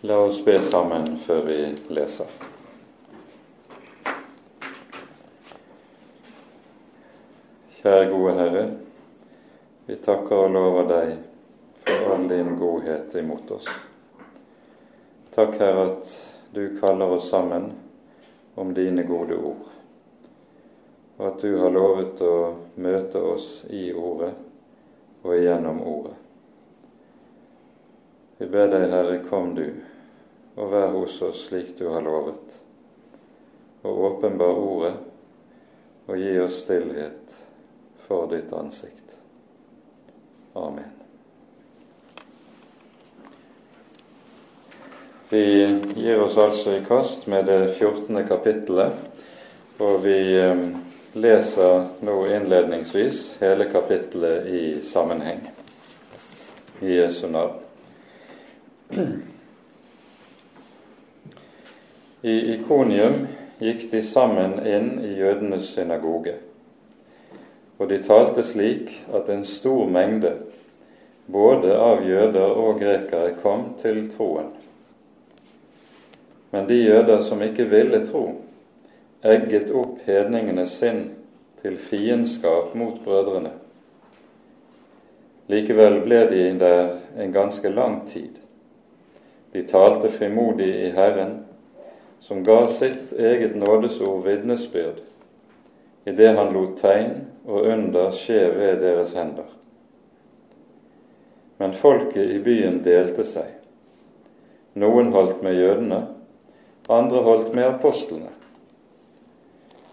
La 0.00 0.18
oss 0.18 0.44
be 0.44 0.62
sammen 0.62 1.16
før 1.16 1.40
vi 1.42 1.54
leser. 1.90 2.26
Kjære 7.80 8.04
gode 8.12 8.34
Herre, 8.38 8.62
vi 9.88 9.96
takker 10.04 10.44
og 10.44 10.54
lover 10.54 10.86
deg 10.92 11.10
for 11.82 12.12
all 12.14 12.28
din 12.30 12.52
godhet 12.60 13.16
imot 13.18 13.50
oss. 13.58 13.66
Takk, 15.34 15.58
Herre, 15.58 15.88
at 15.88 16.14
du 16.54 16.62
kaller 16.78 17.16
oss 17.18 17.26
sammen 17.32 17.72
om 18.54 18.70
dine 18.78 19.02
gode 19.08 19.40
ord, 19.50 19.66
og 21.18 21.26
at 21.32 21.42
du 21.42 21.58
har 21.58 21.74
lovet 21.74 22.22
å 22.22 22.36
møte 22.78 23.26
oss 23.34 23.50
i 23.66 23.88
ordet 23.90 24.30
og 25.24 25.34
gjennom 25.42 25.82
ordet. 25.82 26.17
Vi 28.38 28.46
ber 28.46 28.68
deg, 28.70 28.88
Herre, 28.90 29.18
kom 29.26 29.54
du 29.54 29.66
og 30.58 30.72
vær 30.72 30.90
hos 30.94 31.20
oss 31.22 31.44
slik 31.48 31.76
du 31.78 31.86
har 31.92 32.02
lovet, 32.02 32.56
og 33.86 33.98
åpenbar 34.10 34.58
ordet, 34.58 34.94
og 36.08 36.18
gi 36.18 36.32
oss 36.42 36.62
stillhet 36.64 37.36
for 38.08 38.26
ditt 38.32 38.50
ansikt. 38.56 39.18
Amen. 40.58 40.96
Vi 45.30 45.44
gir 45.94 46.22
oss 46.24 46.38
altså 46.40 46.74
i 46.78 46.82
kast 46.88 47.26
med 47.30 47.46
det 47.46 47.60
14. 47.76 48.24
kapittelet, 48.26 48.98
og 49.78 50.02
vi 50.02 50.18
eh, 50.40 50.64
leser 51.12 51.86
nå 52.02 52.18
innledningsvis 52.32 53.22
hele 53.44 53.68
kapittelet 53.70 54.48
i 54.48 54.66
sammenheng 54.82 55.44
i 56.80 56.96
Jesu 56.96 57.26
navn. 57.28 57.67
I 62.22 62.54
Ikonium 62.54 63.26
gikk 63.60 63.90
de 63.90 64.00
sammen 64.02 64.54
inn 64.64 64.94
i 65.04 65.10
jødenes 65.18 65.68
synagoge, 65.74 66.34
og 67.78 67.90
de 67.90 67.98
talte 68.02 68.44
slik 68.48 68.94
at 69.14 69.28
en 69.28 69.44
stor 69.44 69.84
mengde, 69.92 70.32
både 71.28 71.76
av 71.76 72.00
jøder 72.08 72.56
og 72.56 72.80
grekere, 72.80 73.36
kom 73.42 73.74
til 73.82 74.06
troen. 74.16 74.48
Men 76.50 76.66
de 76.66 76.80
jøder 76.80 77.22
som 77.22 77.44
ikke 77.44 77.68
ville 77.68 78.00
tro, 78.08 78.24
egget 79.20 79.68
opp 79.76 80.00
hedningenes 80.08 80.78
sinn 80.80 81.10
til 81.60 81.76
fiendskap 81.76 82.72
mot 82.78 82.96
brødrene. 83.04 83.52
Likevel 85.48 86.00
ble 86.04 86.24
de 86.32 86.44
der 86.60 86.94
en 87.20 87.32
ganske 87.32 87.68
lang 87.68 88.06
tid. 88.08 88.47
De 89.52 89.62
talte 89.68 90.10
frimodig 90.12 90.68
i 90.86 90.90
Herren 90.96 91.38
som 92.20 92.42
ga 92.44 92.66
sitt 92.68 93.12
eget 93.12 93.56
nådesord 93.56 94.24
vitnesbyrd 94.24 95.00
idet 96.08 96.36
han 96.36 96.52
lot 96.52 96.76
tegn 96.80 97.14
og 97.48 97.66
under 97.68 98.10
skje 98.16 98.40
ved 98.54 98.80
deres 98.82 99.14
hender. 99.16 99.48
Men 101.58 101.74
folket 101.74 102.30
i 102.32 102.38
byen 102.42 102.80
delte 102.84 103.24
seg. 103.26 103.50
Noen 104.78 105.10
holdt 105.12 105.42
med 105.42 105.58
jødene, 105.58 106.04
andre 106.88 107.22
holdt 107.26 107.54
med 107.54 107.66
apostlene. 107.66 108.30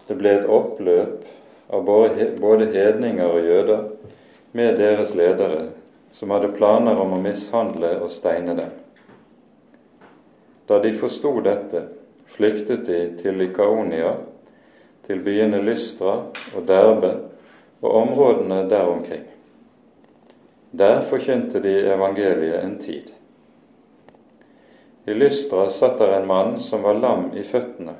Det 0.06 0.14
ble 0.20 0.36
et 0.38 0.46
oppløp 0.46 1.24
av 1.74 1.82
både 1.86 2.68
hedninger 2.70 3.26
og 3.26 3.48
jøder 3.50 3.88
med 4.56 4.78
deres 4.78 5.14
ledere, 5.18 5.70
som 6.14 6.30
hadde 6.30 6.54
planer 6.54 7.00
om 7.02 7.16
å 7.16 7.20
mishandle 7.20 7.96
og 7.98 8.12
steine 8.14 8.54
dem. 8.56 8.70
Da 10.66 10.78
de 10.82 10.92
forsto 10.92 11.40
dette, 11.40 11.82
flyktet 12.26 12.86
de 12.86 13.00
til 13.20 13.38
Lykaonia, 13.38 14.16
til 15.06 15.22
byene 15.22 15.60
Lystra 15.62 16.16
og 16.56 16.66
Derbe 16.66 17.12
og 17.82 17.90
områdene 18.02 18.64
der 18.70 18.88
omkring. 18.90 19.26
Der 20.70 21.00
forkynte 21.06 21.62
de 21.62 21.76
evangeliet 21.94 22.64
en 22.64 22.78
tid. 22.82 23.12
I 25.06 25.14
Lystra 25.14 25.68
satt 25.70 25.98
der 25.98 26.16
en 26.16 26.26
mann 26.26 26.58
som 26.60 26.82
var 26.82 26.98
lam 26.98 27.30
i 27.38 27.44
føttene. 27.46 27.94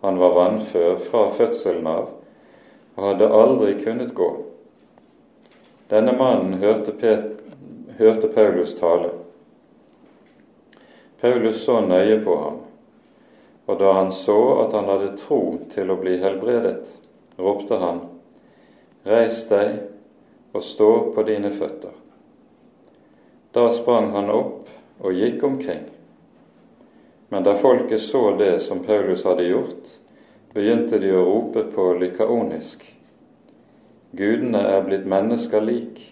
Han 0.00 0.18
var 0.18 0.34
vannfør 0.34 0.96
fra 1.10 1.28
fødselen 1.34 1.86
av 1.86 2.14
og 2.98 3.04
hadde 3.04 3.28
aldri 3.30 3.74
kunnet 3.78 4.14
gå. 4.14 4.28
Denne 5.90 6.16
mannen 6.18 6.58
hørte, 6.62 6.92
Pet, 6.92 7.38
hørte 7.98 8.28
Paulus 8.32 8.74
tale. 8.80 9.12
Paulus 11.20 11.64
så 11.64 11.80
nøye 11.84 12.20
på 12.24 12.38
ham 12.44 12.58
og 13.68 13.78
da 13.78 13.92
han 13.92 14.12
så 14.12 14.62
at 14.62 14.72
han 14.72 14.86
hadde 14.88 15.16
tro 15.20 15.42
til 15.68 15.90
å 15.92 15.98
bli 16.00 16.14
helbredet, 16.22 16.88
ropte 17.36 17.76
han, 17.76 18.00
Reis 19.04 19.42
deg 19.48 20.54
og 20.56 20.64
stå 20.64 20.88
på 21.12 21.24
dine 21.28 21.50
føtter. 21.52 21.92
Da 23.52 23.66
sprang 23.72 24.10
han 24.16 24.32
opp 24.32 24.72
og 25.04 25.16
gikk 25.16 25.44
omkring. 25.44 25.84
Men 27.28 27.44
da 27.44 27.54
folket 27.60 28.02
så 28.04 28.32
det 28.40 28.54
som 28.64 28.82
Paulus 28.84 29.24
hadde 29.28 29.46
gjort, 29.48 29.94
begynte 30.56 31.00
de 31.00 31.12
å 31.12 31.24
rope 31.28 31.66
på 31.72 31.90
lykaonisk. 32.00 32.82
Gudene 34.16 34.64
er 34.64 34.84
blitt 34.88 35.08
mennesker 35.08 35.64
lik 35.64 36.02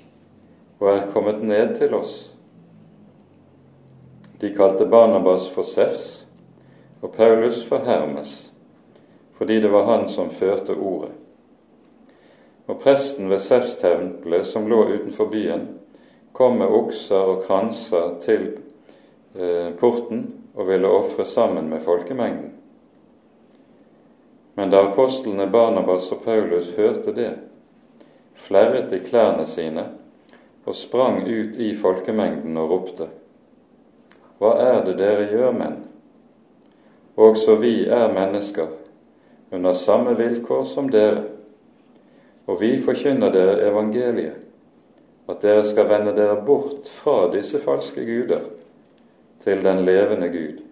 og 0.78 0.90
er 0.92 1.06
kommet 1.12 1.40
ned 1.40 1.78
til 1.80 1.96
oss. 1.96 2.18
De 4.40 4.54
kalte 4.54 4.86
Barnabas 4.86 5.48
for 5.48 5.62
Sefs 5.62 6.26
og 7.00 7.12
Paulus 7.12 7.64
for 7.64 7.78
Hermes, 7.78 8.52
fordi 9.38 9.60
det 9.60 9.70
var 9.72 9.84
han 9.84 10.08
som 10.08 10.30
førte 10.30 10.74
ordet. 10.74 11.12
Og 12.66 12.80
presten 12.82 13.30
ved 13.30 13.38
Sefstempelet, 13.38 14.46
som 14.46 14.68
lå 14.68 14.82
utenfor 14.84 15.30
byen, 15.32 15.68
kom 16.32 16.58
med 16.58 16.66
okser 16.66 17.16
og 17.16 17.42
kranser 17.46 18.18
til 18.20 18.46
eh, 19.38 19.72
porten 19.78 20.26
og 20.54 20.68
ville 20.68 20.88
ofre 20.88 21.24
sammen 21.24 21.70
med 21.70 21.80
folkemengden. 21.80 22.52
Men 24.56 24.72
da 24.72 24.82
apostlene 24.88 25.46
Barnabas 25.52 26.10
og 26.12 26.24
Paulus 26.24 26.74
hørte 26.76 27.12
det, 27.16 27.34
flerret 28.34 28.90
de 28.90 29.00
klærne 29.00 29.46
sine 29.46 29.86
og 30.66 30.74
sprang 30.74 31.22
ut 31.24 31.56
i 31.56 31.76
folkemengden 31.76 32.56
og 32.56 32.70
ropte:" 32.70 33.08
Hva 34.38 34.56
er 34.60 34.82
det 34.84 34.98
dere 34.98 35.28
gjør, 35.30 35.52
menn? 35.56 35.78
Også 37.16 37.56
vi 37.60 37.86
er 37.88 38.12
mennesker 38.12 38.68
under 39.52 39.72
samme 39.72 40.12
vilkår 40.18 40.64
som 40.68 40.90
dere, 40.92 41.22
og 42.46 42.60
vi 42.60 42.74
forkynner 42.82 43.32
dere 43.32 43.56
evangeliet, 43.70 44.42
at 45.26 45.42
dere 45.42 45.64
skal 45.64 45.88
vende 45.88 46.12
dere 46.14 46.36
bort 46.46 46.90
fra 46.90 47.30
disse 47.32 47.58
falske 47.62 48.04
guder 48.06 48.44
til 49.42 49.64
den 49.64 49.84
levende 49.84 50.28
Gud, 50.28 50.62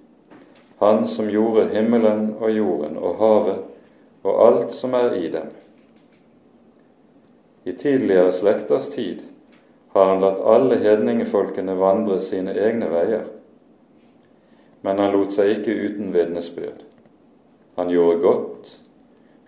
Han 0.80 1.06
som 1.08 1.28
gjorde 1.30 1.68
himmelen 1.70 2.34
og 2.40 2.50
jorden 2.50 2.96
og 2.98 3.16
havet 3.16 3.58
og 4.24 4.46
alt 4.46 4.72
som 4.72 4.94
er 4.94 5.14
i 5.14 5.28
dem. 5.28 5.46
I 7.64 7.72
tidligere 7.72 8.32
slekters 8.32 8.88
tid 8.90 9.22
har 9.92 10.10
han 10.10 10.20
latt 10.20 10.40
alle 10.42 10.76
hedningefolkene 10.82 11.76
vandre 11.78 12.18
sine 12.20 12.52
egne 12.58 12.90
veier 12.90 13.24
men 14.84 15.00
han 15.00 15.14
lot 15.14 15.32
seg 15.32 15.54
ikke 15.56 15.72
uten 15.72 16.12
vitnesbyrd. 16.12 16.82
Han 17.78 17.90
gjorde 17.90 18.20
godt, 18.20 18.72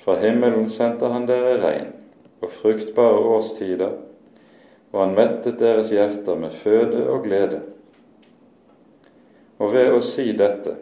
fra 0.01 0.17
himmelen 0.23 0.71
sendte 0.73 1.11
han 1.13 1.27
dere 1.29 1.59
regn 1.61 1.93
og 2.41 2.53
fruktbare 2.53 3.21
årstider, 3.37 3.93
og 4.93 5.01
han 5.03 5.17
mettet 5.17 5.59
deres 5.61 5.91
hjerter 5.93 6.39
med 6.41 6.55
føde 6.57 7.03
og 7.11 7.27
glede. 7.27 7.61
Og 9.61 9.73
ved 9.75 9.93
å 9.93 10.01
si 10.05 10.31
dette 10.37 10.77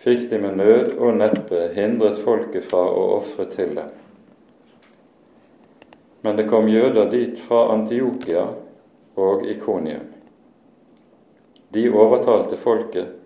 fikk 0.00 0.28
de 0.30 0.38
med 0.40 0.56
nød 0.60 0.94
og 0.94 1.18
neppe 1.18 1.66
hindret 1.76 2.20
folket 2.20 2.64
fra 2.68 2.82
å 2.88 3.04
ofre 3.18 3.46
til 3.52 3.74
dem. 3.76 3.90
Men 6.24 6.40
det 6.40 6.46
kom 6.48 6.70
jøder 6.72 7.10
dit 7.12 7.36
fra 7.40 7.66
Antiokia 7.74 8.46
og 9.20 9.44
Ikonium. 9.48 10.08
De 11.74 11.84
overtalte 11.90 12.56
folket 12.60 13.23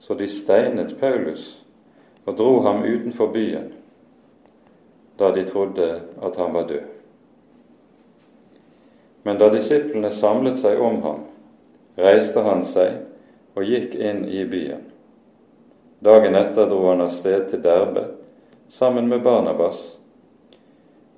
så 0.00 0.14
de 0.14 0.28
steinet 0.28 0.94
Paulus 1.00 1.58
og 2.24 2.36
dro 2.36 2.60
ham 2.66 2.82
utenfor 2.84 3.32
byen, 3.32 3.72
da 5.18 5.32
de 5.34 5.44
trodde 5.44 5.88
at 6.22 6.36
han 6.36 6.52
var 6.54 6.68
død. 6.68 6.86
Men 9.22 9.38
da 9.38 9.48
disiplene 9.52 10.10
samlet 10.14 10.58
seg 10.60 10.80
om 10.80 11.00
ham, 11.02 11.24
reiste 11.98 12.44
han 12.44 12.62
seg 12.64 13.00
og 13.58 13.66
gikk 13.66 13.96
inn 13.98 14.22
i 14.28 14.44
byen. 14.48 14.84
Dagen 16.04 16.38
etter 16.38 16.68
dro 16.70 16.84
han 16.90 17.02
av 17.02 17.10
sted 17.10 17.48
til 17.50 17.64
Derbe 17.64 18.04
sammen 18.70 19.08
med 19.10 19.24
Barnabas. 19.24 19.96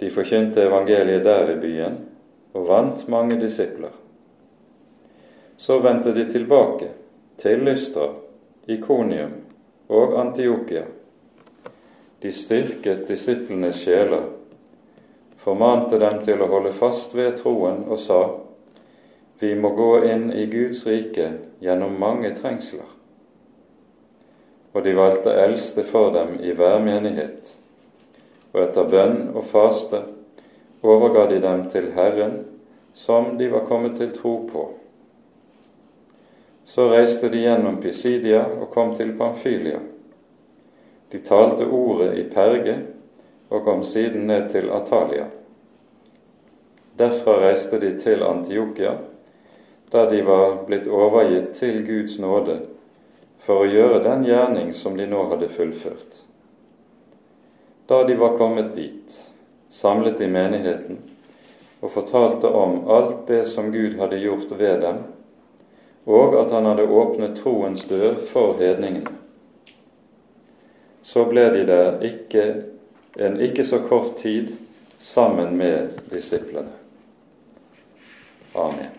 De 0.00 0.08
forkynte 0.10 0.64
evangeliet 0.64 1.26
der 1.26 1.52
i 1.52 1.58
byen 1.60 1.98
og 2.56 2.66
vant 2.70 3.04
mange 3.12 3.36
disipler. 3.40 3.92
Så 5.60 5.76
vendte 5.84 6.14
de 6.16 6.24
tilbake 6.32 6.88
til 7.36 7.66
Lystra, 7.66 8.08
Ikonium 8.66 9.32
og 9.88 10.18
Antiokia. 10.20 10.84
De 12.20 12.32
styrket 12.32 13.06
disiplenes 13.08 13.80
sjeler, 13.80 14.26
formante 15.40 15.98
dem 15.98 16.20
til 16.24 16.42
å 16.42 16.50
holde 16.50 16.72
fast 16.76 17.16
ved 17.16 17.38
troen 17.40 17.84
og 17.88 17.98
sa:" 17.98 18.22
Vi 19.40 19.54
må 19.56 19.70
gå 19.72 20.04
inn 20.04 20.32
i 20.36 20.44
Guds 20.52 20.82
rike 20.86 21.30
gjennom 21.64 21.94
mange 21.98 22.34
trengsler. 22.36 22.84
Og 24.72 24.84
de 24.84 24.92
valgte 24.92 25.32
eldste 25.32 25.84
for 25.84 26.12
dem 26.12 26.34
i 26.44 26.52
hver 26.52 26.76
menighet, 26.84 27.54
og 28.52 28.60
etter 28.66 28.84
bønn 28.84 29.30
og 29.32 29.46
faste 29.48 30.02
overga 30.82 31.24
de 31.30 31.40
dem 31.40 31.64
til 31.72 31.88
Herren 31.96 32.36
som 32.92 33.38
de 33.38 33.48
var 33.48 33.64
kommet 33.64 33.96
til 33.96 34.12
tro 34.12 34.34
på. 34.52 34.66
Så 36.64 36.88
reiste 36.88 37.28
de 37.28 37.42
gjennom 37.42 37.80
Pisidia 37.82 38.44
og 38.60 38.70
kom 38.70 38.94
til 38.96 39.12
Pamfylia. 39.18 39.80
De 41.10 41.18
talte 41.18 41.66
ordet 41.66 42.12
i 42.18 42.24
Perge 42.30 42.76
og 43.50 43.64
kom 43.64 43.84
siden 43.84 44.26
ned 44.30 44.48
til 44.52 44.70
Atalia. 44.70 45.26
Derfra 46.96 47.38
reiste 47.42 47.80
de 47.80 47.94
til 47.98 48.22
Antiokia, 48.22 48.94
der 49.90 50.10
de 50.10 50.22
var 50.22 50.60
blitt 50.66 50.86
overgitt 50.86 51.54
til 51.58 51.82
Guds 51.86 52.18
nåde 52.22 52.60
for 53.40 53.64
å 53.64 53.70
gjøre 53.70 54.02
den 54.04 54.26
gjerning 54.28 54.74
som 54.76 54.98
de 54.98 55.06
nå 55.08 55.24
hadde 55.32 55.48
fullført. 55.50 56.20
Da 57.90 58.04
de 58.06 58.14
var 58.20 58.36
kommet 58.38 58.74
dit, 58.76 59.16
samlet 59.70 60.20
de 60.20 60.28
menigheten 60.30 61.00
og 61.80 61.90
fortalte 61.96 62.46
om 62.46 62.84
alt 62.92 63.24
det 63.26 63.46
som 63.48 63.72
Gud 63.72 63.96
hadde 63.98 64.20
gjort 64.20 64.52
ved 64.52 64.84
dem, 64.84 65.00
og 66.10 66.34
at 66.40 66.50
han 66.50 66.66
hadde 66.66 66.88
åpnet 66.90 67.38
troens 67.38 67.84
dør 67.86 68.18
for 68.32 68.58
hedningene. 68.58 69.14
Så 71.02 71.24
ble 71.30 71.46
de 71.54 71.62
der 71.66 72.02
ikke, 72.06 72.46
en 73.18 73.40
ikke 73.42 73.64
så 73.66 73.80
kort 73.86 74.16
tid 74.20 74.52
sammen 74.98 75.56
med 75.58 76.00
disiplene. 76.10 76.74
Amen. 78.54 78.90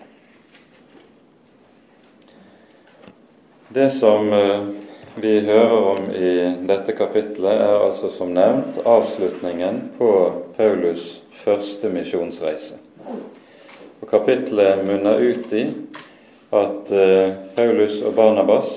Det 3.71 3.89
som 3.91 4.33
eh, 4.33 4.63
vi 5.15 5.39
hører 5.39 5.77
om 5.93 6.11
i 6.11 6.31
dette 6.67 6.95
kapitlet, 6.95 7.53
er 7.53 7.85
altså 7.85 8.09
som 8.11 8.33
nevnt 8.35 8.81
avslutningen 8.85 9.81
på 9.97 10.11
Paulus' 10.57 11.21
første 11.43 11.89
misjonsreise. 11.91 12.79
Og 14.01 14.07
Kapitlet 14.09 14.83
munner 14.87 15.19
ut 15.19 15.53
i 15.53 15.65
at 16.51 16.91
eh, 16.91 17.33
Paulus 17.55 18.01
og 18.01 18.15
Barnabas 18.15 18.71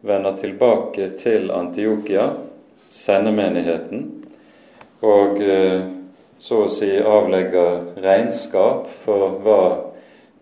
vender 0.00 0.36
tilbake 0.40 1.10
til 1.20 1.50
Antiokia, 1.52 2.30
sendemenigheten, 2.90 4.06
og 5.04 5.40
eh, 5.44 5.84
så 6.40 6.64
å 6.64 6.72
si 6.72 6.88
avlegger 6.96 8.00
regnskap 8.00 8.88
for 9.04 9.36
hva 9.44 9.62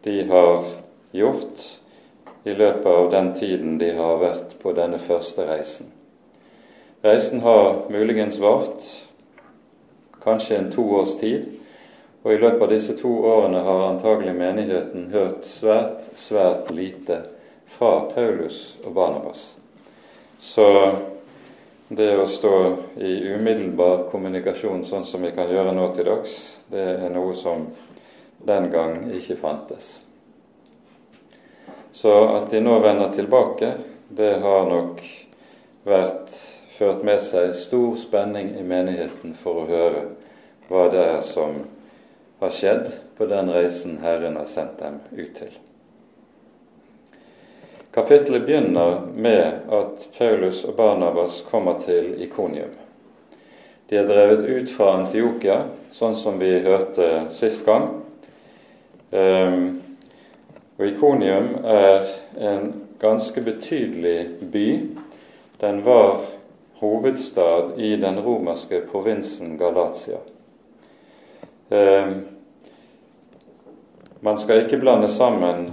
de 0.07 0.21
har 0.31 0.71
gjort 1.11 1.67
i 2.47 2.55
løpet 2.55 2.87
av 2.87 3.11
den 3.11 3.33
tiden 3.35 3.79
de 3.83 3.91
har 3.99 4.21
vært 4.23 4.55
på 4.63 4.73
denne 4.79 5.03
første 5.03 5.49
reisen. 5.49 5.91
Reisen 7.03 7.43
har 7.43 7.89
muligens 7.91 8.39
vart 8.43 8.87
kanskje 10.23 10.57
en 10.59 10.71
to 10.71 10.87
års 11.01 11.19
tid, 11.19 11.58
og 12.23 12.33
i 12.33 12.39
løpet 12.39 12.63
av 12.63 12.73
disse 12.73 12.97
to 12.99 13.11
årene 13.31 13.61
har 13.63 13.85
antagelig 13.89 14.35
menigheten 14.35 15.11
hørt 15.13 15.47
svært, 15.47 16.09
svært 16.19 16.73
lite 16.75 17.23
fra 17.71 18.01
Paulus 18.11 18.77
og 18.85 18.93
Barnabas. 18.97 19.45
Så 20.41 20.67
det 21.89 22.11
å 22.19 22.27
stå 22.29 22.57
i 23.01 23.13
umiddelbar 23.33 24.09
kommunikasjon 24.11 24.85
sånn 24.85 25.07
som 25.09 25.23
vi 25.25 25.33
kan 25.37 25.49
gjøre 25.49 25.73
nå 25.77 25.87
til 25.95 26.11
dags, 26.11 26.35
det 26.69 26.85
er 26.99 27.15
noe 27.15 27.37
som 27.39 27.69
den 28.45 28.69
gang 28.71 29.09
ikke 29.15 29.39
fantes. 29.39 29.95
Så 31.93 32.13
at 32.37 32.51
de 32.51 32.61
nå 32.63 32.77
vender 32.83 33.15
tilbake, 33.15 33.73
det 34.09 34.35
har 34.43 34.69
nok 34.69 35.01
vært 35.89 36.37
ført 36.77 37.03
med 37.07 37.23
seg 37.25 37.55
stor 37.57 37.97
spenning 37.99 38.53
i 38.59 38.63
menigheten 38.67 39.35
for 39.39 39.63
å 39.63 39.69
høre 39.71 40.05
hva 40.69 40.87
det 40.93 41.03
er 41.17 41.25
som 41.27 41.57
har 42.39 42.51
skjedd 42.55 42.93
på 43.17 43.27
den 43.27 43.51
reisen 43.51 43.99
Herren 44.03 44.37
har 44.37 44.47
sendt 44.47 44.79
dem 44.79 45.01
ut 45.13 45.35
til. 45.35 45.57
Kapittelet 47.91 48.45
begynner 48.47 49.01
med 49.15 49.73
at 49.75 50.09
Paulus 50.19 50.65
og 50.65 50.77
Barnabas 50.77 51.43
kommer 51.51 51.81
til 51.81 52.13
Ikonium. 52.23 52.77
De 53.89 53.97
er 53.97 54.07
drevet 54.07 54.45
ut 54.45 54.71
fra 54.71 54.93
Antiokia, 55.01 55.63
sånn 55.97 56.15
som 56.17 56.37
vi 56.39 56.53
hørte 56.63 57.09
sist 57.35 57.65
gang. 57.67 57.89
Um, 59.11 59.81
og 60.77 60.85
Ikonium 60.87 61.55
er 61.65 62.11
en 62.37 62.75
ganske 63.01 63.41
betydelig 63.43 64.19
by. 64.53 64.69
Den 65.59 65.81
var 65.87 66.21
hovedstad 66.83 67.79
i 67.81 67.97
den 67.97 68.21
romerske 68.21 68.85
provinsen 68.93 69.57
Galatia. 69.59 70.21
Eh, 71.69 72.07
man 74.21 74.39
skal 74.39 74.65
ikke 74.65 74.81
blande 74.81 75.09
sammen 75.09 75.71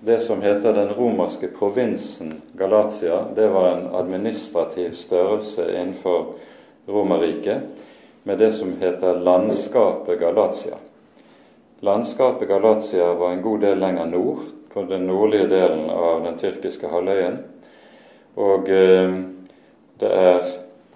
det 0.00 0.20
som 0.20 0.42
heter 0.42 0.72
den 0.72 0.88
romerske 0.88 1.48
provinsen 1.48 2.42
Galatia. 2.52 3.24
Det 3.34 3.48
var 3.48 3.70
en 3.70 3.94
administrativ 3.94 4.92
størrelse 4.92 5.70
innenfor 5.72 6.34
Romerriket 6.86 7.60
med 8.22 8.38
det 8.38 8.52
som 8.52 8.76
heter 8.80 9.20
landskapet 9.20 10.20
Galatia. 10.20 10.76
Landskapet 11.80 12.48
Galatia 12.48 13.14
var 13.14 13.32
en 13.32 13.42
god 13.42 13.60
del 13.60 13.78
lenger 13.78 14.06
nord, 14.06 14.38
på 14.72 14.82
den 14.82 15.06
nordlige 15.06 15.46
delen 15.46 15.90
av 15.90 16.24
den 16.24 16.38
tyrkiske 16.38 16.88
halvøyen. 16.88 17.38
Og 18.34 18.68
eh, 18.68 19.16
det 19.98 20.12
er 20.12 20.54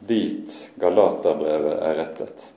dit 0.08 0.56
Galaterbrevet 0.80 1.76
er 1.78 2.00
rettet. 2.02 2.48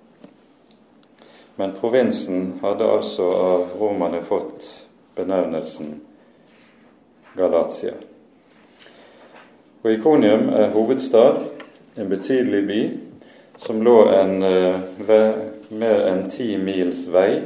Men 1.61 1.71
provinsen 1.71 2.53
hadde 2.61 2.87
altså 2.91 3.23
av 3.23 3.67
romerne 3.79 4.21
fått 4.25 4.63
benevnelsen 5.15 5.91
Galatia. 7.37 7.91
Og 9.83 9.91
Ikonium 9.91 10.47
er 10.57 10.71
hovedstad, 10.73 11.37
en 12.01 12.09
betydelig 12.09 12.63
by, 12.65 12.79
som 13.61 13.83
lå 13.85 13.93
en, 14.09 14.33
uh, 14.41 15.05
mer 15.69 16.01
enn 16.09 16.25
ti 16.33 16.49
mils 16.57 17.03
vei 17.13 17.43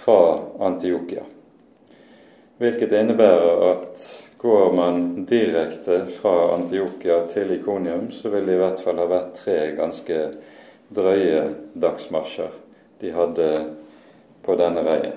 fra 0.00 0.16
Antiokia. 0.70 1.28
Hvilket 2.56 2.96
innebærer 3.02 3.68
at 3.68 4.08
går 4.40 4.72
man 4.80 5.26
direkte 5.28 6.06
fra 6.16 6.54
Antiokia 6.56 7.26
til 7.36 7.52
Ikonium, 7.60 8.08
så 8.16 8.32
vil 8.32 8.48
det 8.48 8.56
i 8.56 8.64
hvert 8.64 8.80
fall 8.80 9.04
ha 9.04 9.10
vært 9.12 9.42
tre 9.44 9.60
ganske 9.76 10.24
drøye 10.88 11.48
dagsmarsjer 11.76 12.61
de 13.02 13.10
hadde 13.10 13.46
på 14.46 14.54
denne 14.54 14.82
veien. 14.86 15.16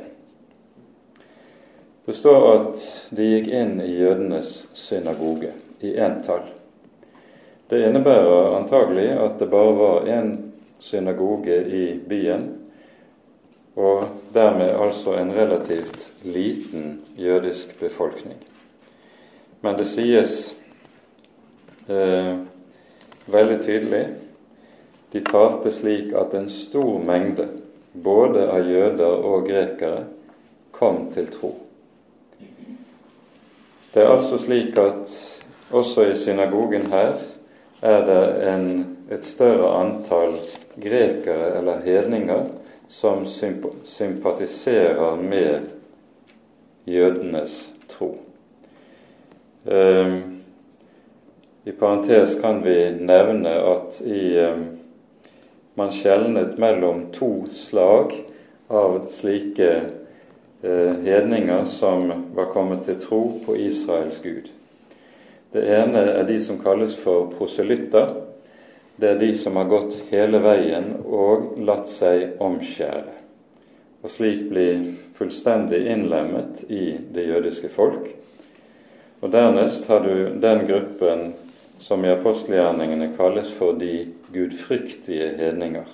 Det 2.05 2.13
står 2.17 2.45
at 2.49 2.85
de 3.13 3.27
gikk 3.29 3.49
inn 3.53 3.75
i 3.81 3.91
jødenes 3.99 4.49
synagoge 4.73 5.51
i 5.85 5.91
entall. 6.01 6.47
Det 7.69 7.83
innebærer 7.85 8.55
antagelig 8.57 9.07
at 9.13 9.37
det 9.41 9.49
bare 9.53 9.75
var 9.77 10.09
én 10.09 10.31
synagoge 10.81 11.59
i 11.65 11.85
byen, 12.09 12.47
og 13.77 14.05
dermed 14.33 14.73
altså 14.73 15.13
en 15.19 15.33
relativt 15.35 16.11
liten 16.23 17.01
jødisk 17.17 17.77
befolkning. 17.79 18.37
Men 19.61 19.77
det 19.77 19.87
sies 19.93 20.55
eh, 21.89 22.33
veldig 23.25 23.61
tydelig 23.61 24.05
de 25.13 25.21
talte 25.25 25.71
slik 25.71 26.13
at 26.17 26.33
en 26.33 26.49
stor 26.49 26.97
mengde 27.05 27.47
både 28.03 28.49
av 28.51 28.67
jøder 28.67 29.23
og 29.25 29.47
grekere, 29.47 30.03
kom 30.75 31.07
til 31.13 31.29
tro. 31.31 31.53
Det 33.93 34.03
er 34.03 34.11
altså 34.11 34.37
slik 34.37 34.75
at 34.77 35.13
også 35.71 36.09
i 36.11 36.17
synagogen 36.19 36.89
her 36.91 37.15
er 37.81 38.05
det 38.05 38.47
en, 38.49 38.67
et 39.11 39.25
større 39.25 39.71
antall 39.79 40.35
grekere 40.81 41.57
eller 41.57 41.81
hedninger 41.85 42.43
som 42.91 43.25
sympatiserer 43.85 45.15
med 45.15 45.59
jødenes 46.85 47.73
tro. 47.89 48.17
Um, 49.63 50.41
I 51.65 51.71
parentes 51.71 52.35
kan 52.41 52.63
vi 52.63 52.91
nevne 52.99 53.49
at 53.49 54.01
i 54.05 54.37
um, 54.43 54.65
man 55.75 55.91
skjelnet 55.91 56.57
mellom 56.57 57.05
to 57.13 57.45
slag 57.53 58.13
av 58.67 59.07
slike 59.11 59.71
eh, 60.61 60.93
hedninger 61.03 61.65
som 61.65 62.11
var 62.35 62.51
kommet 62.53 62.85
til 62.87 62.99
tro 63.01 63.23
på 63.45 63.57
Israels 63.59 64.21
Gud. 64.23 64.49
Det 65.51 65.63
ene 65.71 66.01
er 66.15 66.23
de 66.27 66.39
som 66.43 66.59
kalles 66.59 66.95
for 66.99 67.29
proselytter. 67.35 68.15
Det 68.95 69.09
er 69.11 69.19
de 69.19 69.33
som 69.35 69.55
har 69.59 69.67
gått 69.71 69.97
hele 70.09 70.39
veien 70.43 70.93
og 71.03 71.57
latt 71.67 71.91
seg 71.91 72.39
omskjære, 72.43 73.15
og 74.03 74.11
slik 74.11 74.45
bli 74.47 74.69
fullstendig 75.17 75.81
innlemmet 75.91 76.63
i 76.71 76.95
det 77.11 77.27
jødiske 77.27 77.71
folk. 77.71 78.07
Og 79.19 79.31
Dernest 79.31 79.87
har 79.91 80.03
du 80.03 80.39
den 80.39 80.63
gruppen 80.67 81.33
som 81.79 82.05
i 82.05 82.11
apostelgjerningene 82.11 83.11
kalles 83.17 83.51
for 83.53 83.77
de 83.79 84.07
gudfryktige 84.33 85.31
hedninger. 85.37 85.87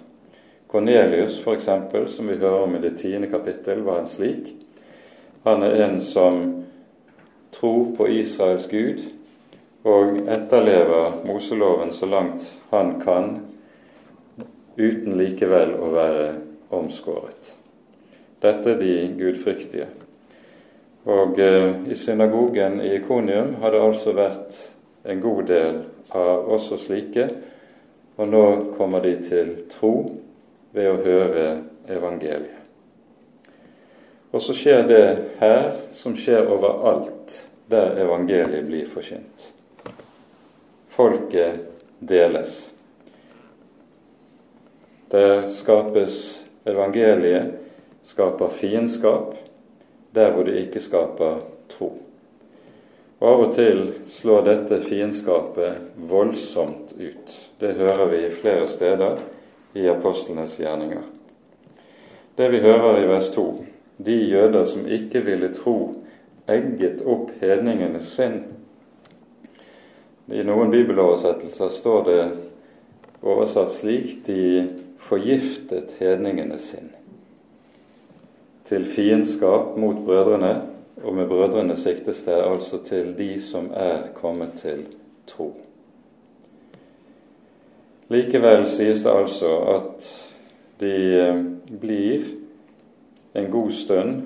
Kornelius, 0.71 1.41
f.eks., 1.41 1.69
som 2.15 2.27
vi 2.27 2.38
hører 2.38 2.63
om 2.63 2.75
i 2.75 2.81
det 2.83 2.97
tiende 3.01 3.27
kapittel, 3.27 3.81
var 3.83 4.00
en 4.00 4.07
slik. 4.07 4.53
Han 5.43 5.63
er 5.63 5.83
en 5.85 6.01
som 6.01 6.43
tror 7.51 7.95
på 7.97 8.07
Israels 8.07 8.67
Gud 8.71 9.01
og 9.83 10.21
etterlever 10.29 11.23
Moseloven 11.25 11.93
så 11.93 12.05
langt 12.05 12.45
han 12.69 12.93
kan, 13.01 13.31
uten 14.77 15.17
likevel 15.17 15.73
å 15.75 15.89
være 15.91 16.27
omskåret. 16.71 17.55
Dette 18.41 18.75
er 18.75 18.79
de 18.79 18.93
gudfryktige. 19.17 19.89
Og 21.09 21.39
eh, 21.41 21.91
i 21.91 21.97
synagogen 21.97 22.79
i 22.81 22.93
Ikonium 23.00 23.55
har 23.61 23.73
det 23.73 23.81
altså 23.81 24.13
vært 24.13 24.57
en 25.03 25.22
god 25.22 25.46
del 25.50 25.84
av 26.10 26.50
også 26.51 26.77
slike, 26.81 27.27
og 28.17 28.27
nå 28.29 28.46
kommer 28.77 29.03
de 29.05 29.15
til 29.25 29.53
tro 29.72 29.93
ved 30.75 30.89
å 30.91 31.00
høre 31.03 31.46
evangeliet. 31.91 32.58
Og 34.31 34.43
så 34.43 34.55
skjer 34.55 34.86
det 34.88 35.05
her 35.41 35.74
som 35.98 36.15
skjer 36.15 36.48
overalt 36.48 37.34
der 37.72 37.98
evangeliet 38.00 38.67
blir 38.67 38.88
forkynt. 38.88 39.50
Folket 40.91 41.65
deles. 42.00 42.62
Der 45.12 45.50
skapes 45.51 46.22
evangeliet, 46.67 47.58
skaper 48.08 48.53
fiendskap 48.55 49.36
der 50.15 50.31
hvor 50.31 50.48
det 50.48 50.63
ikke 50.63 50.84
skaper 50.84 51.43
tro. 51.72 51.91
Av 53.22 53.38
og 53.44 53.51
til 53.54 53.84
slår 54.10 54.48
dette 54.48 54.80
fiendskapet 54.82 55.92
voldsomt 56.10 56.96
ut. 56.98 57.34
Det 57.62 57.75
hører 57.78 58.08
vi 58.10 58.22
flere 58.34 58.66
steder 58.66 59.20
i 59.78 59.86
apostlenes 59.92 60.56
gjerninger. 60.58 61.04
Det 62.36 62.48
vi 62.50 62.63
hører 62.63 63.04
i 63.04 63.10
vers 63.12 63.30
2, 63.36 63.46
de 64.01 64.16
jøder 64.25 64.66
som 64.66 64.88
ikke 64.90 65.22
ville 65.28 65.51
tro, 65.54 65.75
egget 66.50 67.04
opp 67.06 67.30
hedningenes 67.44 68.10
sinn. 68.10 68.40
I 70.32 70.42
noen 70.48 70.74
bibeloversettelser 70.74 71.70
står 71.78 72.04
det 72.10 72.20
oversatt 73.22 73.70
slik 73.75 74.24
de 74.25 74.66
forgiftet 74.98 75.94
hedningenes 76.01 76.72
sinn. 76.74 76.90
Til 78.66 78.90
fiendskap 78.90 79.75
mot 79.78 80.01
brødrene 80.08 80.71
og 81.03 81.15
med 81.15 81.27
brødrene 81.27 81.75
siktes 81.77 82.24
det 82.24 82.38
altså 82.38 82.81
til 82.86 83.13
de 83.17 83.34
som 83.41 83.72
er 83.74 84.12
kommet 84.13 84.58
til 84.62 84.86
tro. 85.27 85.51
Likevel 88.12 88.67
sies 88.67 89.03
det 89.05 89.12
altså 89.12 89.55
at 89.72 90.12
de 90.81 90.96
eh, 91.15 91.41
blir 91.81 92.25
en 93.34 93.51
god 93.51 93.72
stund, 93.72 94.22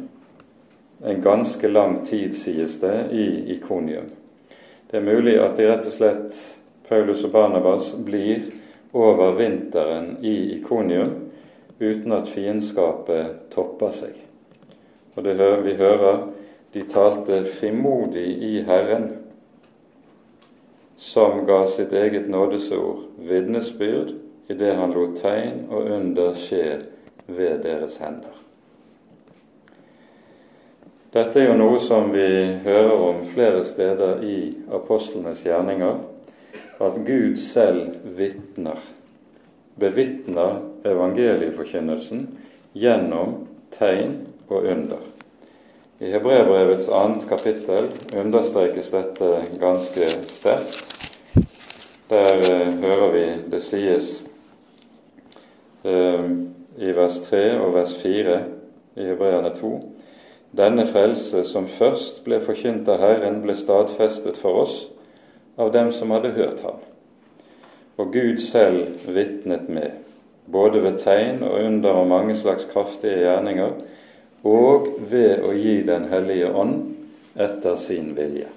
en 1.05 1.21
ganske 1.21 1.67
lang 1.67 1.99
tid, 2.05 2.33
sies 2.33 2.79
det, 2.81 3.09
i 3.11 3.53
Ikonium. 3.53 4.09
Det 4.91 4.97
er 4.97 5.05
mulig 5.05 5.35
at 5.37 5.57
de 5.57 5.67
rett 5.69 5.85
og 5.85 5.93
slett, 5.93 6.39
Paulus 6.89 7.23
og 7.27 7.31
Barnabas, 7.31 7.91
blir 8.05 8.47
over 8.95 9.35
vinteren 9.37 10.15
i 10.25 10.55
Ikonium 10.57 11.13
uten 11.79 12.15
at 12.15 12.29
fiendskapet 12.31 13.51
topper 13.53 13.93
seg. 13.93 14.15
Og 15.15 15.23
det 15.23 15.35
vi 15.65 15.75
hører 15.77 16.23
de 16.75 16.81
talte 16.83 17.43
frimodig 17.43 18.27
i 18.43 18.61
Herren, 18.67 19.09
som 20.95 21.45
ga 21.45 21.61
sitt 21.71 21.93
eget 21.93 22.27
nådesord 22.29 23.05
vitnesbyrd 23.17 24.11
i 24.47 24.57
det 24.59 24.73
han 24.75 24.91
lot 24.91 25.15
tegn 25.21 25.69
og 25.69 25.87
under 25.95 26.35
skje 26.35 26.81
ved 27.31 27.63
deres 27.63 27.95
hender. 28.03 28.35
Dette 31.15 31.39
er 31.39 31.47
jo 31.47 31.55
noe 31.61 31.79
som 31.79 32.11
vi 32.11 32.27
hører 32.67 33.07
om 33.07 33.23
flere 33.31 33.63
steder 33.63 34.27
i 34.27 34.37
apostlenes 34.75 35.47
gjerninger, 35.47 36.03
at 36.83 37.03
Gud 37.07 37.39
selv 37.39 38.01
vitner, 38.19 38.83
bevitner 39.79 40.59
evangelieforkynnelsen 40.83 42.33
gjennom 42.75 43.45
tegn 43.79 44.25
og 44.49 44.67
under. 44.75 45.14
I 45.99 46.11
Hebrebrevets 46.11 46.89
annet 46.91 47.23
kapittel 47.29 47.89
understrekes 48.15 48.91
dette 48.91 49.31
ganske 49.59 50.09
sterkt. 50.27 50.95
Der 52.09 52.41
eh, 52.43 52.73
hører 52.83 53.11
vi 53.13 53.25
det 53.51 53.61
sies 53.63 54.09
eh, 55.87 56.25
i 56.77 56.91
vers 56.95 57.21
3 57.29 57.45
og 57.63 57.73
vers 57.77 57.95
4 58.01 58.39
i 58.95 59.07
Hebreerne 59.07 59.53
2 59.55 59.73
denne 60.55 60.85
frelse 60.87 61.43
som 61.43 61.65
først 61.67 62.21
ble 62.23 62.37
forkynt 62.43 62.87
av 62.87 63.01
Herren, 63.01 63.41
ble 63.43 63.55
stadfestet 63.59 64.37
for 64.39 64.61
oss 64.61 64.75
av 65.59 65.73
dem 65.73 65.91
som 65.91 66.13
hadde 66.15 66.31
hørt 66.35 66.61
ham. 66.63 66.77
Og 67.99 68.13
Gud 68.13 68.39
selv 68.43 69.03
vitnet 69.07 69.67
med, 69.71 69.97
både 70.51 70.83
ved 70.83 70.99
tegn 71.03 71.43
og 71.43 71.59
under 71.59 71.99
og 71.99 72.07
mange 72.07 72.35
slags 72.39 72.67
kraftige 72.71 73.23
gjerninger, 73.23 73.73
og 74.45 74.91
ved 75.09 75.41
å 75.45 75.53
gi 75.57 75.79
Den 75.87 76.05
hellige 76.11 76.51
ånd 76.53 76.93
etter 77.35 77.75
sin 77.81 78.13
vilje. 78.15 78.47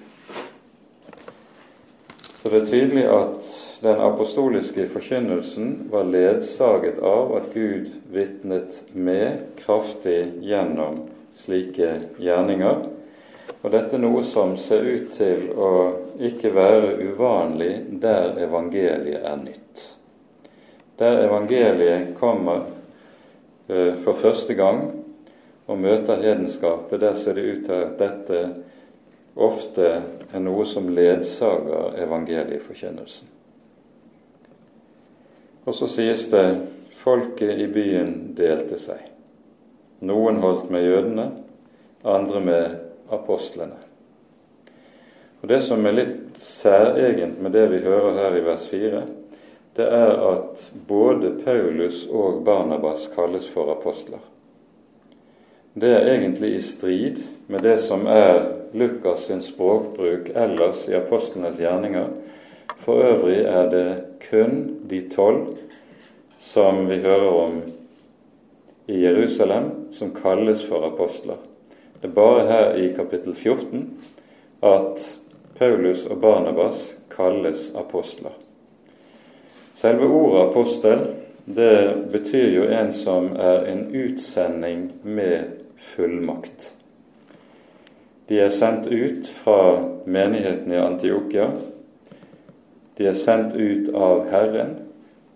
Så 2.39 2.53
det 2.53 2.61
er 2.61 2.69
tydelig 2.69 3.07
at 3.11 3.49
den 3.83 4.01
apostoliske 4.01 4.85
forkynnelsen 4.93 5.89
var 5.91 6.07
ledsaget 6.07 7.01
av 7.03 7.33
at 7.37 7.49
Gud 7.55 7.91
vitnet 8.15 8.85
med 8.93 9.57
kraftig 9.59 10.21
gjennom 10.47 11.01
slike 11.39 11.91
gjerninger. 12.23 12.85
Og 13.59 13.75
dette 13.75 13.99
er 13.99 14.05
noe 14.05 14.23
som 14.27 14.55
ser 14.61 14.87
ut 14.87 15.11
til 15.17 15.49
å 15.59 15.73
ikke 16.29 16.53
være 16.55 16.95
uvanlig 17.11 17.73
der 18.03 18.39
evangeliet 18.47 19.27
er 19.27 19.41
nytt. 19.43 19.85
Der 20.99 21.25
evangeliet 21.25 22.15
kommer 22.19 22.69
uh, 23.71 23.95
for 23.99 24.15
første 24.15 24.55
gang, 24.59 24.98
og 25.69 25.79
møter 25.79 26.23
hedenskapet, 26.23 27.01
der 27.01 27.15
ser 27.15 27.37
det 27.37 27.45
ut 27.45 27.65
til 27.67 27.75
at 27.77 27.99
dette 28.01 28.39
ofte 29.37 29.89
er 30.33 30.41
noe 30.41 30.65
som 30.67 30.89
ledsager 30.89 31.99
evangelieforkynnelsen. 32.03 33.29
Og 35.69 35.77
så 35.77 35.89
sies 35.93 36.25
det 36.33 36.47
folket 36.97 37.61
i 37.61 37.67
byen 37.69 38.33
delte 38.37 38.79
seg. 38.81 39.03
Noen 40.09 40.41
holdt 40.41 40.71
med 40.73 40.87
jødene, 40.87 41.29
andre 42.05 42.41
med 42.41 42.65
apostlene. 43.13 43.77
Og 45.43 45.49
Det 45.49 45.61
som 45.63 45.85
er 45.87 45.95
litt 45.95 46.41
særegent 46.41 47.43
med 47.43 47.53
det 47.53 47.69
vi 47.71 47.85
hører 47.85 48.17
her 48.17 48.39
i 48.41 48.43
vers 48.47 48.65
4, 48.73 49.05
det 49.77 49.85
er 49.85 50.17
at 50.33 50.65
både 50.89 51.37
Paulus 51.45 52.07
og 52.11 52.41
Barnabas 52.45 53.07
kalles 53.15 53.47
for 53.53 53.71
apostler 53.77 54.25
det 55.81 55.91
er 55.95 56.09
egentlig 56.13 56.55
i 56.57 56.61
strid 56.65 57.19
med 57.47 57.63
det 57.63 57.77
som 57.83 58.07
er 58.07 58.55
Lukas 58.73 59.27
sin 59.29 59.43
språkbruk 59.43 60.31
ellers 60.35 60.89
i 60.89 60.97
apostlenes 60.99 61.59
gjerninger. 61.61 62.09
For 62.83 63.03
øvrig 63.05 63.41
er 63.47 63.69
det 63.71 63.89
kun 64.31 64.79
de 64.91 65.03
tolv 65.13 65.59
som 66.41 66.87
vi 66.89 67.01
hører 67.05 67.29
om 67.29 67.61
i 68.89 69.03
Jerusalem, 69.03 69.71
som 69.93 70.15
kalles 70.15 70.65
for 70.65 70.87
apostler. 70.87 71.37
Det 72.01 72.09
er 72.09 72.15
bare 72.15 72.47
her 72.49 72.75
i 72.75 72.93
kapittel 72.97 73.35
14 73.35 73.85
at 74.63 75.03
Paulus 75.59 76.07
og 76.07 76.21
Barnabas 76.21 76.97
kalles 77.11 77.73
apostler. 77.77 78.35
Selve 79.75 80.07
ordet 80.07 80.49
apostel 80.49 81.07
det 81.55 81.95
betyr 82.13 82.51
jo 82.53 82.67
en 82.69 82.93
som 82.93 83.31
er 83.37 83.65
en 83.71 83.87
utsending 83.97 84.93
med 85.03 85.58
fullmakt. 85.79 86.75
De 88.29 88.41
er 88.41 88.51
sendt 88.51 88.87
ut 88.87 89.29
fra 89.29 89.85
menigheten 90.05 90.73
i 90.73 90.81
Antiokia. 90.81 91.51
De 92.99 93.07
er 93.09 93.17
sendt 93.17 93.55
ut 93.55 93.89
av 93.95 94.27
Herren 94.29 94.75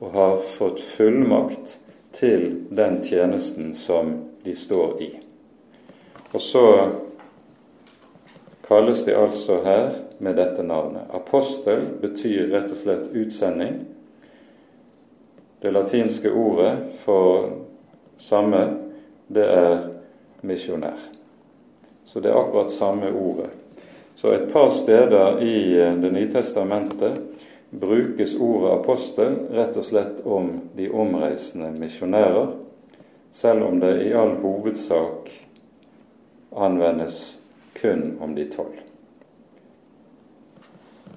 og 0.03 0.11
har 0.13 0.43
fått 0.57 0.83
fullmakt 0.83 1.79
til 2.13 2.67
den 2.71 3.01
tjenesten 3.07 3.73
som 3.75 4.17
de 4.45 4.55
står 4.59 5.01
i. 5.03 5.11
Og 6.33 6.41
så 6.41 6.67
kalles 8.67 9.05
de 9.05 9.17
altså 9.17 9.63
her 9.65 9.91
med 10.19 10.37
dette 10.37 10.63
navnet. 10.63 11.09
Apostel 11.15 11.87
betyr 12.01 12.51
rett 12.53 12.71
og 12.73 12.83
slett 12.83 13.09
utsending. 13.15 13.81
Det 15.63 15.73
latinske 15.73 16.33
ordet 16.33 16.77
for 17.05 17.51
samme, 18.19 18.63
det 19.33 19.45
er 19.49 19.77
misjonær. 20.43 20.99
Så 22.05 22.21
det 22.21 22.31
er 22.31 22.39
akkurat 22.41 22.73
samme 22.73 23.13
ordet. 23.13 23.51
Så 24.15 24.33
et 24.35 24.53
par 24.53 24.71
steder 24.71 25.41
i 25.43 25.79
eh, 25.81 25.95
Det 25.95 26.11
nye 26.13 26.31
testamentet 26.31 27.19
brukes 27.71 28.37
ordet 28.37 28.73
apostel 28.73 29.35
rett 29.51 29.77
og 29.77 29.85
slett 29.85 30.21
om 30.27 30.51
de 30.77 30.91
omreisende 30.91 31.71
misjonærer, 31.81 32.53
selv 33.33 33.65
om 33.65 33.81
det 33.81 33.95
i 34.07 34.13
all 34.13 34.37
hovedsak 34.43 35.31
anvendes 36.53 37.39
kun 37.81 38.19
om 38.21 38.35
de 38.35 38.45
tolv. 38.53 38.77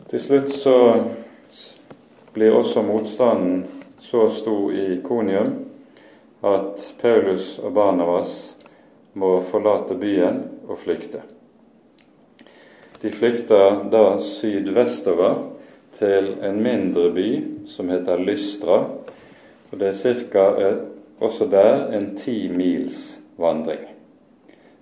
Til 0.09 0.21
slutt 0.21 0.49
så 0.53 1.03
blir 2.33 2.55
også 2.55 2.81
motstanden 2.81 3.65
så 3.99 4.29
stor 4.29 4.71
i 4.71 5.01
Konium 5.03 5.53
at 6.43 6.93
Paulus 7.01 7.59
og 7.59 7.73
Barnabas 7.73 8.54
må 9.15 9.39
forlate 9.47 9.95
byen 9.99 10.43
og 10.67 10.79
flykte. 10.83 11.23
De 13.01 13.11
flykter 13.11 13.83
da 13.91 14.17
sydvestover 14.23 15.35
til 15.99 16.33
en 16.43 16.61
mindre 16.63 17.09
by 17.15 17.29
som 17.71 17.89
heter 17.89 18.19
Lystra. 18.19 18.77
og 19.71 19.79
Det 19.79 19.87
er 19.87 20.23
ca. 20.31 20.45
Eh, 20.59 20.77
også 21.19 21.45
der 21.45 21.91
en 21.95 22.15
ti 22.15 22.49
mils 22.49 23.19
vandring. 23.37 23.85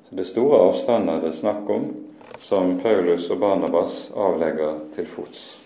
Så 0.09 0.15
det 0.15 0.19
er 0.19 0.31
store 0.31 0.61
avstander 0.67 1.21
det 1.21 1.29
er 1.29 1.37
snakk 1.37 1.69
om, 1.69 1.85
som 2.39 2.79
Paulus 2.79 3.29
og 3.29 3.39
Barnabas 3.39 4.11
avlegger 4.15 4.79
til 4.95 5.05
fots. 5.07 5.59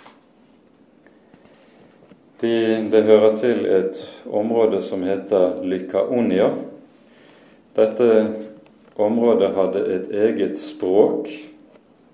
De, 2.41 2.49
det 2.91 3.03
hører 3.03 3.35
til 3.35 3.65
et 3.65 4.01
område 4.29 4.81
som 4.81 5.03
heter 5.03 5.63
Lykaonia. 5.63 6.51
Dette 7.75 8.09
området 8.97 9.53
hadde 9.55 9.83
et 9.95 10.11
eget 10.11 10.57
språk. 10.59 11.29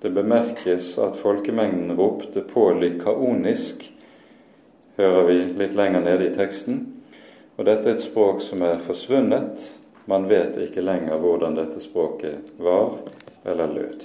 Det 0.01 0.11
bemerkes 0.11 0.97
at 0.99 1.15
folkemengden 1.15 1.95
ropte 1.97 2.41
på 2.43 2.69
lykaonisk, 2.75 3.85
hører 4.97 5.23
vi 5.29 5.37
litt 5.59 5.77
lenger 5.79 6.03
nede 6.03 6.27
i 6.27 6.33
teksten. 6.35 6.81
Og 7.55 7.65
dette 7.69 7.89
er 7.89 7.95
et 7.95 8.03
språk 8.03 8.41
som 8.43 8.65
er 8.65 8.81
forsvunnet, 8.83 9.61
man 10.05 10.27
vet 10.27 10.57
ikke 10.59 10.83
lenger 10.83 11.21
hvordan 11.21 11.55
dette 11.55 11.79
språket 11.79 12.51
var 12.59 12.97
eller 13.47 13.71
lød. 13.71 14.03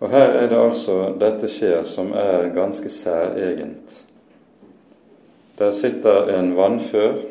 Og 0.00 0.10
her 0.10 0.34
er 0.40 0.50
det 0.50 0.58
altså 0.58 0.96
dette 1.20 1.48
skjer 1.48 1.86
som 1.88 2.10
er 2.18 2.50
ganske 2.56 2.90
særegent. 2.92 4.02
Der 5.56 5.72
sitter 5.72 6.34
en 6.34 6.50
vannfør 6.56 7.22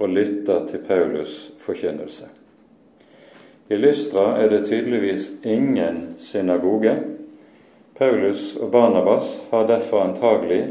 og 0.00 0.08
lytter 0.08 0.66
til 0.70 0.80
Paulus' 0.88 1.50
forkynnelse. 1.60 2.28
I 3.70 3.76
Lystra 3.76 4.40
er 4.42 4.48
det 4.50 4.64
tydeligvis 4.66 5.30
ingen 5.46 6.14
synagoge. 6.18 6.96
Paulus 7.98 8.56
og 8.56 8.70
Barnabas 8.70 9.42
har 9.50 9.68
derfor 9.68 10.02
antagelig 10.02 10.64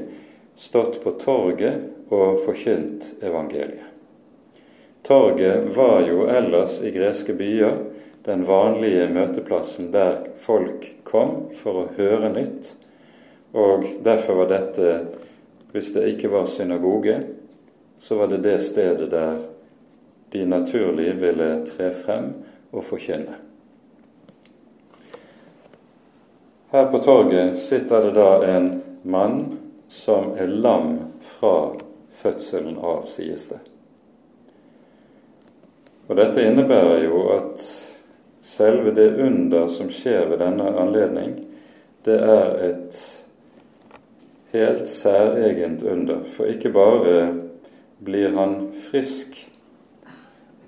stått 0.58 1.00
på 1.04 1.14
torget 1.22 2.10
og 2.10 2.42
forkynt 2.44 3.14
evangeliet. 3.22 3.86
Torget 5.08 5.70
var 5.78 6.04
jo 6.10 6.26
ellers 6.28 6.82
i 6.84 6.92
greske 6.92 7.34
byer 7.34 7.78
den 8.26 8.44
vanlige 8.48 9.08
møteplassen 9.14 9.94
der 9.94 10.26
folk 10.44 10.90
kom 11.08 11.54
for 11.56 11.86
å 11.86 11.90
høre 11.96 12.34
nytt, 12.34 12.74
og 13.56 13.86
derfor 14.04 14.44
var 14.44 14.52
dette, 14.52 14.98
hvis 15.72 15.94
det 15.96 16.10
ikke 16.12 16.34
var 16.34 16.50
synagoge, 16.52 17.22
så 18.00 18.16
var 18.16 18.28
det 18.28 18.44
det 18.44 18.60
stedet 18.62 19.12
der 19.12 19.38
de 20.30 20.46
naturlig 20.46 21.14
ville 21.22 21.66
tre 21.66 21.92
frem 22.04 22.34
og 22.72 22.84
forkynne. 22.86 23.36
Her 26.72 26.86
på 26.92 26.98
torget 27.02 27.58
sitter 27.58 28.06
det 28.06 28.14
da 28.14 28.30
en 28.46 28.70
mann 29.04 29.58
som 29.90 30.36
er 30.38 30.48
lam 30.48 31.00
fra 31.22 31.72
fødselen 32.14 32.78
av, 32.78 33.08
sies 33.10 33.48
det. 33.50 33.58
Og 36.10 36.18
Dette 36.18 36.46
innebærer 36.46 37.08
jo 37.08 37.24
at 37.34 37.64
selve 38.46 38.94
det 38.94 39.12
under 39.22 39.68
som 39.74 39.90
skjer 39.94 40.30
ved 40.30 40.42
denne 40.42 40.70
anledning, 40.78 41.36
det 42.06 42.18
er 42.22 42.56
et 42.70 43.02
helt 44.54 44.90
særegent 44.90 45.84
under. 45.84 46.22
For 46.34 46.50
ikke 46.50 46.74
bare 46.74 47.49
blir 48.00 48.34
han 48.36 48.72
frisk, 48.92 49.38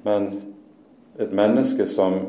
men 0.03 0.31
et 1.17 1.31
menneske 1.31 1.85
som 1.87 2.19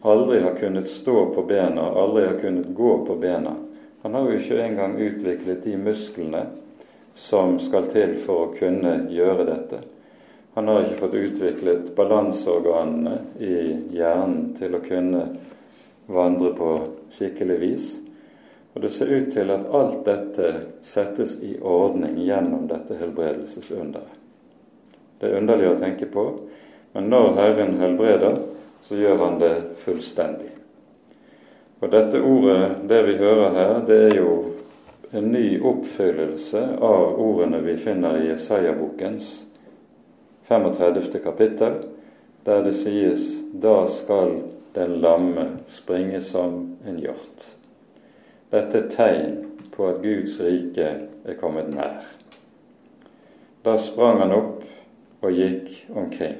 aldri 0.00 0.40
har 0.40 0.54
kunnet 0.54 0.86
stå 0.86 1.34
på 1.34 1.42
bena, 1.42 1.82
aldri 1.82 2.26
har 2.26 2.38
kunnet 2.40 2.74
gå 2.74 3.06
på 3.06 3.16
bena. 3.16 3.54
Han 4.02 4.14
har 4.14 4.30
jo 4.30 4.38
ikke 4.38 4.62
engang 4.62 4.98
utviklet 5.00 5.64
de 5.64 5.76
musklene 5.76 6.46
som 7.14 7.58
skal 7.58 7.88
til 7.90 8.14
for 8.22 8.46
å 8.46 8.52
kunne 8.54 9.08
gjøre 9.10 9.46
dette. 9.48 9.80
Han 10.54 10.68
har 10.68 10.86
ikke 10.86 11.00
fått 11.02 11.14
utviklet 11.14 11.90
balanseorganene 11.96 13.18
i 13.42 13.56
hjernen 13.94 14.52
til 14.58 14.74
å 14.74 14.82
kunne 14.82 15.24
vandre 16.06 16.54
på 16.58 16.70
skikkelig 17.14 17.58
vis. 17.60 17.90
Og 18.74 18.82
det 18.82 18.90
ser 18.94 19.10
ut 19.10 19.32
til 19.34 19.50
at 19.50 19.66
alt 19.74 20.00
dette 20.06 20.52
settes 20.86 21.36
i 21.42 21.56
ordning 21.58 22.18
gjennom 22.22 22.66
dette 22.70 22.96
helbredelsesunderet. 22.98 24.14
Det 25.18 25.28
er 25.28 25.40
underlig 25.40 25.68
å 25.70 25.78
tenke 25.80 26.06
på, 26.10 26.24
men 26.94 27.10
når 27.10 27.34
Herren 27.38 27.74
helbreder, 27.80 28.38
så 28.86 28.96
gjør 28.96 29.18
han 29.24 29.40
det 29.42 29.54
fullstendig. 29.82 30.52
Og 31.78 31.90
dette 31.92 32.22
ordet, 32.22 32.86
det 32.90 33.02
vi 33.06 33.18
hører 33.18 33.54
her, 33.54 33.74
det 33.86 33.98
er 34.08 34.16
jo 34.18 34.32
en 35.14 35.30
ny 35.32 35.58
oppfyllelse 35.64 36.62
av 36.84 37.20
ordene 37.22 37.60
vi 37.64 37.76
finner 37.80 38.18
i 38.18 38.30
Jesaja-bokens 38.32 39.30
35. 40.48 41.20
kapittel, 41.24 41.82
der 42.44 42.62
det 42.64 42.74
sies 42.78 43.30
da 43.52 43.82
skal 43.90 44.40
den 44.74 44.98
lamme 45.02 45.46
springe 45.66 46.20
som 46.24 46.76
en 46.86 46.98
hjort. 47.02 47.46
Dette 48.50 48.84
er 48.84 48.90
tegn 48.92 49.34
på 49.74 49.88
at 49.90 50.00
Guds 50.02 50.38
rike 50.40 50.88
er 51.28 51.38
kommet 51.40 51.68
nær. 51.72 52.06
Da 53.64 53.76
sprang 53.78 54.22
han 54.22 54.32
opp 54.32 54.57
og 55.20 55.34
gikk 55.34 55.72
omkring. 55.94 56.38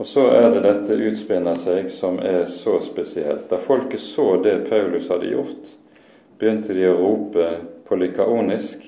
Og 0.00 0.06
så 0.08 0.26
er 0.32 0.48
det 0.54 0.62
dette 0.64 0.96
utspinner 0.96 1.58
seg 1.60 1.90
som 1.92 2.18
er 2.24 2.46
så 2.48 2.78
spesielt. 2.80 3.48
Da 3.50 3.58
folket 3.60 4.00
så 4.00 4.38
det 4.40 4.62
Paulus 4.70 5.10
hadde 5.12 5.28
gjort, 5.28 5.74
begynte 6.40 6.76
de 6.76 6.86
å 6.88 6.96
rope 6.96 7.50
på 7.84 7.98
lykaonisk 8.00 8.86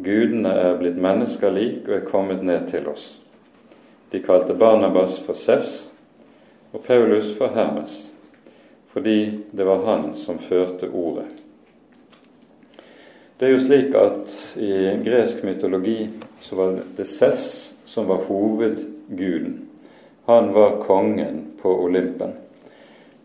Gudene 0.00 0.52
er 0.56 0.78
blitt 0.80 0.96
mennesker 1.00 1.52
lik 1.52 1.88
og 1.88 1.98
er 1.98 2.06
kommet 2.08 2.44
ned 2.46 2.70
til 2.70 2.86
oss. 2.88 3.18
De 4.10 4.20
kalte 4.24 4.56
Barnabas 4.56 5.18
for 5.20 5.36
Sefs 5.36 5.90
og 6.72 6.84
Paulus 6.86 7.34
for 7.36 7.52
Hermes, 7.52 8.08
fordi 8.94 9.42
det 9.52 9.66
var 9.66 9.84
han 9.84 10.14
som 10.16 10.40
førte 10.40 10.88
ordet. 10.88 11.28
Det 13.40 13.46
er 13.48 13.54
jo 13.54 13.60
slik 13.64 13.94
at 13.96 14.32
i 14.60 14.72
gresk 15.00 15.38
mytologi 15.48 16.10
så 16.44 16.56
var 16.58 16.74
det 16.96 17.06
Sefs 17.08 17.70
som 17.88 18.04
var 18.10 18.26
hovedguden. 18.26 19.54
Han 20.28 20.50
var 20.52 20.76
kongen 20.84 21.46
på 21.62 21.72
Olympen, 21.86 22.34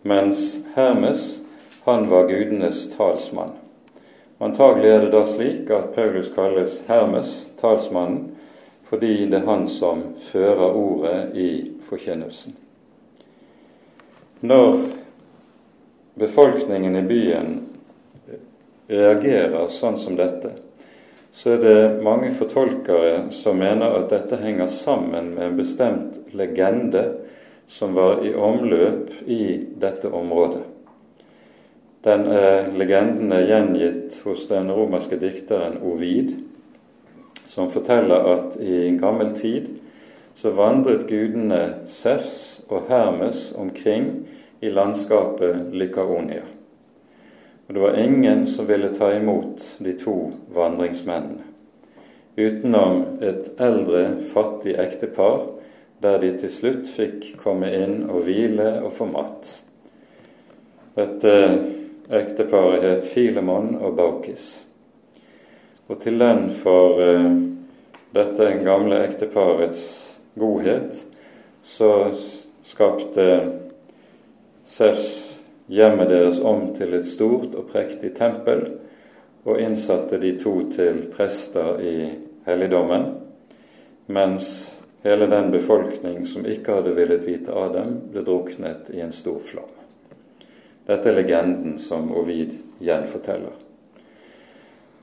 mens 0.08 0.58
Hermes 0.75 1.41
han 1.84 2.08
var 2.08 2.30
gudenes 2.32 2.86
talsmann. 2.95 3.51
Antagelig 4.39 4.93
er 4.93 5.04
det 5.04 5.12
da 5.17 5.25
slik 5.28 5.75
at 5.75 5.91
Paulus 5.99 6.32
kalles 6.32 6.80
Hermes, 6.88 7.36
talsmannen, 7.60 8.32
fordi 8.88 9.28
det 9.28 9.41
er 9.43 9.51
han 9.51 9.67
som 9.67 10.13
fører 10.32 10.71
ordet 10.71 11.36
i 11.36 11.49
forkynnelsen. 11.89 12.56
Når 14.39 14.80
befolkningen 16.15 16.95
i 16.95 17.08
byen 17.12 17.56
reagerer 18.88 19.67
sånn 19.74 19.98
som 20.00 20.17
dette, 20.19 20.52
så 21.36 21.56
er 21.56 21.63
det 21.63 22.04
mange 22.06 22.32
fortolkere 22.38 23.28
som 23.36 23.60
mener 23.60 23.98
at 23.98 24.12
dette 24.13 24.39
henger 24.39 24.69
sammen 24.71 25.34
med 25.36 25.50
en 25.50 25.58
bestemt 25.60 26.36
legende 26.38 27.04
som 27.67 27.95
var 27.98 28.21
i 28.24 28.32
omløp 28.34 29.12
i 29.28 29.43
dette 29.82 30.08
området. 30.08 30.63
Den 32.06 32.28
er, 32.30 32.69
legenden 32.78 33.34
er 33.34 33.48
gjengitt 33.50 34.19
hos 34.24 34.45
den 34.48 34.69
romerske 34.71 35.17
dikteren 35.19 35.80
Ovid, 35.82 36.36
som 37.50 37.71
forteller 37.74 38.30
at 38.36 38.60
i 38.62 38.86
en 38.86 39.00
gammel 39.02 39.34
tid 39.36 39.71
så 40.38 40.52
vandret 40.54 41.08
gudene 41.10 41.88
Sefs 41.89 42.62
og 42.69 42.91
Hermes 42.91 43.50
omkring 43.58 44.12
i 44.62 44.69
landskapet 44.69 45.74
Lykaonia. 45.74 46.45
Og 47.67 47.73
det 47.73 47.82
var 47.82 47.97
ingen 47.97 48.45
som 48.47 48.67
ville 48.69 48.91
ta 48.93 49.10
imot 49.15 49.63
de 49.82 49.93
to 49.97 50.15
vandringsmennene, 50.54 51.47
utenom 52.38 53.04
et 53.25 53.49
eldre, 53.62 54.04
fattig 54.34 54.75
ektepar, 54.78 55.47
der 56.04 56.19
de 56.21 56.34
til 56.38 56.51
slutt 56.51 56.89
fikk 56.91 57.32
komme 57.41 57.71
inn 57.73 58.04
og 58.06 58.28
hvile 58.28 58.67
og 58.84 58.93
få 58.97 59.08
mat. 59.10 59.49
Dette 60.95 61.34
ekteparet 62.13 62.84
het 62.86 63.08
Filemon 63.10 63.73
og 63.82 63.95
Baukis. 63.97 64.45
Og 65.89 65.99
til 66.01 66.19
lønn 66.21 66.51
for 66.54 67.01
uh, 67.01 67.30
dette 68.15 68.49
gamle 68.63 69.01
ekteparets 69.08 69.86
godhet, 70.39 70.97
så 71.65 72.12
skapte 72.65 73.25
Sefs 74.65 75.35
hjemmet 75.67 76.10
deres 76.10 76.39
om 76.41 76.69
til 76.75 76.93
et 76.97 77.08
stort 77.10 77.56
og 77.56 77.69
prektig 77.71 78.13
tempel, 78.17 78.65
og 79.45 79.62
innsatte 79.62 80.17
de 80.21 80.34
to 80.41 80.56
til 80.73 81.06
prester 81.13 81.82
i 81.82 81.97
helligdommen, 82.47 83.12
mens 84.08 84.47
hele 85.06 85.28
den 85.30 85.51
befolkning 85.54 86.25
som 86.28 86.45
ikke 86.49 86.80
hadde 86.80 86.95
villet 86.97 87.25
vite 87.25 87.54
av 87.54 87.73
dem, 87.73 87.97
ble 88.12 88.25
druknet 88.25 88.89
i 88.93 89.04
en 89.06 89.13
stor 89.13 89.41
flom. 89.45 89.69
Dette 90.86 91.10
er 91.10 91.17
legenden 91.17 91.78
som 91.82 92.12
Ovid 92.13 92.54
gjenforteller. 92.82 93.54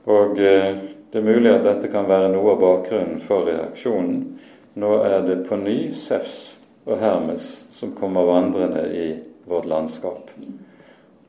Og 0.07 0.39
eh, 0.39 0.75
det 1.11 1.19
er 1.19 1.27
mulig 1.27 1.51
at 1.51 1.63
dette 1.67 1.91
kan 1.91 2.07
være 2.07 2.31
noe 2.33 2.55
av 2.55 2.61
bakgrunnen 2.63 3.19
for 3.23 3.47
reaksjonen. 3.47 4.21
Nå 4.79 4.93
er 5.05 5.21
det 5.27 5.43
på 5.47 5.59
ny 5.59 5.77
Sefs 5.95 6.55
og 6.87 6.97
Hermes 6.99 7.51
som 7.71 7.93
kommer 7.95 8.27
vandrende 8.27 8.87
i 8.91 9.07
vårt 9.49 9.65
landskap. 9.65 10.31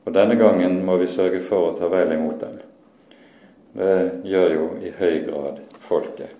Og 0.05 0.13
denne 0.13 0.37
gangen 0.37 0.79
må 0.85 0.97
vi 1.01 1.09
sørge 1.09 1.41
for 1.43 1.71
å 1.71 1.75
ta 1.77 1.89
vel 1.91 2.13
imot 2.15 2.39
dem. 2.43 2.57
Det 3.75 3.95
gjør 4.29 4.53
jo 4.53 4.67
i 4.85 4.91
høy 4.95 5.15
grad 5.25 5.59
folket. 5.83 6.31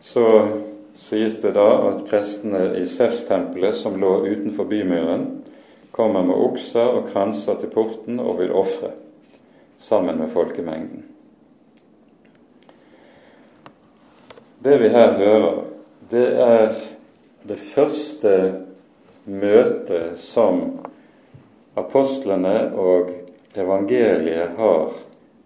Så 0.00 0.24
sies 0.96 1.40
det 1.42 1.52
da 1.58 1.66
at 1.90 2.06
prestene 2.08 2.70
i 2.78 2.86
Sefs-tempelet, 2.88 3.74
som 3.76 3.98
lå 4.00 4.20
utenfor 4.24 4.68
bymuren, 4.70 5.26
kommer 5.92 6.24
med 6.24 6.36
okser 6.36 7.00
og 7.00 7.10
kranser 7.10 7.58
til 7.60 7.72
porten 7.74 8.20
og 8.22 8.38
vil 8.40 8.54
ofre, 8.54 8.92
sammen 9.82 10.20
med 10.20 10.32
folkemengden. 10.32 11.04
Det 14.64 14.78
vi 14.80 14.88
her 14.94 15.16
hører, 15.18 15.64
det 16.10 16.26
er 16.40 16.78
det 17.46 17.58
første 17.74 18.32
møtet 19.26 20.18
som 20.18 20.62
apostlene 21.78 22.56
og 22.74 23.12
evangeliet 23.56 24.56
har 24.58 24.96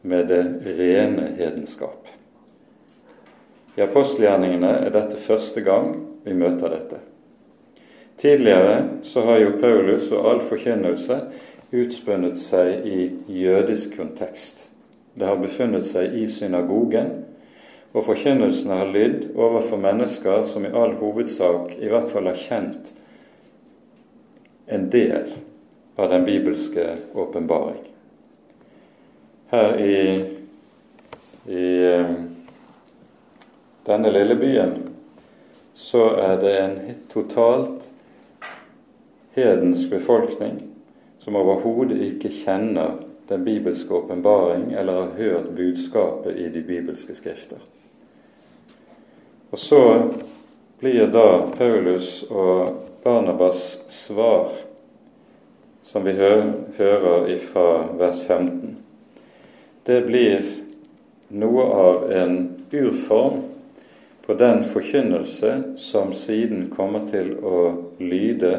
med 0.03 0.31
det 0.31 0.43
rene 0.79 1.31
hedenskap. 1.39 2.09
I 3.77 3.85
apostelgjerningene 3.85 4.73
er 4.87 4.95
dette 4.95 5.21
første 5.21 5.63
gang 5.65 5.93
vi 6.25 6.35
møter 6.37 6.73
dette. 6.73 7.01
Tidligere 8.21 9.01
så 9.07 9.23
har 9.25 9.41
jo 9.41 9.57
Paulus 9.61 10.11
og 10.13 10.27
all 10.29 10.43
forkynnelse 10.45 11.21
utspunnet 11.73 12.37
seg 12.41 12.85
i 12.85 13.07
jødisk 13.41 13.95
kontekst. 13.97 14.67
Det 15.15 15.27
har 15.27 15.41
befunnet 15.41 15.87
seg 15.87 16.17
i 16.19 16.27
synagogen 16.29 17.13
og 17.93 18.05
forkynnelsen 18.07 18.71
har 18.71 18.91
lydd 18.95 19.31
overfor 19.35 19.81
mennesker 19.83 20.45
som 20.47 20.67
i 20.67 20.73
all 20.75 20.95
hovedsak 21.01 21.75
i 21.81 21.91
hvert 21.91 22.11
fall 22.13 22.31
har 22.31 22.39
kjent 22.39 22.93
en 24.71 24.87
del 24.93 25.33
av 25.99 26.13
den 26.13 26.25
bibelske 26.25 26.87
åpenbaring. 27.19 27.83
Her 29.51 29.75
i, 29.83 29.97
i 31.51 31.67
eh, 31.91 32.13
denne 33.89 34.13
lille 34.15 34.39
byen 34.39 34.77
så 35.75 36.13
er 36.23 36.39
det 36.39 36.57
en 36.61 36.77
totalt 37.11 37.91
hedensk 39.35 39.91
befolkning 39.91 40.61
som 41.19 41.39
overhodet 41.41 41.99
ikke 42.07 42.31
kjenner 42.31 43.01
den 43.31 43.45
bibelske 43.45 43.95
åpenbaring 43.95 44.73
eller 44.73 44.93
har 44.93 45.11
hørt 45.17 45.51
budskapet 45.57 46.37
i 46.37 46.49
de 46.49 46.63
bibelske 46.63 47.15
skrifter. 47.15 47.59
Og 49.51 49.59
så 49.59 49.83
blir 50.81 51.07
da 51.07 51.47
Paulus 51.59 52.25
og 52.31 52.75
Barnabas 53.03 53.81
svar, 53.89 54.51
som 55.85 56.05
vi 56.05 56.13
hører 56.13 57.39
fra 57.39 57.69
vers 57.99 58.21
15, 58.27 58.77
det 59.87 60.03
blir 60.07 60.45
noe 61.31 61.71
av 61.71 62.11
en 62.13 62.37
urform 62.73 63.43
på 64.27 64.35
den 64.35 64.65
forkynnelse 64.65 65.77
som 65.79 66.13
siden 66.15 66.69
kommer 66.75 67.07
til 67.11 67.37
å 67.43 67.61
lyde 67.99 68.57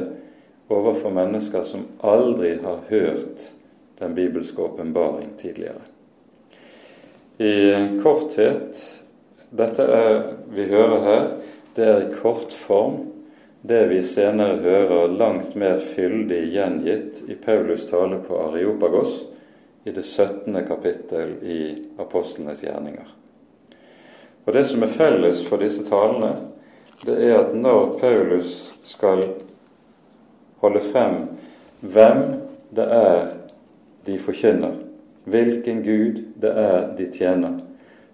overfor 0.71 1.12
mennesker 1.12 1.67
som 1.67 1.89
aldri 1.99 2.57
har 2.63 2.88
hørt 2.88 3.51
den 4.02 4.16
bibelske 4.18 4.62
åpenbaring 4.62 5.30
tidligere. 5.42 5.86
I 7.38 7.54
korthet 8.04 8.82
dette 9.50 9.86
er, 9.86 10.20
vi 10.50 10.66
hører 10.70 11.06
her, 11.06 11.26
det 11.76 11.88
er 11.88 12.04
i 12.04 12.14
kort 12.14 12.54
form 12.54 13.00
det 13.62 13.86
vi 13.92 14.00
senere 14.04 14.58
hører 14.64 15.14
langt 15.18 15.56
mer 15.56 15.78
fyldig 15.78 16.42
gjengitt 16.54 17.22
i 17.30 17.36
Paulus 17.38 17.86
tale 17.90 18.18
på 18.26 18.40
Areopagos 18.48 19.20
i 19.86 19.94
det 19.94 20.04
17. 20.04 20.56
kapittel 20.68 21.36
i 21.46 21.60
Apostlenes 22.02 22.64
gjerninger. 22.64 23.06
Og 24.46 24.54
Det 24.54 24.66
som 24.66 24.84
er 24.84 24.94
felles 24.96 25.44
for 25.46 25.62
disse 25.62 25.86
talene, 25.86 26.34
det 27.06 27.18
er 27.28 27.38
at 27.38 27.54
når 27.58 28.00
Paulus 28.02 28.72
skal 28.86 29.28
holde 30.62 30.82
frem 30.82 31.16
hvem 31.82 32.24
det 32.74 32.88
er 32.88 33.32
de 34.06 34.18
forkynner, 34.20 34.76
hvilken 35.24 35.84
Gud 35.84 36.24
det 36.42 36.52
er 36.58 36.88
de 36.98 37.12
tjener, 37.14 37.60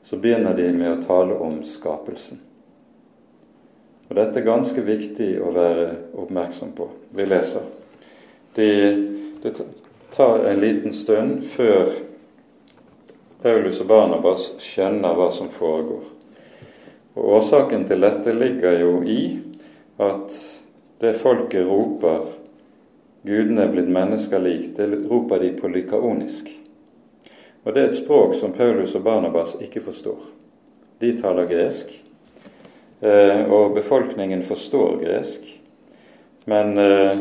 så 0.03 0.17
begynner 0.17 0.55
de 0.55 0.71
med 0.73 0.91
å 0.91 1.03
tale 1.03 1.37
om 1.43 1.61
skapelsen. 1.67 2.39
Og 4.07 4.15
Dette 4.15 4.39
er 4.39 4.47
ganske 4.47 4.81
viktig 4.87 5.33
å 5.43 5.51
være 5.55 5.87
oppmerksom 6.15 6.71
på. 6.75 6.87
Vi 7.11 7.25
leser. 7.27 7.65
De, 8.55 8.69
det 9.43 9.51
tar 10.15 10.45
en 10.47 10.61
liten 10.63 10.95
stund 10.95 11.43
før 11.51 11.91
Paulus 13.43 13.81
og 13.83 13.89
Barnabas 13.91 14.53
skjønner 14.63 15.17
hva 15.17 15.27
som 15.35 15.51
foregår. 15.53 16.07
Og 17.17 17.33
Årsaken 17.39 17.83
til 17.89 18.01
dette 18.01 18.33
ligger 18.33 18.79
jo 18.79 18.93
i 19.03 19.21
at 20.01 20.39
det 21.01 21.17
folket 21.19 21.67
roper 21.67 22.25
'Gudene 23.27 23.65
er 23.65 23.71
blitt 23.73 23.89
mennesker 23.91 24.39
lik', 24.39 24.77
det 24.77 24.87
roper 25.09 25.39
de 25.39 25.49
på 25.51 25.67
lykaonisk. 25.67 26.47
Og 27.63 27.73
det 27.73 27.81
er 27.81 27.89
et 27.89 27.97
språk 27.99 28.35
som 28.39 28.53
Paulus 28.55 28.95
og 28.95 29.03
Barnabas 29.03 29.57
ikke 29.59 29.81
forstår. 29.83 30.21
De 30.99 31.09
taler 31.19 31.49
gresk, 31.49 31.91
eh, 33.01 33.43
og 33.51 33.75
befolkningen 33.75 34.43
forstår 34.43 35.01
gresk. 35.03 35.43
Men 36.45 36.77
eh, 36.77 37.17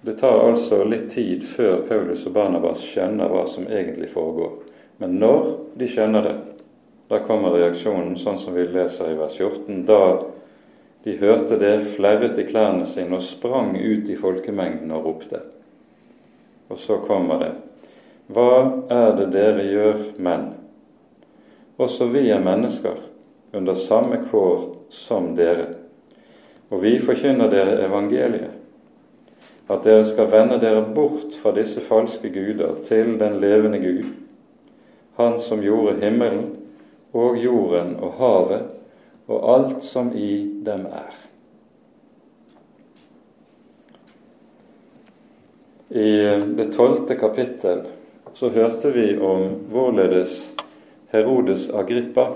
det 0.00 0.12
tar 0.20 0.46
altså 0.46 0.84
litt 0.84 1.10
tid 1.10 1.42
før 1.42 1.82
Paulus 1.88 2.22
og 2.26 2.32
Barnabas 2.38 2.86
skjønner 2.86 3.28
hva 3.28 3.42
som 3.50 3.66
egentlig 3.66 4.12
foregår. 4.14 4.60
Men 5.02 5.18
når 5.18 5.56
de 5.74 5.88
skjønner 5.90 6.22
det, 6.22 6.36
da 7.10 7.18
kommer 7.26 7.58
reaksjonen 7.58 8.14
sånn 8.14 8.38
som 8.38 8.54
vi 8.54 8.68
leser 8.70 9.10
i 9.10 9.18
vers 9.18 9.34
14. 9.34 9.82
Da 9.90 10.29
de 11.04 11.16
hørte 11.16 11.56
det, 11.60 11.80
flerret 11.94 12.38
i 12.38 12.44
klærne 12.44 12.86
sine 12.86 13.16
og 13.16 13.24
sprang 13.24 13.72
ut 13.76 14.08
i 14.10 14.16
folkemengden 14.20 14.90
og 14.92 15.04
ropte. 15.04 15.40
Og 16.68 16.78
så 16.78 17.00
kommer 17.06 17.40
det. 17.40 17.52
Hva 18.30 18.50
er 18.92 19.14
det 19.18 19.30
dere 19.34 19.64
gjør, 19.66 20.02
menn? 20.22 20.50
Også 21.80 22.10
vi 22.12 22.28
er 22.30 22.42
mennesker 22.44 22.98
under 23.56 23.74
samme 23.74 24.20
kår 24.30 24.66
som 24.92 25.32
dere, 25.38 25.70
og 26.70 26.82
vi 26.84 26.98
forkynner 27.02 27.50
dere 27.50 27.80
evangeliet, 27.86 28.52
at 29.70 29.86
dere 29.86 30.04
skal 30.06 30.28
vende 30.30 30.58
dere 30.62 30.84
bort 30.94 31.34
fra 31.40 31.54
disse 31.56 31.80
falske 31.82 32.30
guder 32.34 32.76
til 32.86 33.16
den 33.18 33.40
levende 33.40 33.78
Gud, 33.78 34.10
Han 35.16 35.38
som 35.38 35.60
gjorde 35.60 35.98
himmelen 36.00 36.56
og 37.12 37.36
jorden 37.36 37.96
og 38.00 38.12
havet 38.18 38.79
og 39.30 39.50
alt 39.54 39.84
som 39.86 40.10
i 40.16 40.32
dem 40.66 40.86
er. 40.90 41.18
I 45.90 46.10
det 46.58 46.70
tolvte 46.74 47.16
kapittel 47.18 47.84
så 48.34 48.50
hørte 48.54 48.92
vi 48.94 49.06
om 49.18 49.48
hvorledes 49.70 50.52
Herodes 51.10 51.68
Agrippa 51.74 52.28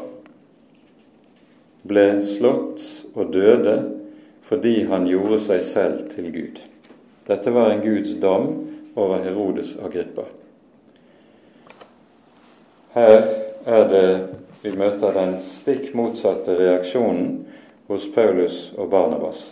ble 1.86 2.06
slått 2.26 2.82
og 3.14 3.30
døde 3.34 3.76
fordi 4.44 4.84
han 4.90 5.06
gjorde 5.08 5.38
seg 5.46 5.62
selv 5.66 6.08
til 6.12 6.30
Gud. 6.34 6.58
Dette 7.28 7.52
var 7.54 7.70
en 7.70 7.84
Guds 7.84 8.16
dom 8.20 8.48
over 8.94 9.22
Herodes 9.24 9.76
Agrippa. 9.82 10.26
Her 12.94 13.22
er 13.66 13.88
det 13.90 14.08
vi 14.64 14.72
møter 14.80 15.12
den 15.12 15.34
stikk 15.44 15.90
motsatte 15.92 16.54
reaksjonen 16.56 17.42
hos 17.90 18.06
Paulus 18.14 18.70
og 18.80 18.88
Barnabas. 18.94 19.50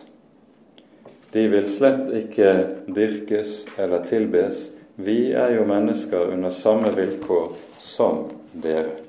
De 1.32 1.42
vil 1.52 1.66
slett 1.68 2.08
ikke 2.16 2.52
dyrkes 2.88 3.66
eller 3.76 4.06
tilbes. 4.08 4.70
Vi 4.96 5.34
er 5.36 5.52
jo 5.58 5.66
mennesker 5.68 6.32
under 6.32 6.52
samme 6.56 6.94
vilkår 6.96 7.52
som 7.84 8.22
dere. 8.64 9.02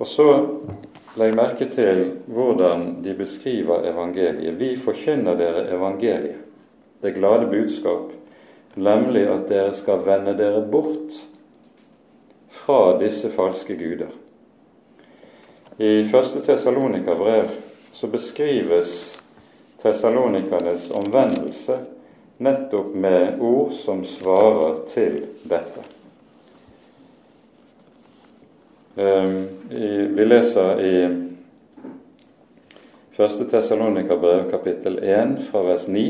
Og 0.00 0.08
så 0.08 0.28
legg 1.20 1.36
merke 1.36 1.68
til 1.68 2.02
hvordan 2.32 3.02
de 3.04 3.12
beskriver 3.18 3.84
evangeliet. 3.92 4.56
Vi 4.56 4.72
forkynner 4.80 5.36
dere 5.36 5.66
evangeliet, 5.76 6.40
det 7.04 7.18
glade 7.20 7.52
budskap, 7.52 8.16
nemlig 8.80 9.28
at 9.28 9.44
dere 9.52 9.76
skal 9.76 10.04
vende 10.08 10.38
dere 10.40 10.64
bort 10.64 11.20
fra 12.48 12.98
disse 13.00 13.28
falske 13.32 13.76
guder. 13.76 14.21
I 15.78 16.04
første 16.04 16.40
Tessalonika-brev 16.44 17.48
så 17.92 18.06
beskrives 18.06 19.18
tessalonikernes 19.80 20.90
omvendelse 20.90 21.78
nettopp 22.36 22.94
med 22.94 23.40
ord 23.40 23.72
som 23.72 24.04
svarer 24.04 24.82
til 24.90 25.16
dette. 25.48 25.84
Ehm, 29.00 29.48
vi 30.16 30.24
leser 30.28 30.84
i 30.84 30.92
1. 33.16 33.48
Tessalonika-brev 33.50 34.50
kapittel 34.50 34.98
1 34.98 35.38
fra 35.48 35.64
vers 35.64 35.88
9. 35.88 36.04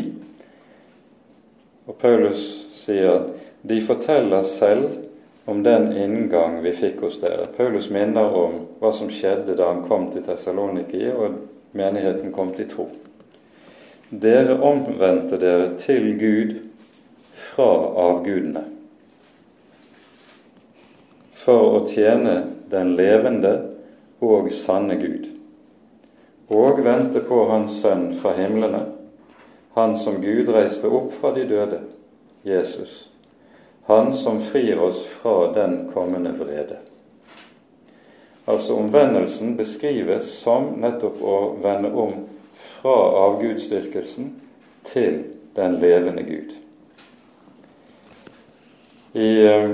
Og 1.87 1.99
Paulus 2.03 2.67
sier 2.75 3.29
de 3.63 3.79
forteller 3.87 4.43
selv 4.43 5.12
om 5.45 5.63
den 5.63 5.93
inngang 5.97 6.61
vi 6.63 6.73
fikk 6.77 7.01
hos 7.07 7.21
dere. 7.21 7.49
Paulus 7.57 7.91
minner 7.91 8.35
om 8.37 8.59
hva 8.81 8.93
som 8.95 9.11
skjedde 9.11 9.57
da 9.59 9.73
han 9.73 9.85
kom 9.89 10.11
til 10.13 10.25
Tessaloniki 10.27 11.07
og 11.13 11.41
menigheten 11.77 12.35
kom 12.35 12.53
til 12.57 12.69
tro. 12.71 12.89
Dere 14.11 14.59
omvendte 14.61 15.41
dere 15.41 15.73
til 15.81 16.13
Gud 16.21 16.55
fra 17.33 17.73
avgudene 18.07 18.69
for 21.43 21.77
å 21.77 21.85
tjene 21.91 22.35
den 22.71 22.95
levende 22.95 23.53
og 24.23 24.51
sanne 24.55 24.95
Gud, 25.01 25.27
og 26.53 26.83
vente 26.85 27.23
på 27.27 27.41
Hans 27.51 27.81
Sønn 27.83 28.13
fra 28.19 28.37
himlene, 28.39 28.87
Han 29.75 29.97
som 29.97 30.21
Gud 30.21 30.51
reiste 30.53 30.85
opp 30.93 31.15
fra 31.17 31.31
de 31.33 31.47
døde, 31.49 31.79
Jesus, 32.45 33.09
Han 33.85 34.17
som 34.17 34.41
frir 34.41 34.79
oss 34.79 35.07
fra 35.07 35.53
den 35.53 35.91
kommende 35.95 36.33
vrede. 36.39 36.77
Altså 38.45 38.75
Omvendelsen 38.75 39.57
beskrives 39.57 40.31
som 40.39 40.73
nettopp 40.83 41.23
å 41.23 41.37
vende 41.63 41.93
om 41.95 42.25
fra 42.59 42.97
avgudsdyrkelsen 43.27 44.33
til 44.87 45.23
den 45.55 45.79
levende 45.83 46.23
Gud. 46.27 46.55
I 49.13 49.31
eh, 49.47 49.71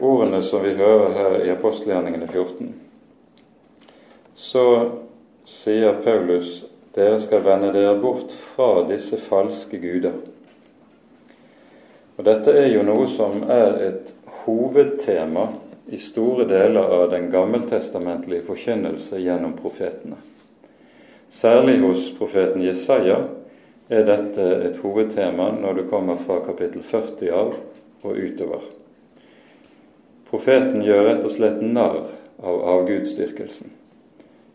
ordene 0.00 0.42
som 0.42 0.62
vi 0.64 0.76
hører 0.78 1.16
her 1.18 1.38
i 1.44 1.50
apostelgjerningene 1.52 2.28
14, 2.30 2.70
så 4.34 4.66
sier 5.48 6.00
Paulus 6.04 6.62
dere 6.94 7.18
skal 7.20 7.42
vende 7.44 7.72
dere 7.74 7.96
bort 7.98 8.32
fra 8.32 8.84
disse 8.88 9.18
falske 9.18 9.80
guder. 9.82 10.14
Og 12.16 12.26
Dette 12.26 12.52
er 12.54 12.68
jo 12.70 12.84
noe 12.86 13.08
som 13.10 13.42
er 13.50 13.80
et 13.88 14.12
hovedtema 14.44 15.48
i 15.90 15.98
store 15.98 16.46
deler 16.48 16.92
av 16.96 17.08
den 17.10 17.26
gammeltestamentlige 17.32 18.46
forkynnelse 18.46 19.18
gjennom 19.18 19.56
profetene. 19.58 20.20
Særlig 21.28 21.80
hos 21.82 22.12
profeten 22.14 22.62
Jesaja 22.62 23.18
er 23.90 24.06
dette 24.06 24.44
et 24.68 24.78
hovedtema 24.80 25.50
når 25.58 25.80
du 25.80 25.82
kommer 25.90 26.20
fra 26.22 26.38
kapittel 26.46 26.84
40 26.86 27.32
av 27.34 27.56
og 28.04 28.20
utover. 28.20 28.62
Profeten 30.30 30.84
gjør 30.84 31.08
rett 31.08 31.26
og 31.26 31.34
slett 31.34 31.60
narr 31.62 32.04
av 32.38 32.62
avgudsdyrkelsen. 32.76 33.74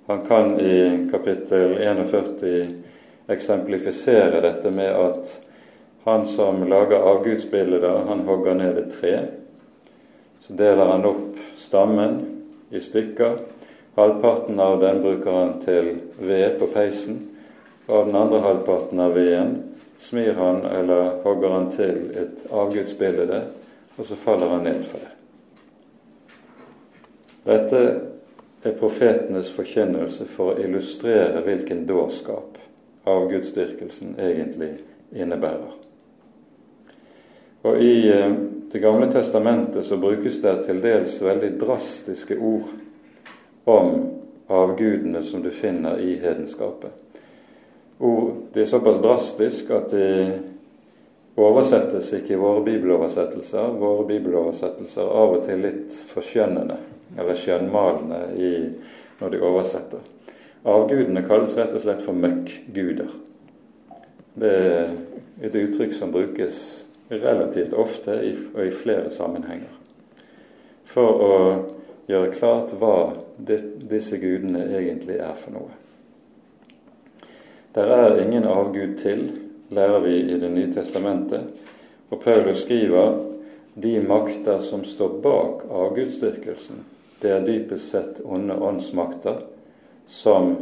Han 0.10 0.24
kan 0.26 0.56
i 0.60 0.80
kapittel 1.12 1.76
41 1.78 3.30
eksemplifisere 3.30 4.42
dette 4.42 4.72
med 4.74 4.90
at 4.96 5.36
han 6.04 6.28
som 6.28 6.64
lager 6.70 7.00
avgudsbilder, 7.00 8.04
han 8.08 8.20
hogger 8.20 8.54
ned 8.54 8.78
et 8.78 8.92
tre. 9.02 9.16
Så 10.40 10.54
deler 10.54 10.86
han 10.86 11.06
opp 11.06 11.40
stammen 11.58 12.20
i 12.70 12.82
stykker. 12.82 13.38
Halvparten 13.96 14.60
av 14.60 14.80
den 14.82 15.02
bruker 15.02 15.32
han 15.32 15.58
til 15.62 15.96
ved 16.20 16.60
på 16.60 16.70
peisen. 16.74 17.20
Og 17.88 17.96
av 17.98 18.06
den 18.06 18.16
andre 18.16 18.40
halvparten 18.40 19.00
av 19.00 19.14
veden 19.18 19.56
smir 20.00 20.34
han 20.40 20.64
eller 20.66 21.20
hogger 21.24 21.56
han 21.58 21.72
til 21.74 21.98
et 22.18 22.46
avgudsbilde, 22.52 23.42
og 23.98 24.06
så 24.06 24.16
faller 24.16 24.54
han 24.56 24.64
ned 24.64 24.86
for 24.88 25.04
det. 25.04 25.16
Dette 27.50 27.82
er 28.64 28.80
profetenes 28.80 29.52
forkynnelse 29.56 30.28
for 30.30 30.54
å 30.54 30.64
illustrere 30.64 31.44
hvilken 31.44 31.86
dårskap 31.90 32.58
avgudsdyrkelsen 33.10 34.16
egentlig 34.20 34.74
innebærer. 35.16 35.89
Og 37.62 37.82
I 37.84 38.10
eh, 38.12 38.32
Det 38.72 38.80
gamle 38.80 39.08
testamentet 39.12 39.86
så 39.86 39.98
brukes 39.98 40.42
det 40.42 40.52
til 40.68 40.78
dels 40.84 41.16
veldig 41.26 41.56
drastiske 41.58 42.36
ord 42.38 42.68
om 43.66 43.96
avgudene 44.46 45.24
som 45.26 45.42
du 45.42 45.50
finner 45.50 45.98
i 45.98 46.20
hedenskapet. 46.22 46.92
Ord, 47.98 48.36
det 48.54 48.62
er 48.62 48.70
såpass 48.70 49.02
drastisk 49.02 49.72
at 49.74 49.90
de 49.90 50.10
oversettes 51.40 52.12
ikke 52.14 52.36
i 52.36 52.40
våre 52.40 52.62
bibeloversettelser. 52.68 53.74
Våre 53.82 54.06
bibeloversettelser 54.12 55.02
er 55.02 55.18
av 55.24 55.34
og 55.40 55.48
til 55.48 55.64
litt 55.66 55.98
forskjønnende 56.12 56.78
eller 57.18 57.40
skjønnmalende 57.42 58.20
i, 58.38 58.52
når 59.20 59.34
de 59.34 59.42
oversetter. 59.50 60.06
Avgudene 60.70 61.24
kalles 61.26 61.58
rett 61.58 61.74
og 61.74 61.84
slett 61.84 62.06
for 62.06 62.14
møkkguder. 62.14 63.10
Det 64.40 64.54
er 64.54 64.94
et 65.42 65.58
uttrykk 65.58 65.96
som 65.96 66.14
brukes 66.14 66.62
relativt 67.10 67.74
ofte 67.74 68.16
og 68.54 68.64
i 68.66 68.72
flere 68.72 69.12
sammenhenger. 69.12 69.72
For 70.90 71.22
å 71.26 71.36
gjøre 72.10 72.34
klart 72.34 72.74
hva 72.80 72.96
disse 73.38 74.18
gudene 74.18 74.66
egentlig 74.78 75.20
er 75.22 75.36
for 75.38 75.54
noe. 75.54 75.76
Der 77.78 77.92
er 77.94 78.22
ingen 78.24 78.48
avgud 78.50 78.98
til, 78.98 79.28
lærer 79.70 80.02
vi 80.02 80.16
i 80.34 80.40
Det 80.40 80.50
nye 80.50 80.74
testamentet. 80.74 81.54
Og 82.10 82.22
Paulus 82.22 82.64
skriver 82.64 83.26
de 83.76 84.00
makter 84.02 84.60
som 84.66 84.84
står 84.84 85.20
bak 85.22 85.62
avgudsdyrkelsen, 85.70 86.82
det 87.22 87.32
er 87.32 87.46
dypest 87.46 87.92
sett 87.92 88.22
onde 88.26 88.56
åndsmakter 88.56 89.44
som 90.08 90.56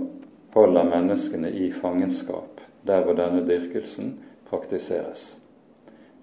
holder 0.53 0.83
menneskene 0.83 1.49
i 1.49 1.71
fangenskap 1.71 2.61
der 2.87 3.03
hvor 3.05 3.15
denne 3.15 3.45
dyrkelsen 3.47 4.17
praktiseres. 4.49 5.36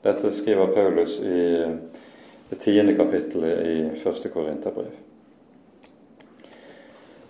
Dette 0.05 0.31
skriver 0.37 0.67
Paulus 0.67 1.21
i 1.21 1.64
det 2.51 2.59
tiende 2.61 2.93
kapittelet 2.95 3.67
i 3.67 3.77
første 4.03 4.29
Korinterbrev. 4.29 4.93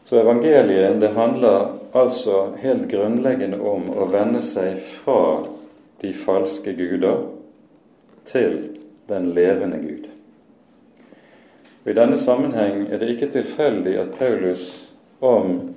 Så 0.04 0.18
evangeliet 0.20 0.98
det 1.00 1.12
handler 1.14 1.78
altså 1.94 2.48
helt 2.58 2.88
grunnleggende 2.90 3.60
om 3.62 3.86
å 3.94 4.08
vende 4.10 4.42
seg 4.42 4.82
fra 4.82 5.44
de 6.02 6.10
falske 6.18 6.74
guder 6.76 7.22
til 8.28 8.58
den 9.08 9.30
levende 9.38 9.78
Gud. 9.78 10.10
Og 11.84 11.92
I 11.92 11.96
denne 11.96 12.18
sammenheng 12.18 12.88
er 12.90 12.98
det 12.98 13.14
ikke 13.14 13.30
tilfeldig 13.38 13.94
at 14.02 14.18
Paulus 14.18 14.66
om 15.22 15.76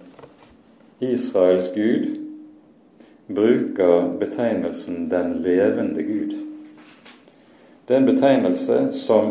Israels 0.99 1.69
Gud 1.75 2.09
bruker 3.27 4.17
betegnelsen 4.19 5.09
'den 5.09 5.33
levende 5.45 6.01
Gud'. 6.01 6.56
Det 7.87 7.95
er 7.95 7.97
en 7.97 8.05
betegnelse 8.05 8.77
som 8.99 9.29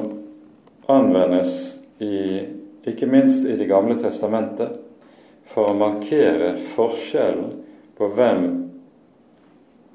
anvendes 0.88 1.76
i, 1.98 2.40
ikke 2.88 3.06
minst 3.06 3.44
i 3.44 3.56
Det 3.56 3.66
gamle 3.68 3.98
testamentet 4.00 4.78
for 5.44 5.68
å 5.68 5.76
markere 5.76 6.54
forskjellen 6.72 7.50
på 7.98 8.08
hvem 8.16 8.46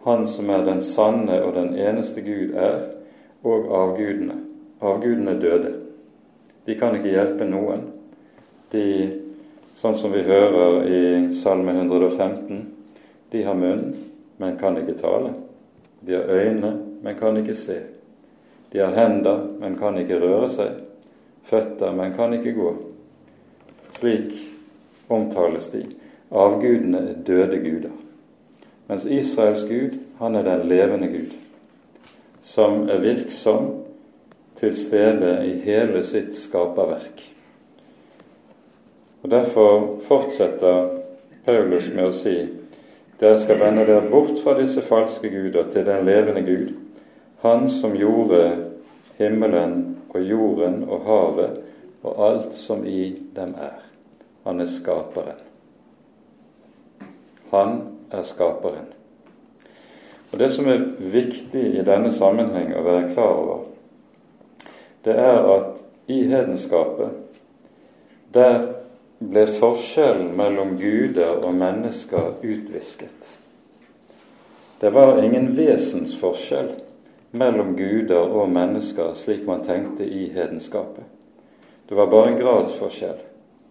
Han 0.06 0.28
som 0.30 0.50
er 0.54 0.66
den 0.66 0.82
sanne 0.86 1.40
og 1.42 1.56
den 1.56 1.74
eneste 1.78 2.22
Gud, 2.26 2.56
er, 2.58 2.88
og 3.46 3.68
avgudene. 3.70 4.34
Avgudene 4.82 5.36
døde. 5.42 5.74
De 6.66 6.74
kan 6.78 6.98
ikke 6.98 7.14
hjelpe 7.14 7.46
noen. 7.46 7.84
De, 8.74 8.86
sånn 9.78 9.98
som 9.98 10.14
vi 10.14 10.24
hører 10.26 10.90
i 10.90 11.02
Salme 11.38 11.76
115, 11.78 12.66
De 13.30 13.44
har 13.46 13.58
munn, 13.58 13.94
men 14.42 14.58
kan 14.58 14.78
ikke 14.82 14.98
tale. 14.98 15.36
De 16.02 16.18
har 16.18 16.34
øyne, 16.34 16.74
men 17.02 17.20
kan 17.22 17.38
ikke 17.38 17.56
se. 17.56 17.78
De 18.72 18.80
har 18.80 18.96
hender, 18.96 19.48
men 19.60 19.76
kan 19.80 19.98
ikke 20.00 20.20
røre 20.22 20.50
seg. 20.54 20.78
Føtter, 21.44 21.92
men 21.96 22.14
kan 22.16 22.34
ikke 22.38 22.54
gå. 22.56 22.72
Slik 23.98 24.32
omtales 25.12 25.68
de. 25.74 25.84
Avgudene 26.32 27.02
er 27.10 27.20
døde 27.28 27.60
guder. 27.60 27.98
Mens 28.88 29.06
Israels 29.06 29.64
Gud, 29.68 29.98
han 30.20 30.36
er 30.36 30.44
den 30.48 30.68
levende 30.70 31.08
Gud, 31.08 31.36
som 32.44 32.90
er 32.90 33.04
virksom 33.04 33.70
til 34.60 34.76
stede 34.78 35.34
i 35.48 35.54
hele 35.64 36.04
sitt 36.04 36.36
skaperverk. 36.36 37.24
Og 39.24 39.32
Derfor 39.32 40.00
fortsetter 40.08 40.90
Paulus 41.46 41.88
med 41.94 42.08
å 42.08 42.16
si 42.16 42.36
dere 43.22 43.38
skal 43.38 43.60
vende 43.62 43.86
dere 43.86 44.10
bort 44.10 44.40
fra 44.42 44.56
disse 44.58 44.82
falske 44.82 45.30
guder 45.30 45.68
til 45.70 45.86
den 45.86 46.06
levende 46.06 46.42
Gud, 46.42 46.72
Han 47.42 47.70
som 47.70 47.96
gjorde 47.96 48.58
himmelen 49.18 49.78
og 50.14 50.22
jorden 50.22 50.84
og 50.86 51.06
havet 51.08 51.62
og 52.02 52.20
alt 52.26 52.54
som 52.54 52.84
i 52.86 53.16
dem 53.36 53.56
er. 53.58 53.80
Han 54.44 54.62
er 54.62 54.70
skaperen. 54.70 55.40
Han 57.52 57.82
er 58.12 58.24
skaperen. 58.24 58.92
Og 60.32 60.40
Det 60.40 60.52
som 60.52 60.68
er 60.68 60.86
viktig 60.98 61.64
i 61.80 61.84
denne 61.86 62.12
sammenheng 62.14 62.72
å 62.78 62.86
være 62.86 63.10
klar 63.14 63.34
over, 63.36 63.66
det 65.04 65.18
er 65.18 65.42
at 65.56 65.82
i 66.08 66.22
hedenskapet, 66.30 67.10
der 68.34 68.62
ble 69.20 69.48
forskjellen 69.58 70.32
mellom 70.38 70.78
guder 70.80 71.42
og 71.42 71.54
mennesker 71.58 72.38
utvisket. 72.42 73.34
Det 74.82 74.94
var 74.94 75.20
ingen 75.24 75.52
vesensforskjell 75.58 76.72
mellom 77.32 77.76
guder 77.78 78.32
og 78.32 78.50
mennesker 78.52 79.14
slik 79.16 79.46
man 79.48 79.64
tenkte 79.64 80.06
i 80.06 80.28
hedenskapet. 80.34 81.04
Det 81.90 81.98
var 81.98 82.12
bare 82.12 82.32
en 82.32 82.40
gradsforskjell. 82.40 83.20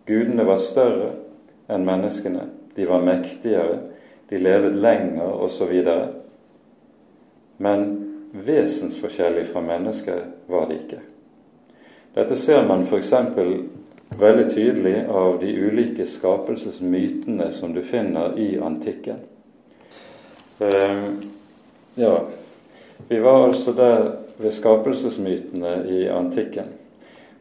Gudene 0.07 0.47
var 0.47 0.61
større 0.61 1.13
enn 1.71 1.87
menneskene. 1.87 2.47
De 2.77 2.87
var 2.89 3.05
mektigere, 3.05 3.79
de 4.31 4.39
levet 4.39 4.77
lenger 4.77 5.33
osv. 5.45 5.73
Men 7.57 7.87
vesensforskjellig 8.33 9.47
fra 9.53 9.63
mennesker 9.65 10.25
var 10.49 10.69
de 10.69 10.81
ikke. 10.81 11.01
Dette 12.15 12.37
ser 12.37 12.67
man 12.67 12.85
f.eks 12.85 13.13
veldig 14.19 14.47
tydelig 14.51 15.05
av 15.09 15.39
de 15.41 15.53
ulike 15.55 16.07
skapelsesmytene 16.07 17.53
som 17.55 17.75
du 17.75 17.83
finner 17.87 18.35
i 18.39 18.57
antikken. 18.59 19.21
Ja, 21.95 22.15
vi 23.09 23.21
var 23.21 23.47
altså 23.47 23.73
der 23.73 24.13
ved 24.39 24.51
skapelsesmytene 24.51 25.75
i 25.89 26.07
antikken. 26.09 26.69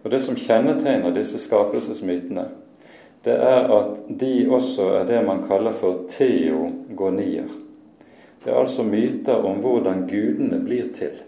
Og 0.03 0.11
Det 0.11 0.21
som 0.23 0.35
kjennetegner 0.35 1.13
disse 1.15 1.39
skapelsesmytene, 1.39 2.45
det 3.25 3.35
er 3.35 3.71
at 3.75 3.97
de 4.19 4.47
også 4.49 4.87
er 4.99 5.07
det 5.07 5.25
man 5.25 5.43
kaller 5.47 5.75
for 5.75 6.05
teogonier. 6.09 7.49
Det 8.43 8.51
er 8.51 8.59
altså 8.59 8.83
myter 8.83 9.43
om 9.43 9.59
hvordan 9.59 10.07
gudene 10.07 10.61
blir 10.63 10.93
til. 10.95 11.19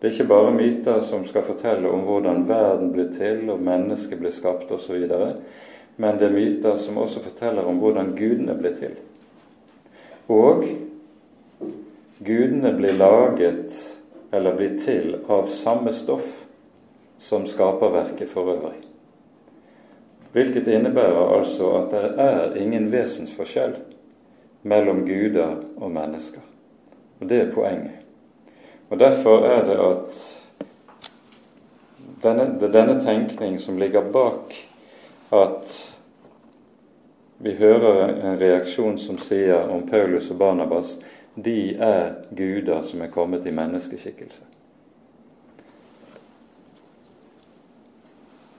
Det 0.00 0.08
er 0.08 0.12
ikke 0.12 0.28
bare 0.28 0.54
myter 0.54 1.00
som 1.00 1.24
skal 1.26 1.42
fortelle 1.42 1.90
om 1.90 2.04
hvordan 2.06 2.48
verden 2.48 2.92
blir 2.92 3.10
til 3.16 3.50
og 3.50 3.62
mennesket 3.62 4.18
blir 4.18 4.34
skapt 4.34 4.70
osv., 4.70 5.08
men 5.96 6.18
det 6.20 6.26
er 6.28 6.34
myter 6.34 6.76
som 6.76 6.98
også 7.00 7.22
forteller 7.24 7.64
om 7.64 7.78
hvordan 7.80 8.12
gudene 8.16 8.54
blir 8.54 8.74
til. 8.76 8.92
Og 10.28 10.64
gudene 12.18 12.72
blir 12.72 12.92
laget 12.92 13.96
eller 14.30 14.56
blir 14.56 14.78
til 14.78 15.16
av 15.28 15.46
samme 15.46 15.92
stoff 15.92 16.44
som 17.18 17.46
skaperverket 17.46 18.28
for 18.28 18.50
øvrig. 18.52 18.80
Hvilket 20.32 20.66
innebærer 20.68 21.38
altså 21.38 21.70
at 21.78 21.90
det 21.90 22.08
er 22.20 22.56
ingen 22.60 22.90
vesensforskjell 22.92 23.76
mellom 24.62 25.06
guder 25.06 25.56
og 25.76 25.90
mennesker. 25.90 26.42
Og 27.20 27.28
det 27.28 27.40
er 27.40 27.52
poenget. 27.52 28.02
Og 28.90 28.98
Derfor 28.98 29.46
er 29.46 29.64
det 29.64 29.78
at 29.80 30.20
denne, 32.22 32.58
det 32.60 32.68
er 32.68 32.72
denne 32.72 33.00
tenkning 33.00 33.60
som 33.60 33.78
ligger 33.78 34.12
bak 34.12 34.54
at 35.32 35.92
vi 37.38 37.54
hører 37.54 38.08
en 38.08 38.40
reaksjon 38.40 38.98
som 38.98 39.18
sier 39.18 39.68
om 39.68 39.88
Paulus 39.88 40.30
og 40.30 40.38
Barnabas 40.38 40.98
de 41.36 41.76
er 41.76 42.14
guder 42.30 42.82
som 42.82 43.02
er 43.04 43.12
kommet 43.12 43.46
i 43.46 43.52
menneskeskikkelse. 43.52 44.42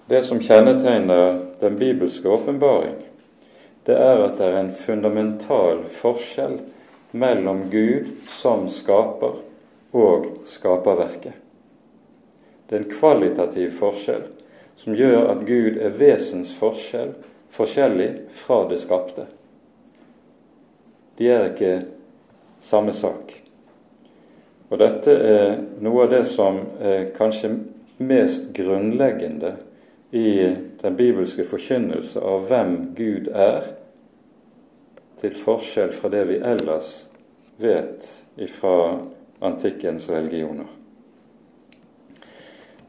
Det 0.08 0.22
som 0.24 0.40
kjennetegner 0.40 1.42
den 1.60 1.76
bibelske 1.80 2.30
åpenbaring, 2.30 2.96
det 3.84 3.98
er 3.98 4.22
at 4.24 4.38
det 4.38 4.46
er 4.46 4.60
en 4.62 4.72
fundamental 4.72 5.82
forskjell 5.92 6.60
mellom 7.12 7.66
Gud 7.72 8.14
som 8.32 8.70
skaper 8.72 9.42
og 9.98 10.30
skaperverket. 10.48 11.34
Det 12.68 12.76
er 12.76 12.84
en 12.86 12.92
kvalitativ 12.92 13.74
forskjell 13.80 14.28
som 14.78 14.96
gjør 14.96 15.32
at 15.32 15.44
Gud 15.48 15.80
er 15.82 15.96
vesensforskjell 15.98 17.16
forskjellig 17.58 18.10
fra 18.38 18.62
det 18.70 18.80
skapte. 18.84 19.26
De 21.18 21.32
er 21.32 21.50
ikke 21.50 21.76
samme 22.62 22.94
sak. 22.94 23.34
Og 24.70 24.80
dette 24.82 25.14
er 25.14 25.58
noe 25.84 26.06
av 26.06 26.12
det 26.12 26.24
som 26.28 26.60
er 26.84 27.10
kanskje 27.16 27.54
mest 27.98 28.52
grunnleggende 28.56 29.56
i 30.12 30.56
den 30.82 30.96
bibelske 30.96 31.46
forkynnelse 31.48 32.22
av 32.22 32.48
hvem 32.50 32.74
Gud 32.96 33.30
er, 33.34 33.74
til 35.18 35.34
forskjell 35.34 35.94
fra 35.98 36.12
det 36.14 36.24
vi 36.30 36.42
ellers 36.46 36.92
vet 37.58 38.06
ifra 38.38 39.00
antikkens 39.42 40.10
religioner. 40.10 40.68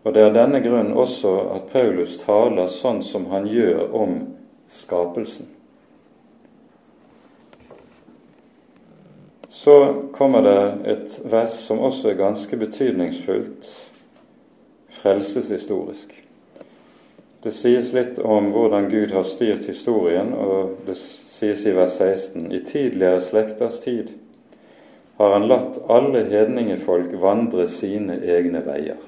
Og 0.02 0.14
Det 0.14 0.22
er 0.22 0.32
denne 0.32 0.60
grunn 0.64 0.92
også 0.96 1.32
at 1.52 1.70
Paulus 1.72 2.18
taler 2.20 2.68
sånn 2.72 3.02
som 3.04 3.26
han 3.32 3.48
gjør 3.48 3.88
om 3.92 4.18
skapelsen. 4.68 5.48
Så 9.48 9.94
kommer 10.12 10.42
det 10.42 10.90
et 10.92 11.20
vers 11.24 11.54
som 11.64 11.80
også 11.80 12.10
er 12.10 12.20
ganske 12.20 12.56
betydningsfullt 12.56 13.68
frelseshistorisk. 14.98 16.12
Det 17.42 17.52
sies 17.54 17.92
litt 17.94 18.18
om 18.18 18.50
hvordan 18.52 18.90
Gud 18.90 19.14
har 19.14 19.24
styrt 19.24 19.68
historien, 19.70 20.34
og 20.34 20.82
det 20.86 20.96
sies 20.98 21.62
i 21.64 21.72
vers 21.72 21.96
16.: 21.96 22.50
I 22.52 22.60
tidligere 22.66 23.22
slekters 23.22 23.80
tid 23.80 24.10
har 25.18 25.32
han 25.32 25.48
latt 25.48 25.78
alle 25.90 26.24
hedningefolk 26.28 27.14
vandre 27.22 27.68
sine 27.70 28.18
egne 28.22 28.62
veier. 28.66 28.98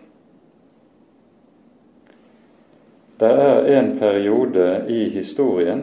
Det 3.21 3.31
er 3.31 3.67
en 3.77 3.99
periode 3.99 4.87
i 4.89 5.05
historien 5.13 5.83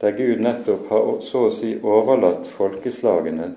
der 0.00 0.12
Gud 0.12 0.40
nettopp 0.40 0.90
har 0.90 1.20
så 1.20 1.48
å 1.48 1.54
si 1.54 1.74
overlatt 1.82 2.46
folkeslagene 2.46 3.52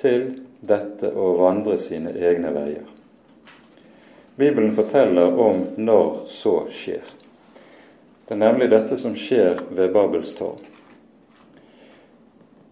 til 0.00 0.26
dette 0.60 1.10
å 1.10 1.32
vandre 1.40 1.78
sine 1.80 2.12
egne 2.14 2.52
veier. 2.54 2.86
Bibelen 4.40 4.72
forteller 4.72 5.34
om 5.40 5.64
når 5.76 6.22
så 6.30 6.54
skjer. 6.72 7.04
Det 8.26 8.36
er 8.36 8.42
nemlig 8.44 8.70
dette 8.70 8.96
som 8.96 9.16
skjer 9.18 9.58
ved 9.74 9.90
Babels 9.92 10.34
tårn. 10.38 10.62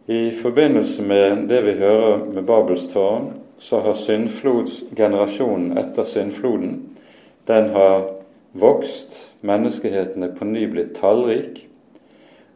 I 0.09 0.31
forbindelse 0.33 1.03
med 1.05 1.49
det 1.51 1.61
vi 1.66 1.75
hører 1.83 2.23
med 2.33 2.47
Babels 2.49 2.87
tårn, 2.93 3.33
så 3.59 3.81
har 3.83 3.99
generasjonen 4.97 5.79
etter 5.79 6.07
syndfloden 6.07 6.79
den 7.49 7.71
har 7.75 8.07
vokst, 8.53 9.31
menneskeheten 9.41 10.23
er 10.23 10.33
på 10.37 10.45
ny 10.45 10.66
blitt 10.71 10.95
tallrik, 11.01 11.68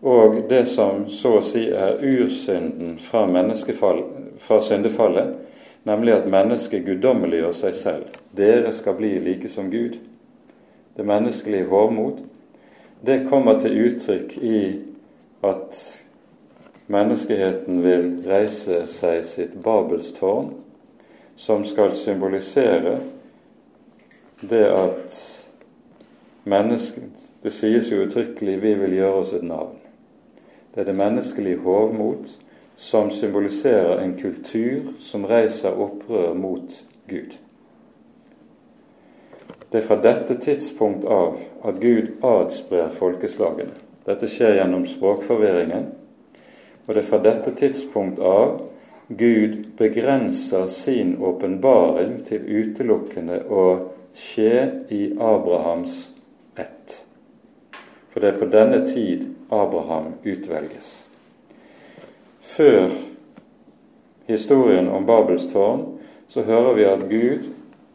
og 0.03 0.43
det 0.49 0.65
som 0.67 1.05
så 1.11 1.37
å 1.39 1.45
si 1.47 1.69
er 1.71 2.01
ursynden 2.03 2.97
fra, 2.99 3.23
fra 4.43 4.61
syndefallet, 4.61 5.37
nemlig 5.87 6.17
at 6.17 6.31
mennesket 6.31 6.85
guddommeliggjør 6.87 7.55
seg 7.55 7.77
selv. 7.79 8.17
Dere 8.35 8.73
skal 8.75 8.97
bli 8.99 9.15
like 9.23 9.49
som 9.49 9.71
Gud. 9.71 10.01
Det 10.97 11.07
menneskelige 11.07 11.71
hovmod, 11.71 12.25
det 13.07 13.27
kommer 13.31 13.59
til 13.59 13.79
uttrykk 13.87 14.37
i 14.43 14.63
at 15.47 15.79
menneskeheten 16.91 17.83
vil 17.83 18.09
reise 18.27 18.85
seg 18.91 19.23
sitt 19.27 19.55
Babelstårn, 19.63 20.53
som 21.37 21.65
skal 21.65 21.95
symbolisere 21.97 22.99
det 24.43 24.67
at 24.67 25.21
mennesket 26.45 27.29
Det 27.43 27.51
sies 27.51 27.89
jo 27.91 28.05
uttrykkelig 28.05 28.61
'vi 28.63 28.75
vil 28.75 28.93
gjøre 28.95 29.15
oss 29.15 29.33
et 29.33 29.43
navn'. 29.43 29.82
Det 30.75 30.81
er 30.81 30.85
det 30.85 30.97
menneskelige 30.97 31.61
hovmot 31.65 32.29
som 32.77 33.11
symboliserer 33.11 34.01
en 34.01 34.15
kultur 34.19 34.93
som 35.01 35.25
reiser 35.29 35.77
opprør 35.77 36.35
mot 36.35 36.85
Gud. 37.09 37.37
Det 39.73 39.81
er 39.81 39.87
fra 39.87 40.01
dette 40.03 40.37
tidspunkt 40.41 41.05
av 41.05 41.39
at 41.65 41.81
Gud 41.81 42.11
adsprer 42.25 42.91
folkeslagene. 42.93 43.77
Dette 44.07 44.29
skjer 44.29 44.59
gjennom 44.59 44.87
språkforvirringen. 44.89 45.87
Og 46.87 46.95
det 46.95 47.05
er 47.05 47.09
fra 47.09 47.21
dette 47.23 47.55
tidspunkt 47.57 48.19
av 48.19 48.61
Gud 49.09 49.65
begrenser 49.79 50.67
sin 50.67 51.17
åpenbaring 51.21 52.23
til 52.27 52.45
utelukkende 52.49 53.43
å 53.49 53.65
skje 54.17 54.87
i 54.91 55.03
Abrahams 55.21 56.09
ett. 56.57 57.02
For 58.13 58.21
det 58.21 58.29
er 58.29 58.39
på 58.39 58.51
denne 58.53 58.83
tid 58.87 59.25
Abraham 59.49 60.13
utvelges. 60.23 61.05
Før 62.43 62.91
historien 64.29 64.89
om 64.89 65.07
Babels 65.09 65.49
tårn 65.53 65.87
så 66.29 66.45
hører 66.45 66.77
vi 66.77 66.85
at 66.89 67.07
Gud 67.09 67.49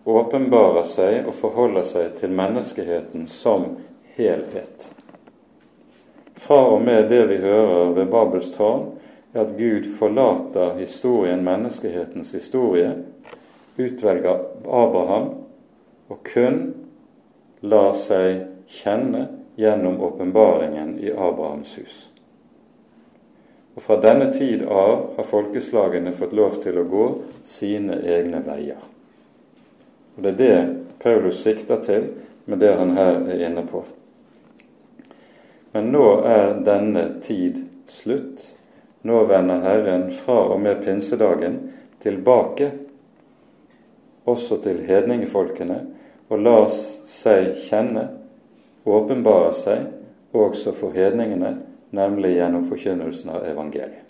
åpenbarer 0.08 0.86
seg 0.88 1.28
og 1.28 1.36
forholder 1.38 1.86
seg 1.86 2.16
til 2.18 2.34
menneskeheten 2.34 3.28
som 3.30 3.76
helhet. 4.18 4.90
Fra 6.38 6.60
og 6.72 6.82
med 6.86 7.10
det 7.12 7.24
vi 7.30 7.40
hører 7.44 7.94
ved 7.98 8.10
Babels 8.10 8.52
tårn, 8.56 8.94
er 9.34 9.44
at 9.44 9.58
Gud 9.58 9.86
forlater 10.00 10.78
historien, 10.80 11.44
menneskehetens 11.46 12.32
historie, 12.34 12.94
utvelger 13.78 14.40
Abraham 14.66 15.34
og 16.10 16.22
kun 16.26 16.62
lar 17.62 17.94
seg 17.98 18.48
kjenne 18.80 19.28
gjennom 19.58 20.02
åpenbaringen 20.02 21.00
i 21.00 21.12
Abrahams 21.12 21.78
hus. 21.78 21.96
Og 23.76 23.84
Fra 23.84 23.98
denne 24.02 24.32
tid 24.34 24.64
av 24.64 25.14
har 25.18 25.26
folkeslagene 25.26 26.14
fått 26.18 26.34
lov 26.38 26.60
til 26.62 26.78
å 26.78 26.86
gå 26.90 27.08
sine 27.46 28.00
egne 28.06 28.42
veier. 28.46 28.80
Og 30.16 30.24
Det 30.24 30.34
er 30.34 30.38
det 30.38 30.58
Paulus 31.02 31.42
sikter 31.42 31.82
til 31.86 32.08
med 32.46 32.60
det 32.62 32.74
han 32.78 32.96
her 32.98 33.22
er 33.30 33.46
inne 33.50 33.66
på. 33.66 33.84
Men 35.74 35.92
nå 35.94 36.06
er 36.26 36.58
denne 36.66 37.04
tid 37.22 37.64
slutt. 37.86 38.46
Nå 39.02 39.24
vender 39.30 39.62
Herren 39.62 40.12
fra 40.14 40.40
og 40.54 40.62
med 40.62 40.82
pinsedagen 40.86 41.60
tilbake 42.02 42.72
også 44.26 44.58
til 44.64 44.82
hedningefolkene 44.88 45.80
og 46.30 46.42
lar 46.44 46.66
seg 47.08 47.54
kjenne, 47.68 48.08
åpenbare 48.88 49.54
seg 49.54 50.36
også 50.38 50.74
for 50.78 50.96
hedningene, 50.96 51.58
nemlig 51.96 52.36
gjennom 52.38 52.68
forkynnelsen 52.70 53.32
av 53.36 53.46
evangeliet. 53.48 54.04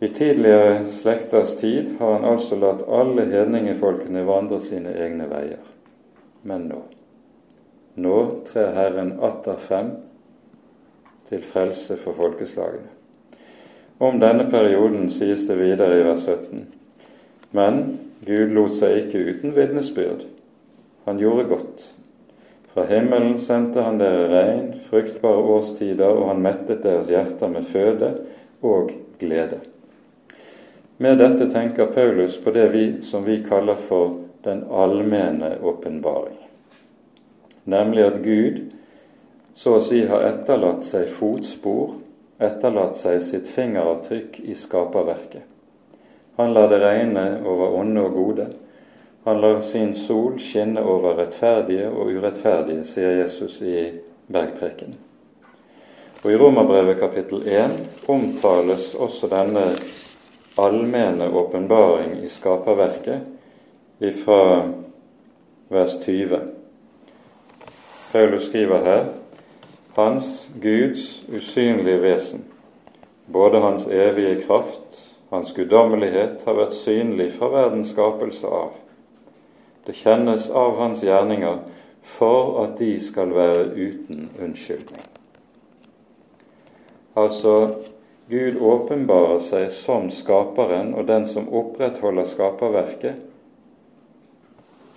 I 0.00 0.08
tidligere 0.08 0.84
slekters 0.84 1.56
tid 1.58 1.96
har 1.98 2.12
han 2.12 2.24
altså 2.24 2.56
latt 2.56 2.84
alle 2.86 3.24
hedningefolkene 3.26 4.22
vandre 4.28 4.60
sine 4.62 4.92
egne 4.94 5.26
veier. 5.30 5.64
Men 6.46 6.68
nå 6.70 6.84
Nå 7.98 8.18
trer 8.46 8.76
Herren 8.76 9.16
atter 9.26 9.56
frem 9.58 9.88
til 11.26 11.42
frelse 11.42 11.96
for 11.98 12.14
folkeslagene. 12.14 12.92
Om 13.98 14.20
denne 14.22 14.46
perioden 14.50 15.08
sies 15.10 15.48
det 15.48 15.56
videre 15.58 15.96
i 15.98 16.04
vers 16.06 16.22
17. 16.22 16.60
Men 17.58 17.80
Gud 18.22 18.54
lot 18.54 18.76
seg 18.78 19.00
ikke 19.00 19.24
uten 19.32 19.56
vitnesbyrd. 19.56 20.28
Han 21.08 21.18
gjorde 21.18 21.48
godt. 21.50 21.88
Fra 22.78 22.86
himmelen 22.86 23.38
sendte 23.38 23.82
han 23.82 23.96
dere 23.98 24.26
regn, 24.30 24.66
fruktbare 24.78 25.40
årstider, 25.50 26.12
og 26.14 26.28
han 26.28 26.42
mettet 26.44 26.84
deres 26.84 27.08
hjerter 27.10 27.50
med 27.50 27.64
føde 27.66 28.10
og 28.62 28.92
glede. 29.18 29.58
Med 31.02 31.18
dette 31.18 31.48
tenker 31.50 31.90
Paulus 31.90 32.36
på 32.38 32.52
det 32.54 32.68
vi, 32.70 32.84
som 33.02 33.26
vi 33.26 33.40
kaller 33.42 33.80
for 33.82 34.14
den 34.46 34.62
allmenne 34.70 35.56
åpenbaring, 35.58 36.38
nemlig 37.66 38.04
at 38.06 38.20
Gud 38.22 38.60
så 39.58 39.80
å 39.80 39.82
si 39.82 40.04
har 40.06 40.28
etterlatt 40.28 40.86
seg 40.86 41.10
fotspor, 41.10 41.96
etterlatt 42.38 42.94
seg 43.00 43.18
sitt 43.26 43.50
fingeravtrykk 43.50 44.38
i 44.46 44.54
skaperverket. 44.54 45.42
Han 46.38 46.54
lar 46.54 46.70
det 46.70 46.78
regne 46.86 47.26
over 47.42 47.74
onde 47.82 48.06
og 48.06 48.20
gode. 48.22 48.52
Han 49.28 49.40
lar 49.40 49.60
sin 49.60 49.94
sol 49.94 50.38
skinne 50.40 50.80
over 50.80 51.18
rettferdige 51.18 51.90
og 51.90 52.14
urettferdige, 52.16 52.86
sier 52.88 53.10
Jesus 53.18 53.58
i 53.60 53.90
bergpreken. 54.32 54.94
Og 56.22 56.30
I 56.32 56.38
Romerbrevet 56.40 56.96
kapittel 56.96 57.44
1 57.44 57.74
omtales 58.08 58.94
også 58.96 59.28
denne 59.28 59.66
allmenne 60.56 61.28
åpenbaring 61.28 62.16
i 62.24 62.32
skaperverket 62.32 63.28
fra 64.24 64.40
vers 65.76 66.00
20. 66.06 66.40
Paulus 68.12 68.48
skriver 68.48 68.84
her 68.88 69.06
Hans 70.00 70.50
Guds 70.56 71.24
usynlige 71.28 72.00
vesen, 72.00 72.48
både 73.26 73.60
Hans 73.60 73.86
evige 73.86 74.40
kraft, 74.48 75.04
Hans 75.28 75.52
guddommelighet, 75.52 76.48
har 76.48 76.62
vært 76.64 76.80
synlig 76.80 77.34
fra 77.36 77.52
verdens 77.60 77.92
skapelse 77.92 78.48
av. 78.48 78.87
Det 79.88 79.94
kjennes 79.96 80.50
av 80.52 80.74
Hans 80.76 81.00
gjerninger 81.00 81.62
for 82.04 82.58
at 82.60 82.74
de 82.76 82.90
skal 83.00 83.30
være 83.32 83.62
uten 83.72 84.26
unnskyldning. 84.36 85.00
Altså 87.16 87.54
Gud 88.28 88.58
åpenbarer 88.60 89.40
seg 89.40 89.70
som 89.72 90.10
skaperen 90.12 90.92
og 90.92 91.06
den 91.08 91.24
som 91.26 91.48
opprettholder 91.48 92.28
skaperverket 92.28 93.24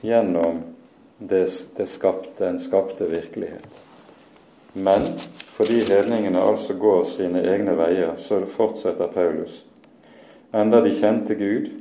gjennom 0.03 0.59
det, 1.23 1.47
det 1.77 1.87
skapte, 1.87 2.35
den 2.43 2.59
skapte 2.59 3.07
virkelighet. 3.07 3.79
Men 4.73 5.07
fordi 5.55 5.85
hedningene 5.87 6.43
altså 6.43 6.75
går 6.75 7.07
sine 7.07 7.45
egne 7.47 7.77
veier, 7.79 8.17
så 8.19 8.43
fortsetter 8.43 9.07
Paulus. 9.15 9.61
Enda 10.51 10.83
de 10.83 10.91
kjente 10.99 11.39
Gud, 11.39 11.71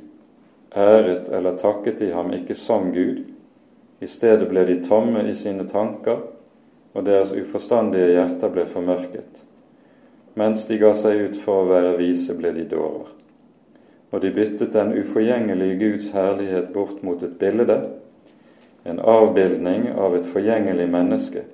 æret 0.75 1.29
eller 1.29 1.57
takket 1.57 1.99
de 1.99 2.11
ham 2.13 2.31
ikke 2.33 2.55
som 2.55 2.91
Gud. 2.93 3.23
I 4.01 4.07
stedet 4.07 4.47
ble 4.49 4.65
de 4.65 4.79
tomme 4.83 5.23
i 5.29 5.35
sine 5.35 5.67
tanker, 5.69 6.21
og 6.93 7.05
deres 7.05 7.31
uforstandige 7.31 8.13
hjerter 8.15 8.51
ble 8.51 8.65
formørket. 8.67 9.43
Mens 10.35 10.65
de 10.67 10.77
ga 10.79 10.93
seg 10.95 11.27
ut 11.27 11.39
for 11.39 11.63
å 11.63 11.69
være 11.69 11.97
vise, 11.99 12.33
ble 12.35 12.53
de 12.55 12.65
dårer. 12.71 13.09
Og 14.11 14.23
de 14.23 14.31
byttet 14.35 14.73
den 14.73 14.93
uforgjengelige 14.99 15.77
Guds 15.79 16.09
herlighet 16.15 16.71
bort 16.73 17.03
mot 17.03 17.21
et 17.23 17.37
bilde, 17.39 17.77
en 18.83 18.99
avbildning 18.99 19.91
av 19.93 20.15
et 20.17 20.27
forgjengelig 20.27 20.87
menneske, 20.89 21.45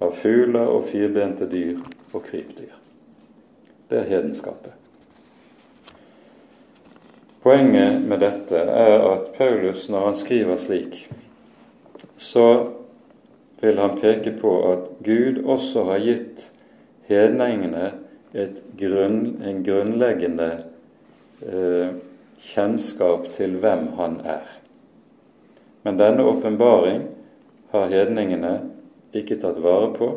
av 0.00 0.14
fugler 0.16 0.70
og 0.70 0.86
firbente 0.88 1.48
dyr 1.50 1.82
og 2.12 2.22
krypdyr. 2.28 2.76
Det 3.90 3.98
er 3.98 4.08
hedenskapet. 4.08 4.81
Poenget 7.42 8.02
med 8.06 8.20
dette 8.22 8.54
er 8.54 9.00
at 9.02 9.32
Paulus, 9.34 9.88
når 9.90 10.04
han 10.06 10.14
skriver 10.14 10.60
slik, 10.62 11.08
så 12.16 12.46
vil 13.58 13.80
han 13.82 13.98
peke 13.98 14.30
på 14.38 14.52
at 14.70 14.84
Gud 15.02 15.40
også 15.42 15.82
har 15.88 16.04
gitt 16.04 16.44
hedningene 17.10 17.88
grunn, 18.78 19.18
en 19.42 19.58
grunnleggende 19.66 20.48
eh, 21.42 21.98
kjennskap 22.38 23.26
til 23.34 23.58
hvem 23.58 23.88
han 23.98 24.20
er. 24.22 24.46
Men 25.82 25.98
denne 25.98 26.22
åpenbaring 26.22 27.08
har 27.74 27.90
hedningene 27.90 28.54
ikke 29.18 29.40
tatt 29.42 29.58
vare 29.62 29.90
på. 29.98 30.14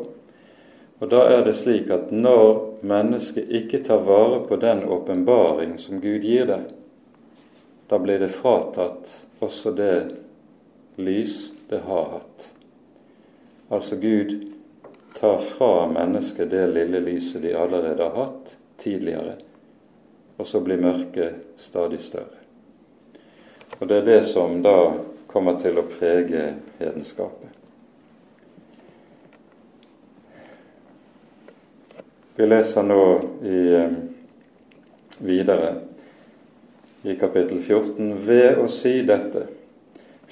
Og 1.02 1.10
da 1.10 1.26
er 1.28 1.42
det 1.44 1.58
slik 1.58 1.90
at 1.90 2.14
når 2.14 2.82
mennesket 2.86 3.50
ikke 3.50 3.82
tar 3.84 4.06
vare 4.06 4.44
på 4.46 4.62
den 4.62 4.86
åpenbaring 4.86 5.74
som 5.82 5.98
Gud 6.00 6.22
gir 6.22 6.46
det, 6.48 6.62
da 7.88 7.98
blir 7.98 8.18
det 8.18 8.28
fratatt 8.28 9.12
også 9.38 9.72
det 9.76 9.96
lys 10.96 11.50
det 11.68 11.78
har 11.86 12.04
hatt. 12.04 12.48
Altså 13.68 13.96
Gud 13.96 14.52
tar 15.18 15.38
fra 15.38 15.86
mennesket 15.88 16.50
det 16.50 16.66
lille 16.66 17.00
lyset 17.00 17.42
de 17.42 17.54
allerede 17.54 18.02
har 18.02 18.16
hatt 18.16 18.56
tidligere, 18.76 19.36
og 20.36 20.46
så 20.46 20.60
blir 20.60 20.82
mørket 20.82 21.56
stadig 21.56 22.00
større. 22.00 22.42
Og 23.78 23.88
det 23.88 23.96
er 23.96 24.08
det 24.08 24.22
som 24.28 24.60
da 24.62 24.94
kommer 25.26 25.58
til 25.60 25.78
å 25.78 25.88
prege 25.88 26.54
hedenskapet. 26.78 27.52
Vi 32.36 32.46
leser 32.46 32.84
nå 32.84 33.02
i, 33.42 33.60
eh, 33.74 33.92
videre 35.18 35.74
i 37.06 37.14
kapittel 37.18 37.62
14. 37.62 38.16
Ved 38.26 38.58
å 38.58 38.66
si 38.70 38.98
dette 39.06 39.46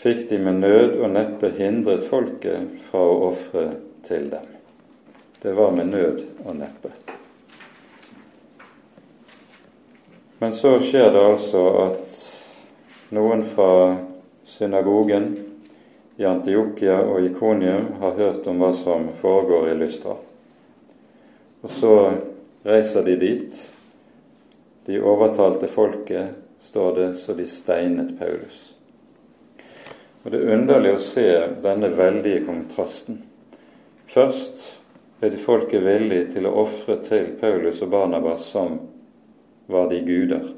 fikk 0.00 0.26
de 0.32 0.42
med 0.42 0.60
nød 0.64 0.98
og 0.98 1.14
neppe 1.14 1.54
hindret 1.56 2.04
folket 2.08 2.82
fra 2.90 3.06
å 3.06 3.22
ofre 3.30 3.68
til 4.04 4.28
dem 4.34 4.54
det 5.44 5.52
var 5.52 5.70
med 5.70 5.86
nød 5.86 6.22
og 6.44 6.56
neppe. 6.56 6.88
Men 10.38 10.54
så 10.56 10.78
skjer 10.80 11.10
det 11.12 11.20
altså 11.20 11.64
at 11.82 12.14
noen 13.12 13.42
fra 13.44 13.66
synagogen 14.48 15.26
i 16.16 16.24
Antiokia 16.24 16.96
og 17.04 17.28
Ikonium 17.28 17.90
har 18.00 18.16
hørt 18.16 18.48
om 18.48 18.64
hva 18.64 18.70
som 18.78 19.10
foregår 19.20 19.68
i 19.74 19.76
Lystra. 19.82 20.16
Og 21.60 21.76
så 21.76 21.92
reiser 22.64 23.04
de 23.04 23.20
dit. 23.20 23.60
De 24.88 24.96
overtalte 24.96 25.68
folket, 25.68 26.40
står 26.64 26.96
det, 26.96 27.14
så 27.14 27.34
de 27.34 27.46
steinet 27.46 28.18
Paulus. 28.18 28.74
Og 30.22 30.30
Det 30.30 30.40
er 30.40 30.54
underlig 30.56 30.94
å 30.94 31.02
se 31.04 31.28
denne 31.62 31.90
veldige 31.92 32.46
kontrasten. 32.46 33.20
Først 34.08 34.64
er 35.20 35.30
de 35.30 35.40
folket 35.40 35.84
villige 35.84 36.32
til 36.32 36.48
å 36.48 36.54
ofre 36.64 36.96
til 37.04 37.34
Paulus 37.40 37.82
og 37.84 37.92
Barnabas 37.92 38.48
som 38.48 38.78
var 39.66 39.90
de 39.92 40.00
guder. 40.04 40.48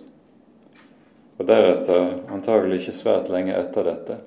Og 1.37 1.47
deretter, 1.47 2.21
antagelig 2.33 2.81
ikke 2.81 2.99
svært 3.01 3.31
lenge 3.33 3.57
etter 3.59 3.91
dette, 3.91 4.21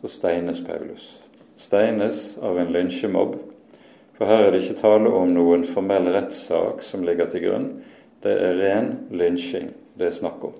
så 0.00 0.10
steines 0.12 0.60
Paulus. 0.66 1.08
Steines 1.56 2.36
av 2.42 2.58
en 2.60 2.72
lynsjemobb. 2.74 3.38
For 4.18 4.28
her 4.28 4.46
er 4.46 4.52
det 4.52 4.64
ikke 4.66 4.82
tale 4.82 5.10
om 5.16 5.32
noen 5.32 5.64
formell 5.66 6.12
rettssak 6.12 6.84
som 6.84 7.04
ligger 7.06 7.32
til 7.32 7.46
grunn. 7.46 7.70
Det 8.22 8.36
er 8.36 8.60
ren 8.60 8.92
lynsjing 9.10 9.72
det 9.98 10.06
er 10.06 10.16
snakk 10.16 10.44
om. 10.44 10.54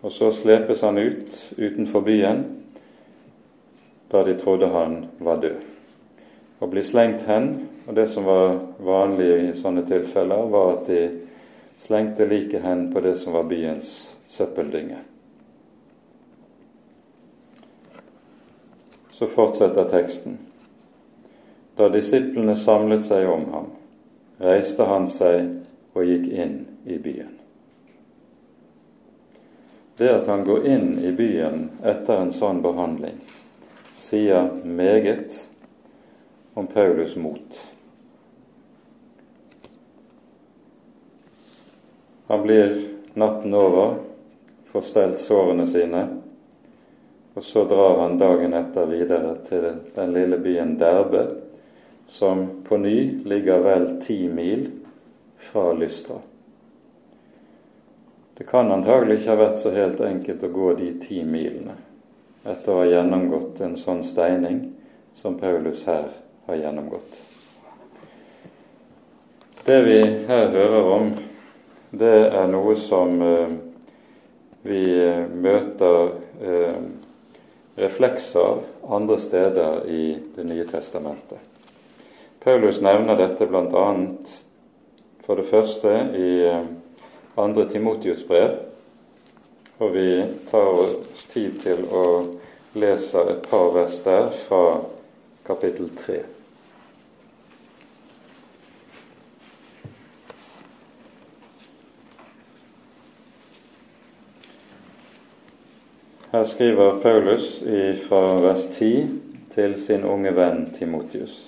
Og 0.00 0.12
så 0.12 0.30
slepes 0.32 0.80
han 0.82 0.98
ut 0.98 1.52
utenfor 1.56 2.00
byen 2.00 2.44
da 4.10 4.24
de 4.26 4.34
trodde 4.38 4.70
han 4.72 5.04
var 5.18 5.42
død. 5.42 5.60
Å 6.60 6.68
bli 6.68 6.82
slengt 6.84 7.26
hen 7.28 7.52
og 7.90 7.94
Det 7.94 8.06
som 8.08 8.24
var 8.24 8.58
vanlig 8.78 9.28
i 9.42 9.52
sånne 9.58 9.82
tilfeller, 9.82 10.44
var 10.46 10.68
at 10.76 10.86
de 10.86 11.00
slengte 11.80 12.26
liket 12.28 12.62
hen 12.62 12.84
på 12.92 13.00
det 13.02 13.16
som 13.18 13.34
var 13.34 13.48
byens 13.50 13.88
søppeldynge. 14.30 15.00
Så 19.10 19.26
fortsetter 19.26 19.90
teksten. 19.90 20.38
Da 21.74 21.90
disiplene 21.90 22.54
samlet 22.54 23.02
seg 23.08 23.26
om 23.26 23.44
ham, 23.56 23.68
reiste 24.38 24.86
han 24.86 25.10
seg 25.10 25.50
og 25.96 26.06
gikk 26.06 26.30
inn 26.30 26.56
i 26.86 27.02
byen. 27.02 27.39
Det 30.00 30.08
at 30.14 30.26
han 30.26 30.44
går 30.44 30.66
inn 30.66 30.98
i 30.98 31.10
byen 31.12 31.66
etter 31.84 32.22
en 32.22 32.30
sånn 32.32 32.62
behandling, 32.64 33.18
sier 33.92 34.46
meget 34.64 35.34
om 36.56 36.64
Paulus' 36.72 37.18
mot. 37.20 37.58
Han 42.30 42.46
blir 42.46 42.72
natten 43.12 43.52
over, 43.60 43.98
får 44.72 44.88
stelt 44.88 45.20
sårene 45.20 45.68
sine, 45.68 46.02
og 47.36 47.44
så 47.44 47.66
drar 47.68 48.00
han 48.00 48.16
dagen 48.24 48.56
etter 48.56 48.88
videre 48.88 49.36
til 49.50 49.68
den 49.98 50.16
lille 50.16 50.40
byen 50.40 50.78
Derbe, 50.80 51.26
som 52.08 52.46
på 52.64 52.80
ny 52.80 52.96
ligger 53.28 53.60
vel 53.68 53.90
ti 54.00 54.22
mil 54.32 54.64
fra 55.36 55.74
Lystra. 55.76 56.22
Det 58.40 58.46
kan 58.46 58.72
antagelig 58.72 59.18
ikke 59.18 59.34
ha 59.34 59.36
vært 59.36 59.58
så 59.60 59.70
helt 59.74 59.98
enkelt 60.00 60.44
å 60.46 60.48
gå 60.48 60.70
de 60.78 60.86
ti 60.96 61.18
milene 61.28 61.74
etter 62.48 62.72
å 62.72 62.78
ha 62.78 62.86
gjennomgått 62.88 63.60
en 63.60 63.74
sånn 63.76 64.00
steining 64.00 64.62
som 65.12 65.36
Paulus 65.36 65.82
her 65.84 66.06
har 66.46 66.56
gjennomgått. 66.56 67.18
Det 69.68 69.76
vi 69.84 69.98
her 70.32 70.48
hører 70.56 70.88
om, 70.94 71.12
det 71.92 72.14
er 72.30 72.48
noe 72.48 72.78
som 72.80 73.20
eh, 73.28 73.54
vi 74.64 74.82
eh, 74.88 75.28
møter 75.28 76.16
eh, 76.40 76.82
reflekser 77.76 78.40
av 78.40 78.66
andre 79.00 79.20
steder 79.20 79.84
i 79.84 80.04
Det 80.32 80.48
nye 80.48 80.64
testamentet. 80.64 81.44
Paulus 82.40 82.80
nevner 82.80 83.20
dette 83.20 83.44
bl.a. 83.44 83.88
for 85.28 85.36
det 85.36 85.50
første 85.52 85.98
i 86.16 86.30
andre 87.44 87.68
Timotius 87.70 88.24
brev, 88.28 88.56
og 89.80 89.94
vi 89.94 90.08
tar 90.50 90.74
oss 90.84 91.24
tid 91.32 91.60
til 91.62 91.86
å 91.88 92.04
lese 92.76 93.22
et 93.32 93.46
par 93.50 93.72
vers 93.74 94.02
der 94.04 94.28
fra 94.44 94.64
kapittel 95.46 95.88
3. 96.04 96.20
Her 106.30 106.44
skriver 106.46 107.00
Paulus 107.02 107.56
fra 108.04 108.22
vers 108.38 108.68
10 108.76 109.08
til 109.50 109.74
sin 109.74 110.04
unge 110.06 110.30
venn 110.36 110.68
Timotius. 110.70 111.40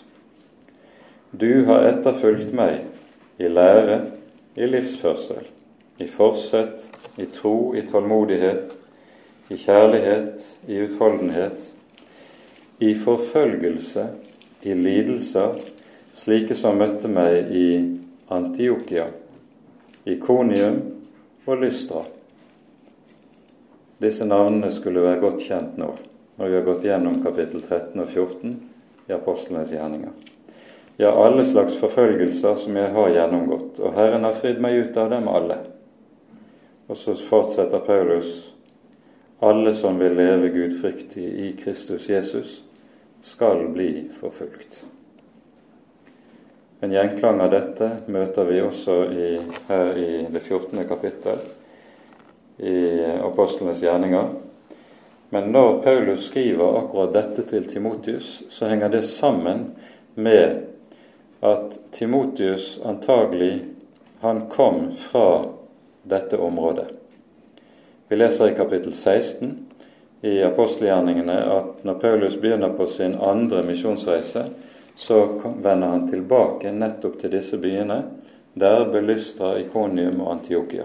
Du 1.30 1.64
har 1.68 1.86
etterfulgt 1.86 2.50
meg 2.50 2.82
i 3.38 3.46
lære, 3.46 4.00
i 4.58 4.66
livsførsel, 4.66 5.46
i 5.98 6.06
forsett, 6.08 6.86
i 7.16 7.26
tro, 7.26 7.74
i 7.76 7.82
tålmodighet, 7.88 8.72
i 9.48 9.58
kjærlighet, 9.58 10.46
i 10.66 10.78
utholdenhet, 10.86 11.72
i 12.78 12.94
forfølgelse, 12.94 14.06
i 14.62 14.74
lidelser, 14.74 15.60
slike 16.14 16.56
som 16.56 16.80
møtte 16.80 17.10
meg 17.10 17.52
i 17.52 17.68
Antiokia, 18.32 19.10
i 20.04 20.16
Konium 20.22 20.82
og 21.46 21.62
Lystra 21.62 22.02
disse 24.02 24.24
navnene 24.26 24.72
skulle 24.74 25.02
være 25.04 25.20
godt 25.22 25.42
kjent 25.46 25.76
nå, 25.78 25.92
når 26.38 26.48
vi 26.48 26.56
har 26.56 26.64
gått 26.66 26.86
gjennom 26.86 27.20
kapittel 27.22 27.62
13 27.62 28.00
og 28.02 28.08
14 28.10 28.56
i 29.06 29.14
apostlenes 29.14 29.70
gjerninger. 29.70 30.10
Ja, 30.98 31.12
alle 31.14 31.44
slags 31.46 31.76
forfølgelser 31.78 32.58
som 32.58 32.76
jeg 32.76 32.90
har 32.96 33.12
gjennomgått, 33.14 33.78
og 33.78 33.94
Herren 33.94 34.26
har 34.26 34.34
fridd 34.34 34.58
meg 34.62 34.74
ut 34.74 34.98
av 34.98 35.12
dem 35.14 35.30
alle. 35.30 35.60
Og 36.92 36.98
så 37.00 37.14
fortsetter 37.16 37.80
Paulus 37.86 38.52
alle 39.40 39.72
som 39.74 39.96
vil 39.98 40.12
leve 40.12 40.50
gudfryktig 40.52 41.22
i 41.24 41.46
Kristus 41.56 42.08
Jesus, 42.08 42.50
skal 43.24 43.64
bli 43.72 44.10
forfulgt. 44.12 44.82
En 46.84 46.92
gjenklang 46.92 47.40
av 47.40 47.48
dette 47.54 47.88
møter 48.12 48.44
vi 48.44 48.58
også 48.60 48.96
i, 49.08 49.30
her 49.70 49.98
i 49.98 50.10
det 50.34 50.42
14. 50.44 50.82
kapittel 50.90 51.40
i 52.60 52.76
apostlenes 53.22 53.80
gjerninger. 53.82 54.28
Men 55.32 55.48
når 55.56 55.80
Paulus 55.86 56.28
skriver 56.28 56.76
akkurat 56.82 57.16
dette 57.16 57.46
til 57.48 57.72
Timotius, 57.72 58.42
så 58.52 58.68
henger 58.68 58.92
det 58.92 59.02
sammen 59.08 59.70
med 60.14 60.68
at 61.40 61.80
Timotius 61.96 62.76
antagelig 62.84 63.64
han 64.20 64.44
kom 64.52 64.92
fra 65.08 65.26
dette 66.02 66.38
området. 66.38 66.86
Vi 68.08 68.16
leser 68.16 68.50
i 68.50 68.54
kapittel 68.54 68.92
16 68.92 69.66
i 70.22 70.42
apostelgjerningene 70.42 71.36
at 71.54 71.84
når 71.86 71.94
Paulus 71.94 72.36
begynner 72.40 72.74
på 72.76 72.86
sin 72.86 73.14
andre 73.14 73.62
misjonsreise, 73.66 74.44
så 74.96 75.40
vender 75.42 75.86
han 75.86 76.08
tilbake 76.10 76.72
nettopp 76.72 77.16
til 77.20 77.32
disse 77.32 77.58
byene, 77.58 78.02
der 78.54 78.84
belystra 78.92 79.54
Ikonium 79.58 80.20
og 80.20 80.32
Antiokia. 80.36 80.84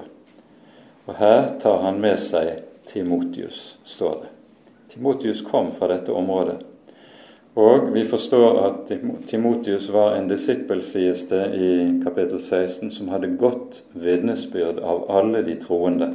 Og 1.06 1.20
her 1.20 1.50
tar 1.62 1.84
han 1.84 2.00
med 2.02 2.20
seg 2.20 2.64
Timotius, 2.88 3.78
står 3.84 4.16
det. 4.24 4.32
Timotius 4.94 5.44
kom 5.46 5.74
fra 5.76 5.92
dette 5.92 6.12
området. 6.16 6.62
Og 7.58 7.88
vi 7.94 8.04
forstår 8.06 8.60
at 8.68 8.92
Timotius 9.28 9.88
var 9.90 10.14
en 10.16 10.28
disippel, 10.30 10.84
sies 10.86 11.24
det 11.32 11.44
i 11.58 11.70
kapittel 12.04 12.38
16, 12.38 12.92
som 12.94 13.10
hadde 13.10 13.32
godt 13.40 13.80
vitnesbyrd 13.98 14.78
av 14.86 15.08
alle 15.10 15.42
de 15.42 15.56
troende. 15.58 16.12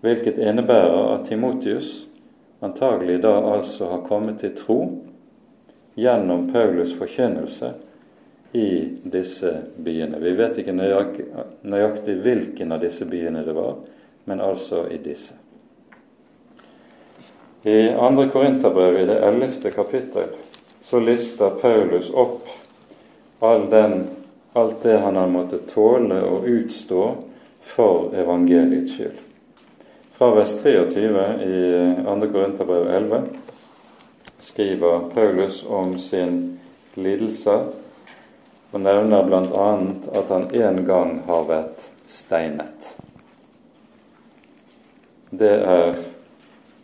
Hvilket 0.00 0.40
innebærer 0.40 1.12
at 1.18 1.28
Timotius 1.28 2.06
antagelig 2.64 3.18
da 3.26 3.34
altså 3.58 3.90
har 3.92 4.06
kommet 4.08 4.40
til 4.40 4.56
tro 4.56 4.80
gjennom 6.00 6.48
Paulus' 6.48 6.96
forkynnelse 6.96 7.74
i 8.56 8.68
disse 9.04 9.52
byene. 9.76 10.20
Vi 10.24 10.32
vet 10.38 10.62
ikke 10.62 10.76
nøyaktig 10.80 12.20
hvilken 12.24 12.72
av 12.72 12.80
disse 12.80 13.04
byene 13.04 13.44
det 13.44 13.52
var, 13.56 13.82
men 14.24 14.40
altså 14.40 14.86
i 14.88 14.96
disse. 14.96 15.36
I 17.66 17.94
2. 17.98 18.28
Korinterbrev, 18.32 18.98
i 18.98 19.04
det 19.04 19.18
11. 19.18 19.48
kapittel, 19.74 20.28
så 20.82 21.00
lister 21.00 21.50
Paulus 21.50 22.10
opp 22.10 22.46
all 23.40 23.70
den, 23.70 24.06
alt 24.52 24.82
det 24.82 24.98
han 24.98 25.16
har 25.16 25.26
måttet 25.26 25.66
tåle 25.74 26.20
og 26.22 26.46
utstå 26.46 27.08
for 27.60 28.14
evangeliets 28.14 28.94
skyld. 28.94 29.18
Fra 30.14 30.30
vers 30.38 30.54
23 30.62 31.26
i 31.42 31.58
2. 32.06 32.16
Korinterbrev 32.32 32.86
11 32.86 33.22
skriver 34.38 35.10
Paulus 35.14 35.64
om 35.66 35.98
sin 35.98 36.60
lidelse 36.94 37.60
og 38.70 38.80
nevner 38.80 39.26
bl.a. 39.26 39.70
at 40.20 40.30
han 40.30 40.52
en 40.54 40.84
gang 40.86 41.16
har 41.26 41.48
vært 41.50 41.90
steinet. 42.06 42.92
Det 45.34 45.56
er 45.66 45.98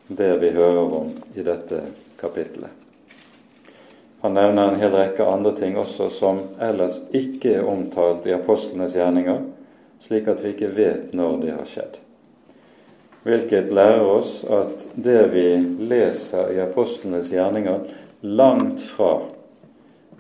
det 0.07 0.37
vi 0.43 0.51
hører 0.51 0.95
om 1.01 1.11
i 1.35 1.45
dette 1.47 1.81
kapittelet. 2.21 2.71
Han 4.23 4.35
nevner 4.35 4.69
en 4.69 4.79
hel 4.79 4.93
rekke 4.95 5.27
andre 5.27 5.51
ting 5.59 5.75
også 5.79 6.07
som 6.15 6.45
ellers 6.63 7.01
ikke 7.11 7.57
er 7.59 7.67
omtalt 7.67 8.27
i 8.31 8.35
apostlenes 8.37 8.95
gjerninger, 8.95 9.41
slik 10.03 10.31
at 10.31 10.43
vi 10.45 10.53
ikke 10.55 10.71
vet 10.77 11.11
når 11.17 11.41
det 11.43 11.57
har 11.57 11.67
skjedd. 11.67 11.99
Hvilket 13.27 13.75
lærer 13.75 14.07
oss 14.07 14.41
at 14.47 14.87
det 14.95 15.21
vi 15.35 15.47
leser 15.91 16.55
i 16.55 16.63
apostlenes 16.63 17.31
gjerninger, 17.35 17.85
langt 18.23 18.83
fra 18.95 19.13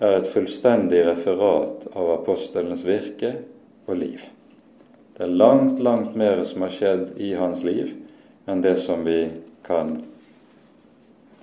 er 0.03 0.18
et 0.18 0.30
fullstendig 0.30 1.05
referat 1.07 1.87
av 1.95 2.12
apostlenes 2.16 2.83
virke 2.87 3.37
og 3.87 3.99
liv. 3.99 4.26
Det 5.14 5.26
er 5.28 5.35
langt, 5.35 5.78
langt 5.83 6.16
mer 6.18 6.43
som 6.49 6.66
har 6.66 6.74
skjedd 6.74 7.20
i 7.22 7.35
hans 7.39 7.62
liv 7.66 7.93
enn 8.51 8.62
det 8.64 8.76
som 8.83 9.05
vi 9.07 9.28
kan 9.66 9.96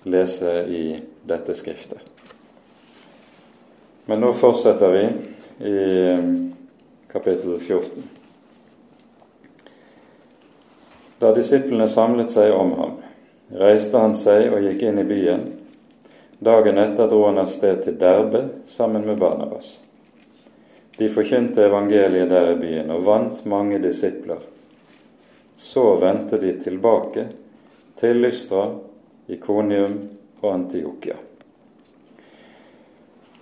lese 0.03 0.53
i 0.67 1.01
dette 1.23 1.55
skriftet. 1.55 1.99
Men 4.05 4.23
nå 4.23 4.33
fortsetter 4.33 4.89
vi 4.95 5.03
i 5.69 6.07
eh, 6.09 6.23
kapittel 7.11 7.59
14. 7.59 8.03
Da 11.19 11.33
disiplene 11.35 11.87
samlet 11.91 12.31
seg 12.31 12.53
om 12.55 12.73
ham, 12.79 12.97
reiste 13.59 14.01
han 14.01 14.15
seg 14.15 14.53
og 14.53 14.63
gikk 14.65 14.87
inn 14.87 15.01
i 15.03 15.07
byen 15.07 15.47
Dagen 16.39 16.77
etter 16.77 17.09
dro 17.11 17.25
han 17.25 17.41
av 17.41 17.49
sted 17.51 17.81
til 17.83 17.97
Derbe 17.99 18.45
sammen 18.71 19.03
med 19.03 19.17
Barnabas. 19.19 19.73
De 20.95 21.09
forkynte 21.11 21.65
evangeliet 21.67 22.29
der 22.31 22.53
i 22.53 22.59
byen 22.61 22.93
og 22.95 23.03
vant 23.03 23.41
mange 23.43 23.81
disipler. 23.83 24.39
Så 25.59 25.83
vendte 25.99 26.39
de 26.39 26.53
tilbake 26.63 27.25
til 27.99 28.21
Lystra, 28.23 28.67
Ikonium 29.27 29.97
og 30.41 30.53
Antiokia. 30.53 31.17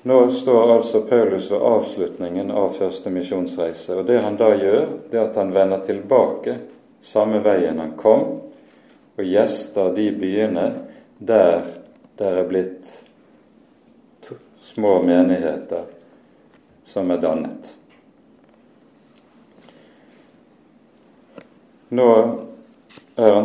Nå 0.08 0.18
står 0.32 0.74
altså 0.74 1.02
Paulus 1.02 1.52
ved 1.52 1.62
avslutningen 1.62 2.52
av 2.52 2.74
første 2.78 3.12
misjonsreise, 3.12 3.98
og 3.98 4.06
det 4.08 4.22
han 4.24 4.38
da 4.40 4.54
gjør, 4.56 4.86
det 5.12 5.20
er 5.20 5.26
at 5.28 5.40
han 5.40 5.52
vender 5.54 5.84
tilbake 5.84 6.56
samme 7.04 7.42
veien 7.44 7.82
han 7.82 7.92
kom, 8.00 8.24
og 9.18 9.26
gjester 9.26 9.92
de 9.96 10.08
byene 10.16 10.68
der 11.18 11.66
det 12.18 12.30
er 12.34 12.48
blitt 12.50 12.94
små 14.64 15.02
menigheter 15.04 15.86
som 16.88 17.12
er 17.12 17.20
dannet. 17.22 17.74
Nå 21.90 22.08
er 23.16 23.38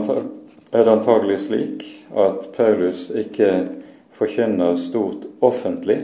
det 0.72 0.88
antagelig 0.88 1.40
slik 1.40 1.82
at 2.16 2.46
Paulus 2.56 3.10
ikke 3.10 3.48
forkynner 4.16 4.76
stort 4.76 5.26
offentlig. 5.40 5.98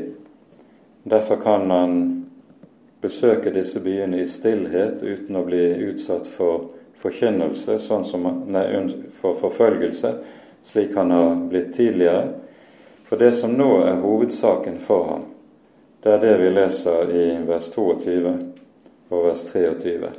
Derfor 1.03 1.37
kan 1.37 1.71
han 1.71 1.95
besøke 3.01 3.51
disse 3.51 3.81
byene 3.81 4.21
i 4.21 4.27
stillhet 4.29 5.01
uten 5.03 5.39
å 5.39 5.45
bli 5.47 5.63
utsatt 5.89 6.29
for 6.29 6.67
forkynnelse, 7.01 7.79
sånn 7.81 8.05
som, 8.05 8.27
nei, 8.51 8.67
for 9.21 9.39
forfølgelse, 9.41 10.13
slik 10.67 10.93
han 10.99 11.15
har 11.17 11.33
blitt 11.49 11.73
tidligere. 11.77 12.27
For 13.09 13.17
det 13.17 13.33
som 13.39 13.55
nå 13.57 13.71
er 13.87 14.03
hovedsaken 14.03 14.77
for 14.85 15.09
ham, 15.15 15.25
det 16.05 16.13
er 16.13 16.21
det 16.27 16.35
vi 16.43 16.53
leser 16.53 17.15
i 17.15 17.25
vers 17.49 17.71
22 17.73 18.35
og 19.09 19.25
vers 19.31 19.49
23. 19.49 20.13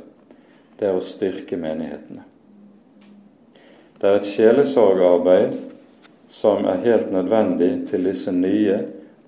Det 0.80 0.90
er 0.90 0.98
å 0.98 1.06
styrke 1.06 1.60
menighetene. 1.60 2.29
Det 4.00 4.08
er 4.08 4.16
et 4.16 4.28
sjelesorgarbeid 4.32 5.56
som 6.32 6.64
er 6.64 6.78
helt 6.80 7.10
nødvendig 7.12 7.68
til 7.90 8.06
disse 8.08 8.32
nye 8.32 8.78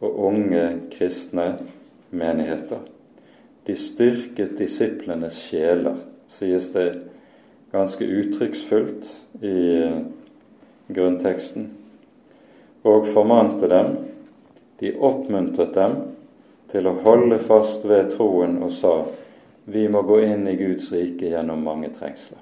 og 0.00 0.14
unge 0.30 0.62
kristne 0.94 1.58
menigheter. 2.08 2.78
De 3.66 3.76
styrket 3.76 4.54
disiplenes 4.56 5.36
sjeler, 5.44 5.98
sies 6.24 6.70
det 6.72 6.86
ganske 7.72 8.06
uttrykksfullt 8.06 9.10
i 9.44 9.58
grunnteksten 10.88 11.66
og 12.88 13.10
formante 13.12 13.68
dem. 13.68 13.92
De 14.80 14.94
oppmuntret 14.96 15.74
dem 15.76 15.98
til 16.72 16.88
å 16.88 16.96
holde 17.04 17.42
fast 17.44 17.84
ved 17.84 18.14
troen 18.16 18.56
og 18.64 18.72
sa 18.72 18.94
vi 19.68 19.84
må 19.92 20.00
gå 20.08 20.22
inn 20.24 20.48
i 20.48 20.56
Guds 20.56 20.88
rike 20.96 21.28
gjennom 21.28 21.60
mange 21.62 21.92
trengsler. 21.92 22.40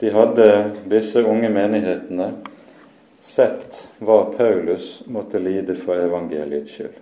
De 0.00 0.10
hadde, 0.14 0.48
disse 0.88 1.22
unge 1.22 1.50
menighetene, 1.52 2.30
sett 3.20 3.82
hva 4.00 4.22
Paulus 4.32 5.02
måtte 5.06 5.38
lide 5.42 5.76
for 5.76 6.00
evangeliets 6.00 6.72
skyld. 6.72 6.96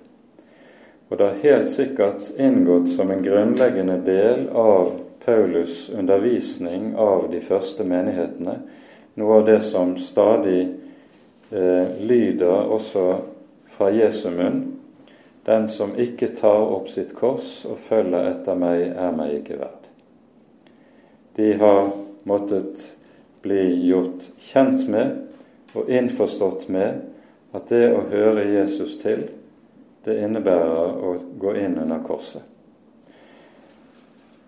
Og 1.08 1.18
det 1.18 1.28
har 1.28 1.44
helt 1.44 1.70
sikkert 1.70 2.32
inngått 2.36 2.90
som 2.96 3.10
en 3.10 3.22
grunnleggende 3.22 4.00
del 4.04 4.48
av 4.50 4.90
Paulus' 5.24 5.86
undervisning 5.94 6.90
av 6.98 7.30
de 7.30 7.40
første 7.40 7.86
menighetene 7.86 8.58
noe 9.18 9.34
av 9.34 9.46
det 9.46 9.60
som 9.60 9.96
stadig 9.98 10.60
eh, 11.50 11.86
lyder 11.98 12.70
også 12.70 13.06
fra 13.66 13.90
Jesu 13.90 14.30
munn. 14.30 14.60
Den 15.42 15.66
som 15.68 15.96
ikke 15.98 16.28
tar 16.38 16.68
opp 16.70 16.86
sitt 16.92 17.14
kors 17.18 17.64
og 17.66 17.80
følger 17.88 18.28
etter 18.30 18.58
meg, 18.58 18.84
er 18.94 19.16
meg 19.16 19.40
ikke 19.40 19.58
verd. 19.58 19.88
De 21.34 21.50
har 21.58 21.90
måttet 22.28 22.84
bli 23.42 23.62
gjort 23.88 24.28
kjent 24.50 24.84
med 24.90 25.16
og 25.76 25.90
innforstått 25.90 26.68
med 26.72 27.00
at 27.56 27.70
det 27.72 27.86
å 27.94 28.04
høre 28.10 28.46
Jesus 28.50 28.98
til, 29.00 29.28
det 30.04 30.18
innebærer 30.24 31.00
å 31.04 31.14
gå 31.40 31.54
inn 31.60 31.78
under 31.80 32.02
korset. 32.04 32.44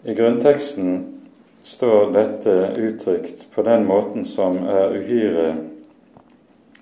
I 0.04 0.14
grunnteksten 0.16 1.20
står 1.62 2.12
dette 2.14 2.54
uttrykt 2.80 3.50
på 3.52 3.64
den 3.66 3.84
måten 3.88 4.24
som 4.28 4.56
er 4.64 4.96
uhyre 4.96 5.50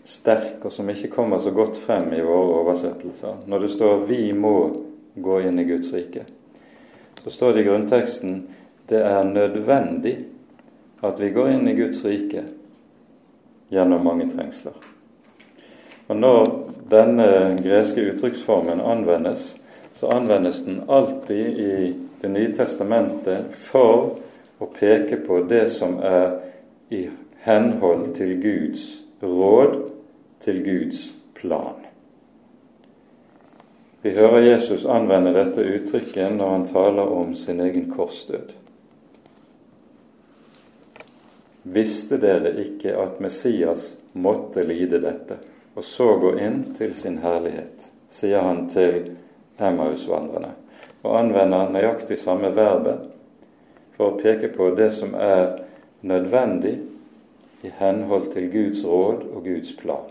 sterk, 0.08 0.62
og 0.64 0.72
som 0.72 0.88
ikke 0.90 1.10
kommer 1.12 1.42
så 1.42 1.50
godt 1.52 1.76
frem 1.76 2.12
i 2.14 2.22
våre 2.24 2.60
oversettelser. 2.62 3.42
Når 3.46 3.58
det 3.58 3.70
står 3.70 4.04
'vi 4.06 4.32
må 4.32 4.84
gå 5.14 5.40
inn 5.40 5.58
i 5.58 5.64
Guds 5.64 5.92
rike', 5.92 6.24
så 7.24 7.30
står 7.30 7.52
det 7.52 7.60
i 7.60 7.68
grunnteksten 7.68 8.48
'det 8.88 9.02
er 9.02 9.22
nødvendig 9.22 10.24
at 11.00 11.20
vi 11.20 11.30
går 11.30 11.50
inn 11.50 11.68
i 11.68 11.76
Guds 11.78 12.04
rike 12.04 12.44
gjennom 13.68 14.04
mange 14.04 14.30
trengsler'. 14.30 14.84
Og 16.08 16.16
Når 16.16 16.72
denne 16.90 17.56
greske 17.62 18.00
uttrykksformen 18.12 18.80
anvendes, 18.80 19.56
så 19.94 20.06
anvendes 20.06 20.62
den 20.62 20.82
alltid 20.88 21.58
i 21.58 21.94
Det 22.22 22.30
nye 22.30 22.50
testamentet 22.50 23.54
for 23.54 24.18
å 24.58 24.66
peke 24.66 25.16
på 25.22 25.36
det 25.46 25.68
som 25.70 26.00
er 26.02 26.32
i 26.90 27.04
henhold 27.46 28.14
til 28.16 28.42
Guds 28.42 29.04
råd, 29.22 29.76
til 30.42 30.64
Guds 30.64 31.14
plan. 31.34 31.78
Vi 34.02 34.10
hører 34.10 34.38
Jesus 34.38 34.84
anvende 34.84 35.30
dette 35.34 35.62
uttrykket 35.62 36.34
når 36.34 36.50
han 36.50 36.66
taler 36.66 37.14
om 37.20 37.36
sin 37.36 37.60
egen 37.60 37.86
korsdød. 37.90 38.50
Visste 41.68 42.16
dere 42.20 42.54
ikke 42.62 42.94
at 42.96 43.20
Messias 43.20 43.90
måtte 44.16 44.62
lide 44.64 45.00
dette, 45.02 45.36
og 45.76 45.84
så 45.84 46.14
gå 46.20 46.32
inn 46.40 46.62
til 46.78 46.94
sin 46.96 47.18
herlighet, 47.20 47.88
sier 48.10 48.40
han 48.42 48.64
til 48.72 49.10
Emmaus-vandrerne, 49.60 50.54
og 51.04 51.18
anvender 51.18 51.68
nøyaktig 51.74 52.18
samme 52.22 52.50
verbet 52.56 53.04
for 53.98 54.14
å 54.14 54.20
peke 54.22 54.48
på 54.54 54.70
det 54.78 54.90
som 54.96 55.12
er 55.14 55.58
nødvendig 56.06 56.78
i 57.66 57.72
henhold 57.78 58.30
til 58.32 58.48
Guds 58.52 58.84
råd 58.86 59.26
og 59.34 59.44
Guds 59.44 59.74
plan. 59.76 60.08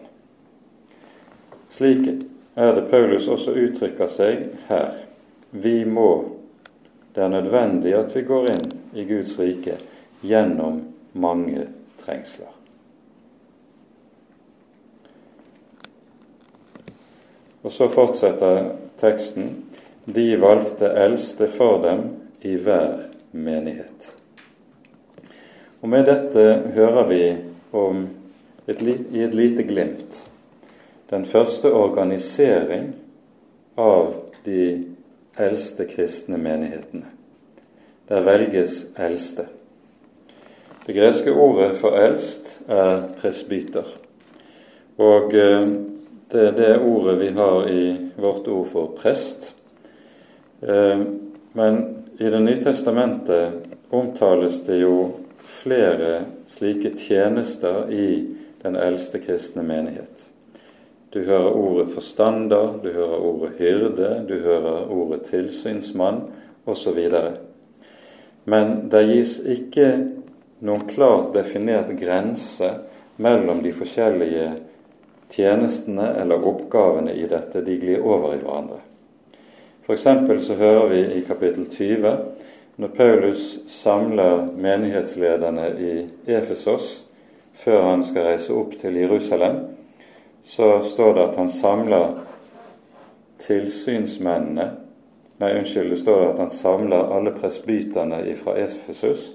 Slik 1.73 2.07
er 2.55 2.75
det 2.75 2.89
Paulus 2.91 3.27
også 3.27 3.55
uttrykker 3.55 4.11
seg 4.11 4.49
her. 4.69 4.93
Vi 5.51 5.83
må 5.85 6.33
Det 7.17 7.23
er 7.23 7.31
nødvendig 7.33 7.95
at 7.97 8.11
vi 8.13 8.21
går 8.21 8.43
inn 8.51 8.65
i 8.93 9.03
Guds 9.09 9.31
rike 9.39 9.79
gjennom 10.21 10.83
mange 11.17 11.67
trengsler. 12.01 12.53
Og 17.63 17.73
så 17.73 17.89
fortsetter 17.91 18.69
teksten. 19.01 19.49
De 20.05 20.29
valgte 20.39 20.87
eldste 20.87 21.49
for 21.51 21.81
dem 21.83 22.05
i 22.47 22.55
hver 22.55 23.09
menighet. 23.31 24.13
Og 25.81 25.89
Med 25.89 26.05
dette 26.07 26.71
hører 26.75 27.07
vi 27.07 27.21
om 27.75 28.07
et, 28.67 28.81
i 29.11 29.23
et 29.23 29.35
lite 29.35 29.63
glimt 29.67 30.23
den 31.09 31.25
første 31.25 31.71
organisering 31.73 32.93
av 33.77 34.13
de 34.45 34.83
eldste 35.37 35.85
kristne 35.87 36.37
menighetene. 36.37 37.05
Der 38.07 38.23
velges 38.23 38.85
eldste. 38.95 39.47
Det 40.87 40.93
greske 40.93 41.31
ordet 41.35 41.73
for 41.75 41.97
eldst 41.99 42.53
er 42.71 43.01
presbyter. 43.19 43.87
Og 45.03 45.33
eh, 45.35 45.65
det 46.31 46.43
er 46.45 46.53
det 46.55 46.69
ordet 46.79 47.17
vi 47.19 47.27
har 47.35 47.65
i 47.67 47.81
vårt 48.15 48.47
ord 48.47 48.69
for 48.71 48.93
prest. 48.95 49.49
Eh, 50.61 51.01
men 51.59 51.81
i 52.17 52.29
Det 52.31 52.39
nye 52.39 52.61
testamentet 52.63 53.67
omtales 53.91 54.61
det 54.63 54.77
jo 54.79 55.11
flere 55.43 56.21
slike 56.47 56.93
tjenester 56.95 57.91
i 57.91 58.23
den 58.63 58.79
eldste 58.79 59.19
kristne 59.19 59.65
menighet. 59.67 60.23
Du 61.11 61.19
hører 61.25 61.51
ordet 61.51 61.91
forstander, 61.97 62.79
du 62.83 62.93
hører 62.93 63.19
ordet 63.27 63.51
hyrde, 63.59 64.23
du 64.27 64.39
hører 64.39 64.87
ordet 64.87 65.27
tilsynsmann 65.27 66.29
osv. 66.65 67.03
Men 68.45 68.87
det 68.87 69.03
gis 69.11 69.35
ikke 69.43 69.91
noen 70.59 70.87
klart 70.89 71.33
definert 71.33 71.91
grense 71.99 72.71
mellom 73.21 73.61
de 73.63 73.73
forskjellige 73.75 74.49
tjenestene 75.33 76.11
eller 76.21 76.45
oppgavene 76.47 77.13
i 77.13 77.27
dette. 77.29 77.61
De 77.61 77.77
glir 77.77 78.05
over 78.05 78.35
i 78.35 78.41
hverandre. 78.41 78.81
F.eks. 79.87 80.07
så 80.47 80.55
hører 80.59 80.87
vi 80.91 81.01
i 81.17 81.23
kapittel 81.27 81.67
20 81.71 82.15
når 82.77 82.87
Paulus 82.93 83.59
samler 83.71 84.51
menighetslederne 84.53 85.69
i 85.81 85.93
Efesos 86.29 87.03
før 87.57 87.87
han 87.89 88.03
skal 88.05 88.27
reise 88.27 88.53
opp 88.53 88.75
til 88.77 88.99
Jerusalem, 88.99 89.63
så 90.45 90.83
står 90.85 91.15
det 91.15 91.23
at 91.23 91.39
han 91.41 91.49
samler 91.51 92.19
tilsynsmennene 93.47 94.67
Nei, 95.37 95.51
unnskyld, 95.53 95.91
det 95.93 95.99
står 96.01 96.23
at 96.31 96.39
han 96.41 96.49
samler 96.49 97.11
alle 97.13 97.29
presbyterne 97.29 98.23
fra 98.39 98.55
Efesus. 98.57 99.27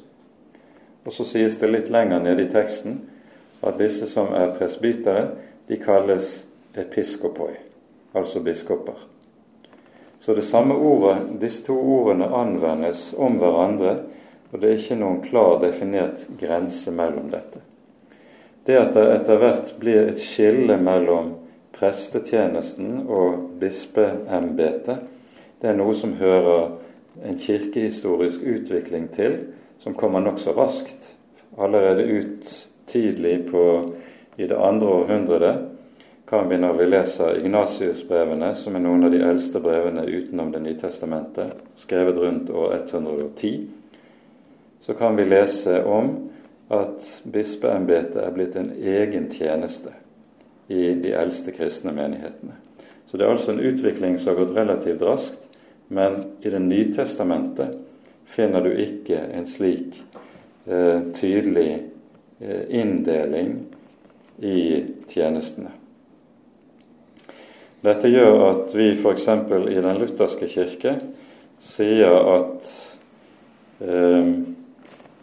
Og 1.05 1.13
så 1.13 1.27
sies 1.27 1.59
det 1.59 1.71
litt 1.71 1.91
lenger 1.91 2.23
nede 2.23 2.47
i 2.47 2.53
teksten 2.53 3.01
at 3.63 3.79
disse 3.79 4.07
som 4.11 4.33
er 4.35 4.55
presbytere, 4.59 5.29
de 5.69 5.79
kalles 5.79 6.43
episkopoi, 6.75 7.55
altså 8.13 8.43
biskoper. 8.43 8.99
Så 10.21 10.35
det 10.35 10.45
samme 10.47 10.75
ordet, 10.75 11.17
disse 11.41 11.63
to 11.67 11.77
ordene 11.79 12.29
anvendes 12.35 13.11
om 13.19 13.39
hverandre, 13.39 13.97
og 14.53 14.61
det 14.61 14.69
er 14.69 14.81
ikke 14.81 14.99
noen 15.01 15.23
klar 15.25 15.57
definert 15.63 16.27
grense 16.39 16.93
mellom 16.95 17.31
dette. 17.33 17.63
Det 18.67 18.77
at 18.79 18.93
det 18.95 19.07
etter 19.17 19.41
hvert 19.41 19.73
blir 19.81 20.05
et 20.11 20.21
skille 20.23 20.77
mellom 20.79 21.33
prestetjenesten 21.75 23.01
og 23.09 23.57
bispeembetet, 23.63 25.03
det 25.63 25.71
er 25.71 25.79
noe 25.79 25.95
som 25.99 26.15
hører 26.19 26.77
en 27.27 27.39
kirkehistorisk 27.39 28.43
utvikling 28.47 29.09
til, 29.15 29.41
som 29.83 29.95
kommer 29.95 30.21
nokså 30.21 30.53
raskt. 30.53 31.17
Allerede 31.59 32.03
ut 32.03 32.69
tidlig 32.87 33.51
på, 33.51 33.93
i 34.37 34.47
det 34.47 34.59
andre 34.59 34.89
århundret 34.89 35.59
kan 36.29 36.49
vi 36.49 36.57
når 36.57 36.73
vi 36.79 36.87
leser 36.87 37.37
Ignatius-brevene, 37.43 38.55
som 38.57 38.77
er 38.77 38.81
noen 38.81 39.05
av 39.05 39.13
de 39.13 39.21
eldste 39.21 39.61
brevene 39.61 40.07
utenom 40.09 40.53
Det 40.53 40.63
nye 40.65 40.79
testamentet, 40.81 41.59
skrevet 41.77 42.17
rundt 42.17 42.51
år 42.51 42.79
110, 42.79 43.67
så 44.81 44.95
kan 44.95 45.17
vi 45.17 45.27
lese 45.29 45.83
om 45.85 46.09
at 46.73 47.05
bispeembetet 47.29 48.17
er 48.23 48.33
blitt 48.33 48.57
en 48.57 48.73
egen 48.73 49.29
tjeneste 49.35 49.93
i 50.73 50.95
de 50.95 51.13
eldste 51.13 51.53
kristne 51.53 51.93
menighetene. 51.93 52.57
Så 53.11 53.21
det 53.21 53.27
er 53.27 53.35
altså 53.35 53.53
en 53.53 53.61
utvikling 53.61 54.17
som 54.19 54.33
har 54.33 54.45
gått 54.45 54.57
relativt 54.57 55.03
raskt, 55.05 55.49
men 55.89 56.23
i 56.41 56.51
Det 56.51 56.63
nye 56.63 56.95
testamentet 56.95 57.92
finner 58.33 58.65
du 58.65 58.73
ikke 58.81 59.19
en 59.37 59.47
slik 59.47 59.99
eh, 60.67 61.01
tydelig 61.15 61.69
eh, 62.41 62.65
inndeling 62.81 63.55
i 64.43 64.85
tjenestene. 65.13 65.75
Dette 67.83 68.09
gjør 68.09 68.37
at 68.47 68.75
vi 68.79 68.93
f.eks. 68.95 69.27
i 69.27 69.83
Den 69.83 69.99
lutherske 69.99 70.49
kirke 70.51 70.97
sier 71.63 72.15
at 72.37 72.69
eh, 73.83 74.29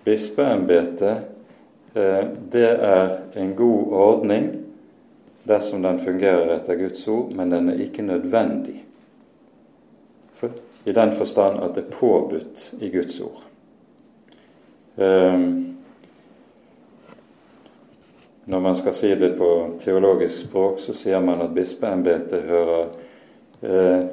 bispeembetet 0.05 1.95
eh, 1.95 2.26
det 2.51 2.68
er 2.76 3.16
en 3.39 3.55
god 3.55 3.95
ordning 4.03 4.49
dersom 5.49 5.82
den 5.88 6.01
fungerer 6.03 6.51
etter 6.57 6.78
Guds 6.78 7.07
ord, 7.07 7.32
men 7.34 7.55
den 7.55 7.72
er 7.72 7.82
ikke 7.82 8.05
nødvendig. 8.05 8.84
I 10.89 10.93
den 10.95 11.11
forstand 11.13 11.61
at 11.63 11.75
det 11.75 11.83
er 11.85 11.91
påbudt 11.93 12.63
i 12.81 12.89
Guds 12.89 13.19
ord. 13.21 13.43
Eh, 14.97 15.39
når 18.49 18.59
man 18.59 18.75
skal 18.75 18.95
si 18.97 19.11
det 19.15 19.35
på 19.37 19.49
teologisk 19.83 20.47
språk, 20.47 20.79
så 20.81 20.95
sier 20.97 21.21
man 21.21 21.43
at 21.45 21.53
bispeembetet 21.53 22.47
hører 22.49 22.87
eh, 23.61 24.07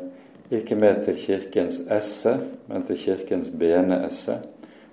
ikke 0.52 0.76
med 0.76 1.00
til 1.06 1.16
Kirkens 1.16 1.80
esse, 1.90 2.36
men 2.68 2.84
til 2.84 3.00
Kirkens 3.00 3.48
beneesse. 3.48 4.36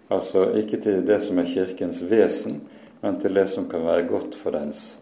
Altså 0.10 0.48
ikke 0.56 0.80
til 0.82 1.04
det 1.08 1.20
som 1.26 1.44
er 1.44 1.52
Kirkens 1.52 2.00
vesen, 2.10 2.62
men 3.02 3.20
til 3.20 3.36
det 3.36 3.50
som 3.52 3.68
kan 3.70 3.84
være 3.84 4.08
godt 4.08 4.36
for 4.40 4.56
dens 4.56 5.00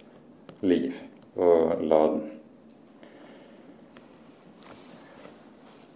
liv 0.62 0.98
og 1.36 1.78
laden. 1.86 2.41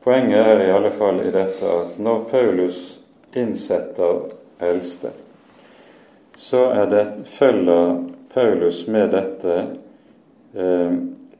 Poenget 0.05 0.47
er 0.47 0.59
i 0.61 0.71
alle 0.71 0.91
fall 0.93 1.23
i 1.25 1.31
dette 1.33 1.65
at 1.65 1.95
når 1.97 2.27
Paulus 2.29 2.99
innsetter 3.33 4.19
eldste, 4.61 5.09
så 6.37 6.61
det, 6.91 7.07
følger 7.25 8.03
Paulus 8.33 8.83
med 8.87 9.09
dette 9.15 9.55
eh, 10.53 10.93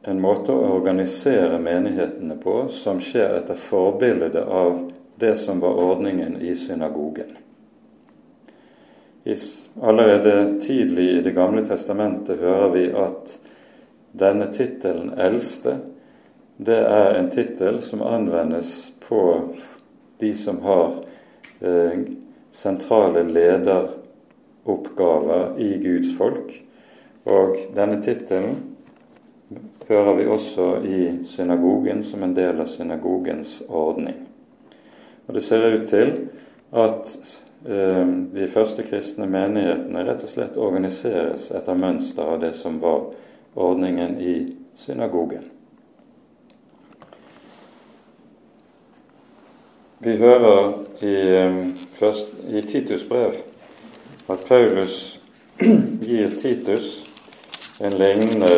en 0.10 0.22
måte 0.22 0.50
å 0.50 0.74
organisere 0.80 1.62
menighetene 1.62 2.40
på 2.42 2.58
som 2.74 2.98
skjer 3.06 3.38
etter 3.44 3.62
forbildet 3.70 4.42
av 4.42 4.82
det 5.22 5.36
som 5.46 5.62
var 5.62 5.78
ordningen 5.86 6.42
i 6.42 6.58
synagogen. 6.58 7.38
Allerede 9.82 10.62
tidlig 10.62 11.10
i 11.12 11.22
Det 11.22 11.38
gamle 11.38 11.68
testamentet 11.70 12.42
hører 12.42 12.70
vi 12.74 12.86
at 12.94 13.38
denne 14.12 14.50
tittelen 14.54 15.14
'eldste' 15.14 15.95
det 16.58 16.88
er 16.88 17.16
en 17.16 17.32
tittel 17.32 17.82
som 17.84 18.02
anvendes 18.02 18.92
på 19.08 19.50
de 20.20 20.36
som 20.36 20.62
har 20.64 20.94
eh, 21.60 22.00
sentrale 22.52 23.24
lederoppgaver 23.24 25.60
i 25.60 25.78
Guds 25.84 26.18
folk, 26.18 26.64
og 27.26 27.58
denne 27.76 28.04
tittelen 28.04 28.56
hører 29.88 30.14
vi 30.16 30.26
også 30.32 30.78
i 30.88 31.20
synagogen 31.28 32.04
som 32.04 32.24
en 32.24 32.36
del 32.36 32.62
av 32.62 32.66
synagogens 32.72 33.62
ordning. 33.68 34.16
Og 35.28 35.34
Det 35.34 35.44
ser 35.44 35.74
ut 35.74 35.90
til 35.90 36.30
at 36.72 37.18
eh, 37.68 38.08
de 38.36 38.48
første 38.54 38.84
kristne 38.88 39.28
menighetene 39.28 40.06
rett 40.08 40.24
og 40.24 40.30
slett 40.32 40.58
organiseres 40.58 41.52
etter 41.52 41.74
mønster 41.76 42.24
av 42.24 42.40
det 42.42 42.54
som 42.56 42.82
var 42.82 43.02
ordningen 43.56 44.22
i 44.22 44.56
synagogen. 44.76 45.55
Vi 50.06 50.16
hører 50.16 50.74
i, 51.00 51.36
eh, 51.36 51.68
først, 51.92 52.28
i 52.50 52.62
Titus 52.62 53.08
brev 53.10 53.32
at 54.30 54.44
Paulus 54.46 55.20
gir 56.06 56.30
Titus 56.38 57.06
en 57.82 57.96
lignende 57.98 58.52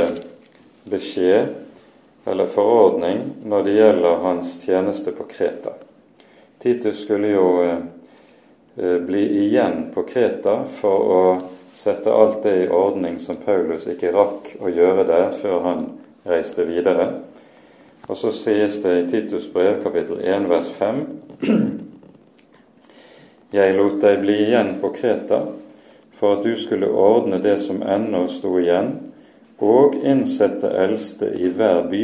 beskjed 0.84 1.54
eller 2.28 2.52
forordning 2.52 3.22
når 3.48 3.64
det 3.64 3.78
gjelder 3.78 4.20
hans 4.26 4.52
tjeneste 4.66 5.14
på 5.16 5.24
Kreta. 5.32 5.72
Titus 6.60 7.06
skulle 7.06 7.32
jo 7.32 7.48
eh, 7.64 7.80
eh, 8.76 9.00
bli 9.08 9.24
igjen 9.46 9.86
på 9.96 10.04
Kreta 10.04 10.58
for 10.82 11.14
å 11.16 11.24
sette 11.80 12.12
alt 12.12 12.44
det 12.44 12.58
i 12.66 12.68
ordning 12.68 13.22
som 13.24 13.40
Paulus 13.40 13.88
ikke 13.88 14.12
rakk 14.12 14.52
å 14.60 14.68
gjøre 14.68 15.08
der 15.08 15.32
før 15.40 15.64
han 15.70 15.88
reiste 16.28 16.68
videre. 16.68 17.08
Og 18.08 18.18
så 18.18 18.32
sies 18.32 18.80
det 18.84 18.94
i 19.00 19.08
Titus 19.12 19.50
brev 19.52 19.82
kapittel 19.84 20.22
1 20.24 20.50
vers 20.50 20.70
5 20.72 21.06
Jeg 23.58 23.76
lot 23.76 24.02
deg 24.04 24.22
bli 24.24 24.38
igjen 24.48 24.78
på 24.82 24.92
Kreta 24.96 25.42
for 26.18 26.38
at 26.38 26.44
du 26.44 26.56
skulle 26.58 26.90
ordne 26.90 27.38
det 27.44 27.60
som 27.62 27.84
ennå 27.84 28.24
sto 28.32 28.56
igjen, 28.58 28.90
og 29.62 29.94
innsette 30.02 30.70
eldste 30.74 31.30
i 31.38 31.52
hver 31.54 31.84
by, 31.92 32.02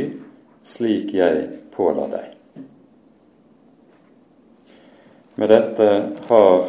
slik 0.64 1.14
jeg 1.18 1.47
påla 1.74 2.06
deg. 2.12 2.28
Med 5.36 5.49
dette 5.49 5.89
har 6.30 6.68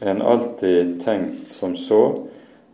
en 0.00 0.22
alltid 0.22 0.98
tenkt 1.04 1.48
som 1.48 1.76
så 1.76 2.02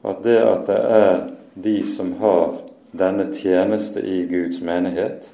at 0.03 0.25
det 0.27 0.41
at 0.43 0.67
det 0.67 0.81
er 0.99 1.15
de 1.55 1.77
som 1.87 2.17
har 2.19 2.59
denne 2.91 3.31
tjeneste 3.35 4.03
i 4.03 4.25
Guds 4.27 4.59
menighet, 4.61 5.31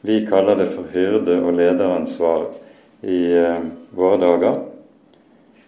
vi 0.00 0.26
kaller 0.26 0.56
det 0.56 0.66
for 0.72 0.88
hyrde- 0.92 1.42
og 1.42 1.54
lederansvar 1.56 2.46
i 3.02 3.20
eh, 3.32 3.60
våre 3.90 4.18
dager, 4.20 4.60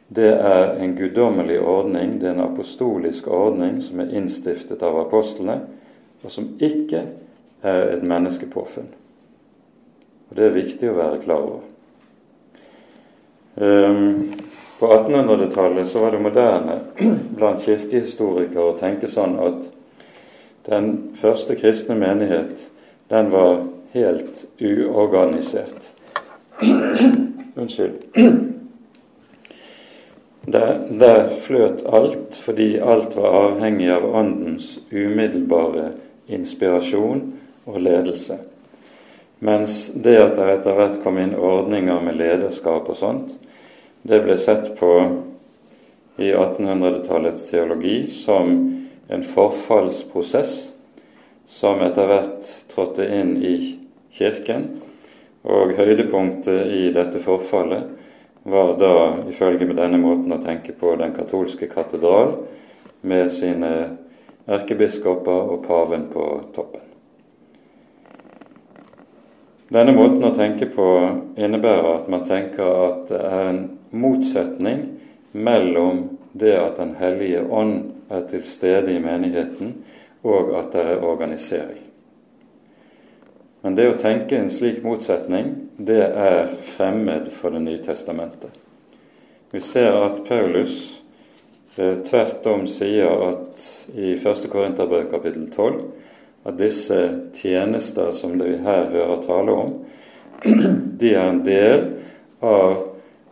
det 0.08 0.28
er 0.32 0.78
en 0.80 0.94
guddommelig 0.96 1.60
ordning, 1.60 2.20
det 2.20 2.28
er 2.28 2.36
en 2.36 2.46
apostolisk 2.46 3.26
ordning 3.28 3.82
som 3.84 4.00
er 4.00 4.14
innstiftet 4.16 4.82
av 4.82 4.96
apostlene, 5.02 5.58
og 6.24 6.32
som 6.32 6.48
ikke 6.58 7.02
er 7.62 7.90
et 7.92 8.02
menneskepåfunn. 8.02 8.88
Og 10.30 10.36
Det 10.36 10.46
er 10.46 10.56
viktig 10.56 10.88
å 10.90 10.96
være 10.96 11.20
klar 11.24 11.44
over. 11.44 11.66
Um, 13.58 14.32
på 14.78 14.86
1800-tallet 14.86 15.88
så 15.90 16.00
var 16.04 16.14
det 16.14 16.22
moderne 16.22 16.80
blant 17.36 17.64
kirkehistorikere 17.66 18.70
å 18.70 18.76
tenke 18.78 19.10
sånn 19.10 19.34
at 19.42 19.64
den 20.68 20.92
første 21.18 21.56
kristne 21.58 21.96
menighet, 21.98 22.68
den 23.10 23.32
var 23.32 23.64
helt 23.92 24.44
uorganisert. 24.60 25.92
Unnskyld. 27.54 27.92
Der, 30.52 30.78
der 31.00 31.28
fløt 31.40 31.82
alt 31.92 32.36
fordi 32.40 32.78
alt 32.78 33.16
var 33.16 33.34
avhengig 33.42 33.90
av 33.92 34.06
Åndens 34.16 34.78
umiddelbare 34.92 35.90
inspirasjon 36.26 37.20
og 37.68 37.80
ledelse. 37.80 38.38
Mens 39.44 39.90
det 39.94 40.16
at 40.22 40.38
det 40.38 40.46
etter 40.54 40.78
hvert 40.78 41.02
kom 41.04 41.18
inn 41.20 41.36
ordninger 41.36 42.00
med 42.02 42.16
lederskap 42.18 42.88
og 42.88 42.96
sånt, 42.98 43.34
det 44.08 44.22
ble 44.24 44.38
sett 44.40 44.72
på 44.78 44.92
i 46.18 46.32
1800-tallets 46.32 47.44
teologi 47.50 48.06
som 48.10 48.56
en 49.08 49.24
forfallsprosess 49.24 50.56
som 51.48 51.80
etter 51.84 52.08
hvert 52.08 52.48
trådte 52.72 53.06
inn 53.14 53.36
i 53.44 53.77
Kirken. 54.18 54.66
Og 55.48 55.72
høydepunktet 55.78 56.74
i 56.74 56.88
dette 56.92 57.22
forfallet 57.22 57.94
var 58.48 58.74
da, 58.80 58.92
ifølge 59.30 59.68
med 59.68 59.78
denne 59.78 60.00
måten 60.02 60.34
å 60.34 60.42
tenke 60.42 60.74
på, 60.76 60.96
den 60.98 61.14
katolske 61.16 61.68
katedral 61.70 62.34
med 63.06 63.30
sine 63.32 63.72
erkebiskoper 64.48 65.52
og 65.54 65.64
paven 65.66 66.08
på 66.12 66.26
toppen. 66.56 66.84
Denne 69.68 69.92
måten 69.92 70.24
å 70.24 70.32
tenke 70.32 70.70
på 70.72 70.86
innebærer 71.36 71.90
at 71.92 72.06
man 72.08 72.24
tenker 72.24 72.70
at 72.86 73.10
det 73.10 73.20
er 73.20 73.50
en 73.50 73.60
motsetning 73.92 74.86
mellom 75.36 76.06
det 76.32 76.54
at 76.56 76.78
Den 76.78 76.94
hellige 77.00 77.42
ånd 77.44 77.82
er 78.10 78.24
til 78.30 78.44
stede 78.48 78.94
i 78.94 79.02
menigheten, 79.02 79.74
og 80.22 80.54
at 80.56 80.72
det 80.72 80.84
er 80.92 81.04
organisering. 81.04 81.87
Men 83.68 83.74
det 83.76 83.84
å 83.84 83.96
tenke 84.00 84.32
en 84.40 84.46
slik 84.48 84.78
motsetning, 84.80 85.50
det 85.76 86.00
er 86.00 86.46
fremmed 86.64 87.26
for 87.36 87.52
Det 87.52 87.58
nye 87.60 87.82
testamentet. 87.84 88.54
Vi 89.52 89.60
ser 89.60 89.92
at 89.92 90.22
Paulus 90.24 91.02
eh, 91.76 91.98
tvert 92.00 92.46
om 92.48 92.62
sier 92.64 93.26
at 93.26 93.66
i 93.92 94.14
1. 94.14 94.46
Korinterbrev 94.48 95.10
kapittel 95.10 95.50
12 95.52 95.82
at 96.48 96.56
disse 96.56 96.96
tjenester 97.36 98.14
som 98.16 98.38
vi 98.40 98.54
her 98.64 98.88
hører 98.94 99.20
tale 99.26 99.58
om, 99.66 99.76
de 101.02 101.12
er 101.12 101.26
en 101.26 101.42
del 101.44 101.84
av 102.40 102.72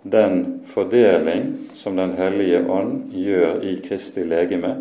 den 0.03 0.45
fordeling 0.69 1.49
som 1.73 1.97
Den 1.97 2.13
hellige 2.21 2.61
ånd 2.69 3.09
gjør 3.17 3.65
i 3.65 3.79
Kristi 3.89 4.29
legeme 4.29 4.75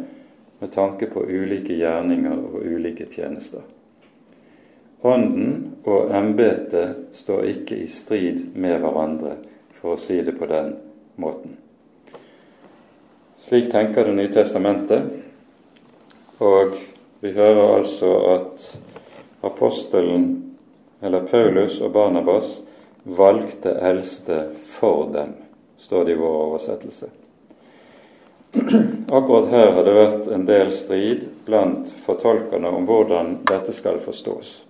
med 0.60 0.76
tanke 0.76 1.08
på 1.08 1.24
ulike 1.24 1.80
gjerninger 1.80 2.43
og 2.43 2.60
ulike 2.60 3.08
tjenester. 3.08 3.64
Ånden 5.06 5.76
og 5.86 6.10
embetet 6.18 7.14
står 7.14 7.45
ikke 7.51 7.78
i 7.84 7.88
strid 7.91 8.39
med 8.58 8.80
hverandre, 8.82 9.36
for 9.78 9.93
å 9.93 10.01
si 10.01 10.18
det 10.26 10.34
på 10.39 10.47
den 10.49 10.72
måten. 11.22 11.60
Slik 13.45 13.70
tenker 13.70 14.10
Det 14.10 14.16
nye 14.18 14.34
testamentet, 14.34 15.06
og 16.41 16.74
vi 17.22 17.32
hører 17.38 17.76
altså 17.76 18.12
at 18.34 18.66
apostelen, 19.45 20.56
eller 21.01 21.30
Paulus 21.30 21.78
og 21.82 21.93
Barnabas, 21.93 22.62
valgte 23.03 23.78
eldste 23.78 24.41
for 24.58 25.12
dem, 25.14 25.38
står 25.78 26.06
det 26.06 26.18
i 26.18 26.20
vår 26.24 26.38
oversettelse. 26.47 27.14
Akkurat 29.12 29.51
her 29.53 29.72
har 29.76 29.84
det 29.86 29.93
vært 29.93 30.28
en 30.34 30.45
del 30.49 30.72
strid 30.74 31.28
blant 31.45 31.91
fortolkerne 32.06 32.72
om 32.74 32.88
hvordan 32.89 33.36
dette 33.45 33.76
skal 33.76 34.01
forstås. 34.01 34.64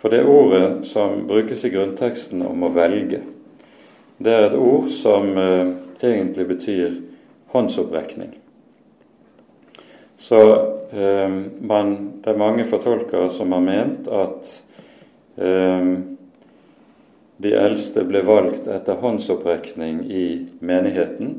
For 0.00 0.08
det 0.08 0.24
ordet 0.24 0.86
som 0.88 1.26
brukes 1.28 1.64
i 1.64 1.70
grunnteksten 1.70 2.40
om 2.46 2.62
å 2.64 2.72
velge, 2.72 3.20
det 4.20 4.32
er 4.32 4.46
et 4.46 4.56
ord 4.56 4.88
som 4.96 5.28
eh, 5.36 5.72
egentlig 6.00 6.46
betyr 6.48 6.94
håndsopprekning. 7.52 8.30
Så 10.20 10.40
eh, 10.92 11.36
man, 11.60 11.92
det 12.24 12.32
er 12.32 12.40
mange 12.40 12.64
fortolkere 12.68 13.28
som 13.36 13.52
har 13.56 13.64
ment 13.64 14.08
at 14.08 14.54
eh, 15.36 15.92
de 17.40 17.54
eldste 17.56 18.04
ble 18.08 18.24
valgt 18.24 18.68
etter 18.72 19.00
håndsopprekning 19.00 20.02
i 20.08 20.26
menigheten, 20.64 21.36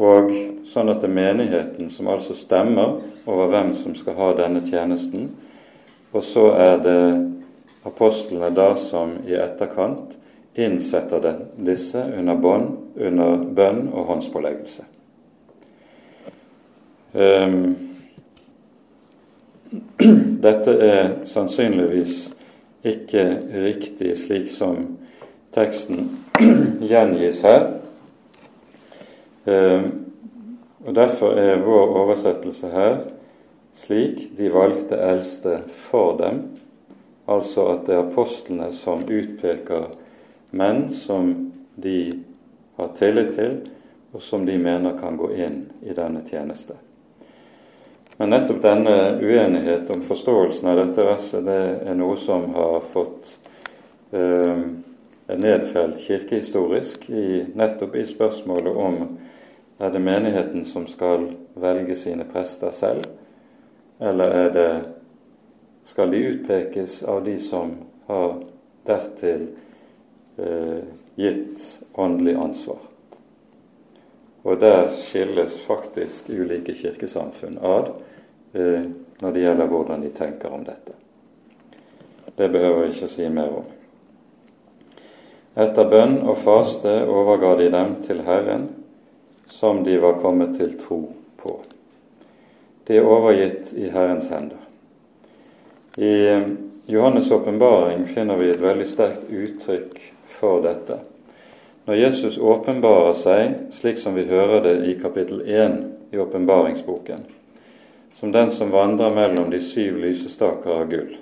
og 0.00 0.32
sånn 0.68 0.92
at 0.92 1.00
det 1.02 1.10
er 1.10 1.16
menigheten 1.16 1.90
som 1.92 2.08
altså 2.08 2.36
stemmer 2.36 3.00
over 3.28 3.52
hvem 3.52 3.74
som 3.76 3.96
skal 3.96 4.16
ha 4.20 4.30
denne 4.38 4.64
tjenesten, 4.68 5.28
og 6.12 6.24
så 6.24 6.46
er 6.56 6.80
det 6.84 7.00
apostlene 7.82 8.50
da 8.54 8.74
som 8.76 9.16
i 9.26 9.34
etterkant 9.34 10.16
innsetter 10.54 11.20
den, 11.20 11.44
disse 11.56 12.02
under 12.18 12.36
bånd, 12.36 12.72
under 12.96 13.36
bønn 13.56 13.86
og 13.92 14.10
håndspåleggelse. 14.10 14.84
Um, 17.12 17.76
dette 20.46 20.74
er 20.84 21.08
sannsynligvis 21.26 22.30
ikke 22.86 23.24
riktig 23.64 24.16
slik 24.18 24.50
som 24.52 24.84
teksten 25.54 26.10
gjengis 26.90 27.42
her. 27.46 27.66
Um, 29.46 29.88
og 30.86 30.94
Derfor 30.96 31.36
er 31.36 31.60
vår 31.64 31.96
oversettelse 32.02 32.70
her 32.72 33.00
slik 33.76 34.30
de 34.38 34.48
valgte 34.52 34.96
eldste 34.96 35.60
for 35.76 36.16
dem, 36.18 36.42
Altså 37.30 37.66
at 37.74 37.86
det 37.86 37.94
er 37.94 38.04
apostlene 38.08 38.72
som 38.74 39.04
utpeker 39.06 39.92
menn 40.50 40.88
som 40.94 41.30
de 41.78 42.00
har 42.80 42.90
tillit 42.98 43.34
til, 43.36 43.58
og 44.10 44.22
som 44.22 44.46
de 44.46 44.56
mener 44.58 44.98
kan 44.98 45.18
gå 45.18 45.30
inn 45.38 45.60
i 45.86 45.94
denne 45.94 46.24
tjeneste. 46.26 46.74
Men 48.18 48.34
nettopp 48.34 48.58
denne 48.64 48.94
uenighet 49.22 49.90
om 49.94 50.02
forståelsen 50.04 50.68
av 50.68 50.80
dette 50.82 51.06
verset, 51.06 51.46
det 51.46 51.60
er 51.88 51.96
noe 51.96 52.18
som 52.20 52.50
har 52.52 52.82
fått 52.92 53.30
eh, 54.12 54.64
nedfelt 55.40 56.02
kirkehistorisk 56.02 57.06
i, 57.08 57.46
nettopp 57.54 57.96
i 57.96 58.04
spørsmålet 58.10 58.76
om 58.76 58.98
er 59.80 59.94
det 59.94 60.02
menigheten 60.04 60.66
som 60.68 60.84
skal 60.90 61.30
velge 61.56 61.96
sine 61.96 62.26
prester 62.28 62.74
selv, 62.76 63.06
eller 64.00 64.36
er 64.42 64.52
det 64.52 64.70
skal 65.84 66.10
de 66.10 66.16
utpekes 66.16 67.02
av 67.02 67.24
de 67.24 67.38
som 67.38 67.74
har 68.06 68.36
dertil 68.86 69.48
eh, 70.36 70.84
gitt 71.14 71.80
åndelig 71.92 72.34
ansvar. 72.34 72.78
Og 74.42 74.60
der 74.60 74.88
skilles 75.02 75.60
faktisk 75.66 76.30
ulike 76.30 76.74
kirkesamfunn 76.74 77.58
ad 77.60 77.92
eh, 78.52 78.86
når 79.20 79.32
det 79.32 79.44
gjelder 79.44 79.68
hvordan 79.68 80.04
de 80.04 80.12
tenker 80.16 80.52
om 80.52 80.64
dette. 80.64 80.96
Det 82.36 82.48
behøver 82.48 82.86
jeg 82.86 82.94
ikke 82.94 83.10
si 83.12 83.28
mer 83.28 83.52
om. 83.60 83.68
Etter 85.60 85.88
bønn 85.90 86.20
og 86.22 86.38
faste 86.40 86.92
overga 87.10 87.56
de 87.58 87.68
dem 87.74 87.96
til 88.06 88.22
Herren, 88.24 88.68
som 89.50 89.82
de 89.84 89.98
var 90.00 90.20
kommet 90.22 90.56
til 90.56 90.76
tro 90.78 91.02
på. 91.36 91.58
De 92.86 92.96
er 92.96 93.06
overgitt 93.06 93.74
i 93.76 93.90
Herrens 93.90 94.30
hender. 94.30 94.69
I 96.00 96.28
eh, 96.28 96.42
Johannes' 96.86 97.32
åpenbaring 97.32 98.06
finner 98.06 98.36
vi 98.36 98.50
et 98.50 98.60
veldig 98.60 98.86
sterkt 98.88 99.26
uttrykk 99.28 99.98
for 100.32 100.62
dette. 100.64 100.96
Når 101.84 101.98
Jesus 101.98 102.38
åpenbarer 102.38 103.18
seg, 103.20 103.50
slik 103.76 103.98
som 104.00 104.14
vi 104.16 104.24
hører 104.24 104.62
det 104.64 104.72
i 104.88 104.94
kapittel 104.96 105.42
1 105.44 105.74
i 106.16 106.18
åpenbaringsboken, 106.18 107.26
som 108.16 108.32
den 108.32 108.48
som 108.50 108.72
vandrer 108.72 109.12
mellom 109.12 109.50
de 109.52 109.60
syv 109.60 109.98
lysestaker 110.00 110.72
av 110.72 110.88
gull, 110.88 111.18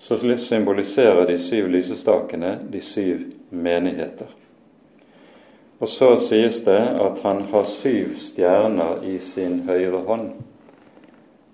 så 0.00 0.16
symboliserer 0.40 1.28
de 1.28 1.36
syv 1.38 1.68
lysestakene 1.74 2.54
de 2.72 2.80
syv 2.80 3.26
menigheter. 3.50 4.32
Og 5.84 5.92
så 5.92 6.14
sies 6.30 6.62
det 6.64 6.80
at 6.80 7.20
han 7.26 7.44
har 7.52 7.68
syv 7.68 8.16
stjerner 8.16 9.04
i 9.04 9.18
sin 9.20 9.60
høyre 9.68 10.00
hånd. 10.08 10.32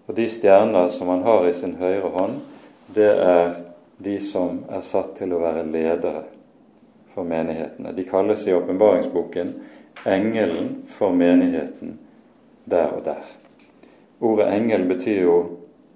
Og 0.08 0.16
de 0.16 0.24
stjerner 0.32 0.88
som 0.88 1.08
han 1.12 1.22
har 1.22 1.46
i 1.46 1.52
sin 1.52 1.76
høyre 1.76 2.08
hånd, 2.14 2.38
det 2.96 3.10
er 3.12 3.56
de 4.00 4.16
som 4.24 4.62
er 4.72 4.80
satt 4.80 5.18
til 5.18 5.34
å 5.36 5.40
være 5.42 5.66
ledere 5.68 6.22
for 7.12 7.28
menighetene. 7.28 7.92
De 7.92 8.06
kalles 8.08 8.46
i 8.46 8.54
åpenbaringsboken 8.56 9.52
engelen 10.08 10.70
for 10.88 11.12
menigheten 11.12 11.98
der 12.64 12.94
og 12.96 13.02
der. 13.04 13.26
Ordet 14.20 14.48
engel 14.54 14.86
betyr 14.88 15.20
jo 15.26 15.36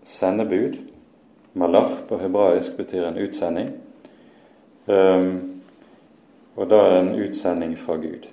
sendebud. 0.04 0.76
Malach 1.56 2.02
på 2.08 2.18
hebraisk 2.20 2.76
betyr 2.76 3.06
en 3.08 3.20
utsending. 3.22 3.72
Um, 4.86 5.62
og 6.56 6.68
da 6.68 6.82
er 6.82 6.92
det 6.92 7.00
en 7.00 7.14
utsending 7.22 7.78
fra 7.80 7.96
Gud. 7.96 8.28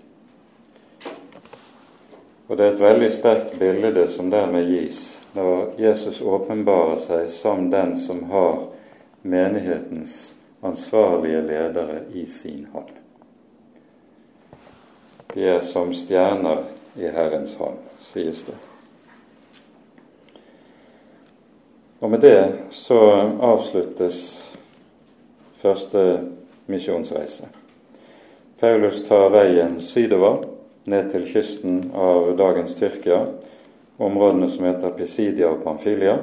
Og 2.49 2.57
det 2.57 2.65
er 2.65 2.73
et 2.73 2.83
veldig 2.83 3.11
sterkt 3.13 3.55
bilde 3.59 4.07
som 4.11 4.31
dermed 4.33 4.67
gis 4.67 5.18
når 5.33 5.73
Jesus 5.77 6.21
åpenbarer 6.21 6.97
seg 7.03 7.29
som 7.33 7.69
den 7.69 7.95
som 7.99 8.23
har 8.31 8.63
menighetens 9.21 10.35
ansvarlige 10.61 11.41
ledere 11.41 12.01
i 12.13 12.25
sin 12.25 12.65
hånd. 12.73 12.95
De 15.33 15.45
er 15.45 15.61
som 15.61 15.93
stjerner 15.93 16.63
i 16.97 17.07
Herrens 17.13 17.53
hånd, 17.59 17.77
sies 18.01 18.43
det. 18.47 18.57
Og 21.99 22.09
med 22.09 22.23
det 22.23 22.53
så 22.71 22.99
avsluttes 23.43 24.19
første 25.59 26.03
misjonsreise. 26.71 27.49
Paulus 28.59 29.03
tar 29.07 29.29
veien 29.31 29.77
sydover 29.83 30.45
ned 30.89 31.11
til 31.11 31.27
kysten 31.27 31.91
av 31.95 32.31
dagens 32.39 32.75
Tyrkia, 32.79 33.25
områdene 33.99 34.47
som 34.49 34.65
heter 34.65 34.95
Pisidia 34.95 35.49
og 35.51 35.63
Pamphylia. 35.63 36.17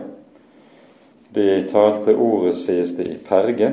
De 1.37 1.63
talte 1.69 2.17
ordet, 2.17 2.57
sies 2.57 2.95
det, 2.97 3.07
i 3.13 3.19
Perge. 3.21 3.73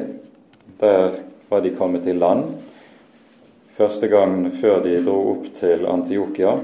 Der 0.80 1.16
var 1.50 1.62
de 1.64 1.72
kommet 1.76 2.08
i 2.08 2.14
land 2.14 2.58
første 3.78 4.08
gang 4.08 4.52
før 4.60 4.84
de 4.84 5.00
dro 5.06 5.18
opp 5.32 5.48
til 5.56 5.88
Antiokia. 5.90 6.58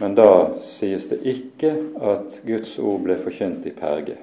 Men 0.00 0.16
da 0.18 0.30
sies 0.66 1.06
det 1.10 1.20
ikke 1.28 1.74
at 2.00 2.40
Guds 2.46 2.78
ord 2.80 3.04
ble 3.04 3.18
forkynt 3.20 3.66
i 3.68 3.74
Perge. 3.76 4.16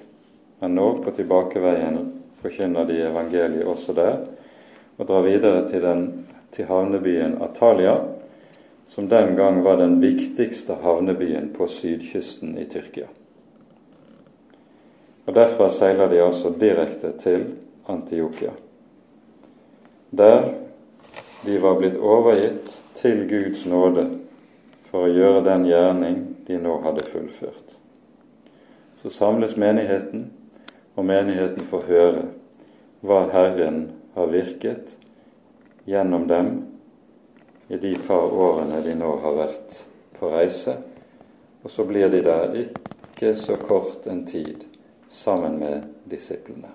Men 0.60 0.76
nå, 0.76 0.88
på 1.04 1.14
tilbakeveien, 1.16 2.02
forkynner 2.42 2.88
de 2.90 2.98
evangeliet 3.06 3.68
også 3.68 3.96
der, 3.96 4.18
og 4.98 5.08
drar 5.08 5.24
videre 5.24 5.68
til, 5.70 5.84
den, 5.84 6.02
til 6.52 6.68
havnebyen 6.68 7.38
Atalia, 7.44 7.96
som 8.90 9.10
den 9.10 9.36
gang 9.36 9.62
var 9.64 9.78
den 9.78 10.02
viktigste 10.02 10.76
havnebyen 10.82 11.54
på 11.58 11.68
sydkysten 11.68 12.58
i 12.58 12.66
Tyrkia. 12.66 13.08
Og 15.26 15.36
Derfra 15.36 15.70
seiler 15.70 16.10
de 16.10 16.24
altså 16.26 16.50
direkte 16.50 17.12
til 17.22 17.46
Antiokia, 17.88 18.52
der 20.12 20.54
de 21.46 21.60
var 21.62 21.78
blitt 21.78 21.98
overgitt 22.02 22.74
til 22.98 23.28
Guds 23.30 23.62
nåde 23.70 24.08
for 24.90 25.06
å 25.06 25.14
gjøre 25.14 25.46
den 25.46 25.68
gjerning 25.70 26.18
de 26.48 26.58
nå 26.58 26.80
hadde 26.84 27.06
fullført. 27.06 27.78
Så 29.02 29.14
samles 29.14 29.54
menigheten, 29.56 30.32
og 30.98 31.06
menigheten 31.06 31.64
får 31.70 31.86
høre 31.88 32.24
hva 33.06 33.22
Herren 33.32 33.86
har 34.18 34.34
virket 34.34 34.98
gjennom 35.88 36.26
dem 36.28 36.50
i 37.70 37.78
de 37.78 37.96
par 38.08 38.34
årene 38.34 38.82
de 38.82 38.96
nå 38.98 39.12
har 39.24 39.36
vært 39.38 39.78
på 40.20 40.32
reise, 40.34 40.76
og 41.64 41.72
så 41.72 41.86
blir 41.86 42.10
de 42.10 42.22
der 42.26 42.56
ikke 42.64 43.36
så 43.38 43.56
kort 43.62 44.08
en 44.08 44.26
tid 44.26 44.66
sammen 45.10 45.60
med 45.60 45.86
disiplene. 46.10 46.72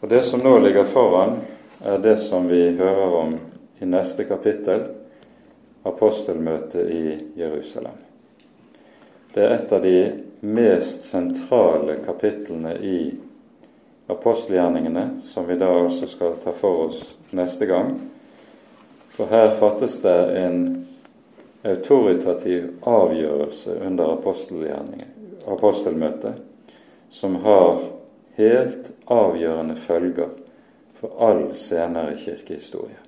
Og 0.00 0.08
Det 0.08 0.22
som 0.22 0.40
nå 0.40 0.58
ligger 0.58 0.84
foran, 0.84 1.40
er 1.80 1.98
det 1.98 2.16
som 2.18 2.48
vi 2.48 2.76
hører 2.76 3.14
om 3.14 3.36
i 3.80 3.86
neste 3.86 4.24
kapittel, 4.24 4.82
apostelmøtet 5.82 6.90
i 6.90 7.18
Jerusalem. 7.36 7.96
Det 9.34 9.44
er 9.44 9.54
et 9.54 9.72
av 9.72 9.82
de 9.82 9.98
mest 10.40 11.06
sentrale 11.08 11.96
kapitlene 12.04 12.74
i 12.76 12.96
apostelgjerningene, 14.12 15.22
som 15.24 15.46
vi 15.46 15.56
da 15.58 15.70
også 15.70 16.10
skal 16.10 16.36
ta 16.42 16.52
for 16.52 16.88
oss 16.88 17.04
neste 17.30 17.66
gang, 17.66 17.94
for 19.12 19.26
her 19.26 19.50
fattes 19.50 19.98
det 20.02 20.18
en 20.40 20.86
autoritativ 21.62 22.68
avgjørelse 22.82 23.76
under 23.86 24.16
apostelmøtet 25.46 26.34
som 27.10 27.36
har 27.44 27.80
helt 28.36 28.90
avgjørende 29.06 29.76
følger 29.76 30.28
for 31.00 31.08
all 31.20 31.54
senere 31.54 32.16
kirkehistorie. 32.16 32.98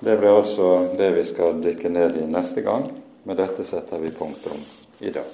Det 0.00 0.16
blir 0.18 0.30
også 0.30 0.94
det 0.98 1.10
vi 1.16 1.24
skal 1.26 1.62
dykke 1.62 1.88
ned 1.88 2.18
i 2.20 2.26
neste 2.26 2.62
gang. 2.62 2.86
Med 3.24 3.36
dette 3.40 3.64
setter 3.66 3.98
vi 3.98 4.10
punktum 4.14 4.60
i 5.00 5.10
dag. 5.10 5.26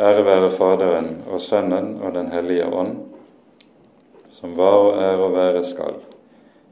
Ære 0.00 0.24
være 0.24 0.50
Faderen 0.50 1.10
og 1.30 1.40
Sønnen 1.40 2.00
og 2.02 2.14
Den 2.14 2.32
hellige 2.32 2.66
ånd, 2.66 2.96
som 4.32 4.56
var 4.56 4.78
og 4.80 5.02
er 5.02 5.22
og 5.22 5.36
være 5.36 5.64
skal 5.64 6.00